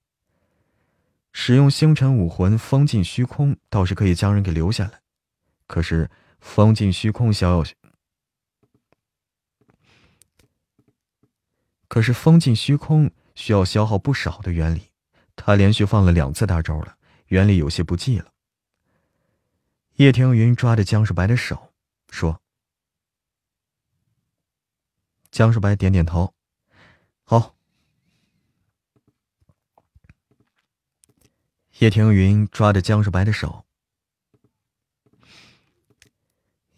[1.30, 5.02] 使用星辰武魂封禁虚空，倒是可以将人给留下来。
[5.66, 6.10] 可是
[6.40, 7.62] 封禁虚空消，
[11.86, 13.10] 可是封禁虚空。
[13.38, 14.90] 需要消耗不少的原力，
[15.36, 18.34] 他连续放了两次大招了，原力有些不济了。
[19.94, 21.72] 叶庭云抓着江少白的手，
[22.10, 22.42] 说
[25.30, 26.34] ：“江少白点点头，
[27.22, 27.54] 好。”
[31.78, 33.64] 叶庭云抓着江少白的手，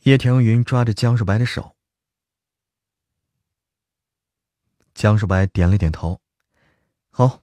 [0.02, 1.74] 叶庭云抓着江少白的手，
[4.92, 6.20] 江少白点了点头。
[7.12, 7.42] 好，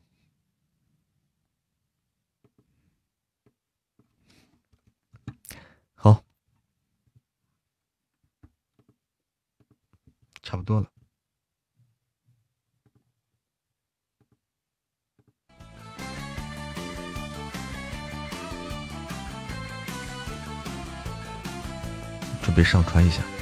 [5.93, 6.23] 好，
[10.41, 10.91] 差不多了。
[22.41, 23.36] 准备上传一下。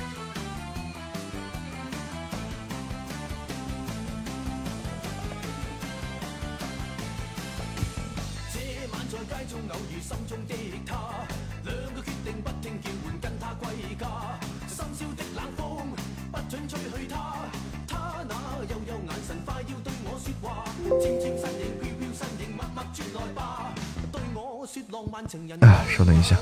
[25.62, 26.38] 哎，稍等一下。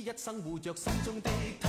[0.00, 1.30] 在街中偶遇心中的
[1.60, 1.68] 他，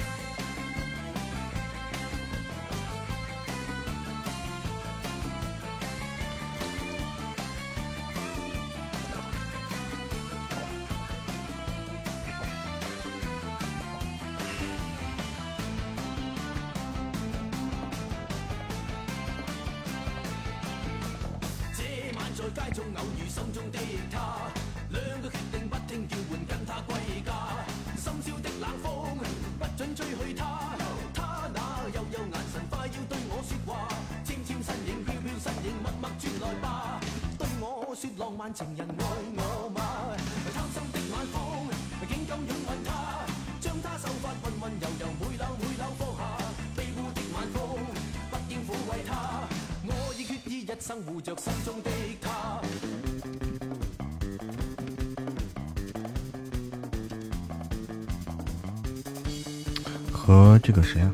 [60.71, 61.13] 这个谁啊？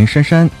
[0.00, 0.59] 欢迎珊珊。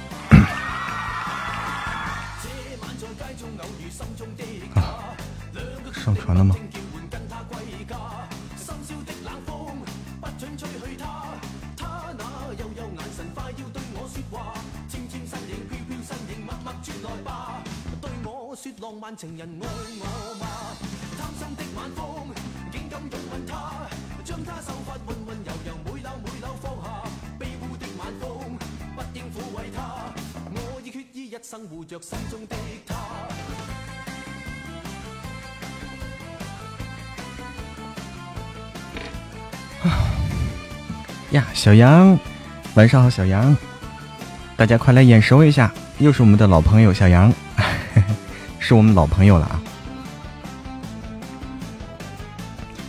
[41.70, 42.18] 小杨，
[42.74, 43.56] 晚上好，小杨，
[44.56, 47.32] 大家快来眼熟一下，又是我们的老朋友小杨，
[48.58, 49.62] 是我们老朋友了啊！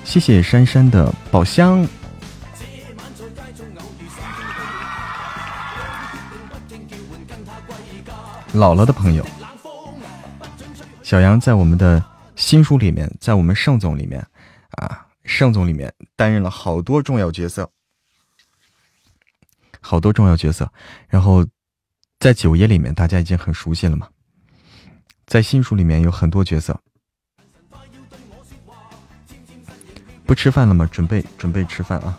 [0.04, 1.88] 谢谢珊珊的宝箱，
[8.54, 9.24] 老了的朋友，
[11.04, 12.04] 小杨在我们的
[12.36, 14.26] 新书里面，在我们盛总里面
[14.72, 17.70] 啊，盛总里面担任了好多重要角色。
[19.92, 20.72] 好多重要角色，
[21.10, 21.46] 然后
[22.18, 24.08] 在九爷里面大家已经很熟悉了嘛，
[25.26, 26.80] 在新书里面有很多角色。
[30.26, 30.88] 不吃饭了吗？
[30.90, 32.18] 准备准备吃饭啊！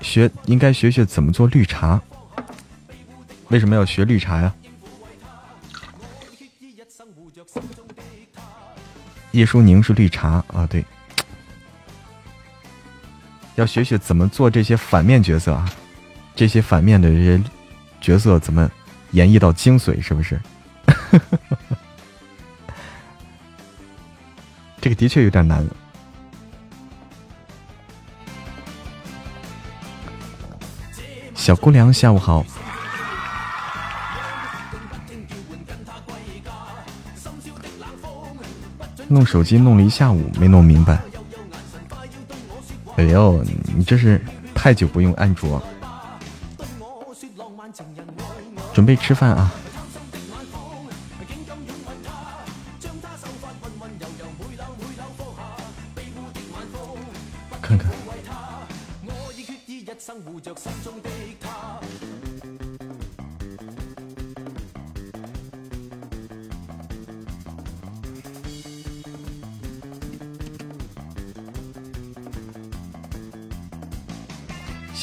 [0.00, 2.00] 学应该学学怎么做绿茶。
[3.48, 4.54] 为什么要学绿茶呀？
[9.32, 10.82] 叶舒宁是绿茶啊，对，
[13.56, 15.70] 要学学怎么做这些反面角色啊，
[16.34, 17.40] 这些反面的这些
[18.00, 18.70] 角色怎么
[19.12, 20.40] 演绎到精髓，是不是？
[24.80, 25.64] 这个的确有点难。
[31.34, 32.44] 小姑娘，下午好。
[39.06, 40.98] 弄手机弄了一下午没弄明白，
[43.08, 43.44] 哎呦，
[43.76, 44.20] 你这是
[44.54, 45.62] 太久不用安卓，
[48.72, 49.52] 准备吃饭啊。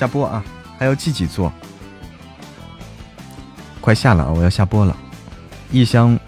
[0.01, 0.43] 下播啊，
[0.79, 1.53] 还要自己做，
[3.79, 4.97] 快下了啊，我要下播了。
[5.69, 6.19] 一箱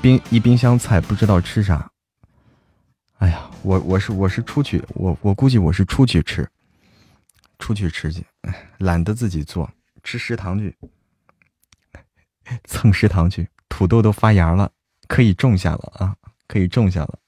[0.00, 1.86] 冰一冰箱菜，不知道吃啥。
[3.18, 6.50] 哎呀，我我是我是出去，我我估计我是出去吃，
[7.58, 8.24] 出去吃去，
[8.78, 9.70] 懒得自己做，
[10.02, 10.74] 吃食堂去，
[12.64, 13.46] 蹭食堂去。
[13.68, 14.72] 土豆都发芽了，
[15.08, 16.16] 可以种下了啊，
[16.48, 17.18] 可以种下了。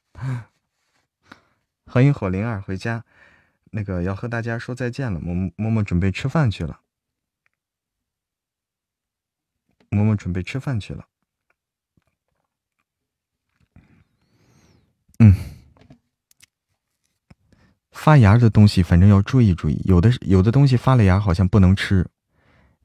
[1.85, 3.05] 欢迎火灵儿回家，
[3.75, 5.19] 那个要和大家说再见了。
[5.19, 6.79] 默默默准备吃饭去了，
[9.89, 11.09] 默默准备吃饭去了。
[15.19, 15.35] 嗯，
[17.91, 22.07] 发芽的东西反正要注意注意，有的有的东西发了芽好像不能吃，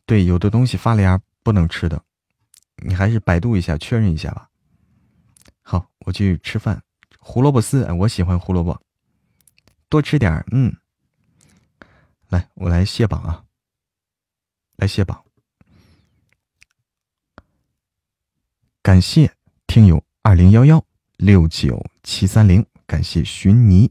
[0.05, 2.01] 对，有的东西发了芽不能吃的，
[2.77, 4.49] 你还是百度一下确认一下吧。
[5.63, 6.81] 好，我去吃饭，
[7.19, 8.81] 胡萝卜丝，我喜欢胡萝卜。
[9.89, 10.75] 多吃点嗯。
[12.29, 13.45] 来，我来卸榜啊，
[14.75, 15.23] 来卸榜。
[18.81, 19.33] 感谢
[19.65, 20.83] 听友二零幺幺
[21.15, 23.89] 六九七三零，感谢寻泥，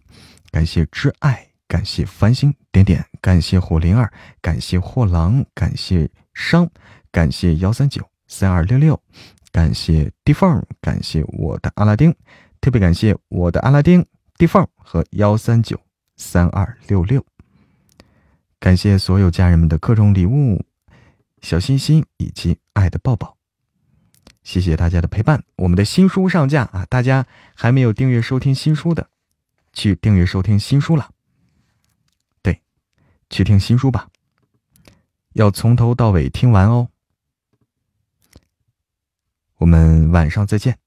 [0.50, 6.70] 感谢挚爱，感谢繁星点点，感谢火灵儿，感谢货郎，感谢商，
[7.10, 9.02] 感谢幺三九三二六六，
[9.50, 12.14] 感谢地缝，感谢我的阿拉丁，
[12.60, 15.85] 特别感谢我的阿拉丁地缝和幺三九。
[16.16, 17.24] 三二六六，
[18.58, 20.64] 感谢所有家人们的各种礼物、
[21.42, 23.36] 小心心以及爱的抱抱，
[24.42, 25.44] 谢谢大家的陪伴。
[25.56, 29.10] 我们的新书上架啊，大家还没有订阅收听新书的，
[29.72, 31.10] 去订阅收听新书了。
[32.42, 32.62] 对，
[33.28, 34.08] 去听新书吧，
[35.34, 36.88] 要从头到尾听完哦。
[39.58, 40.78] 我们晚上再见。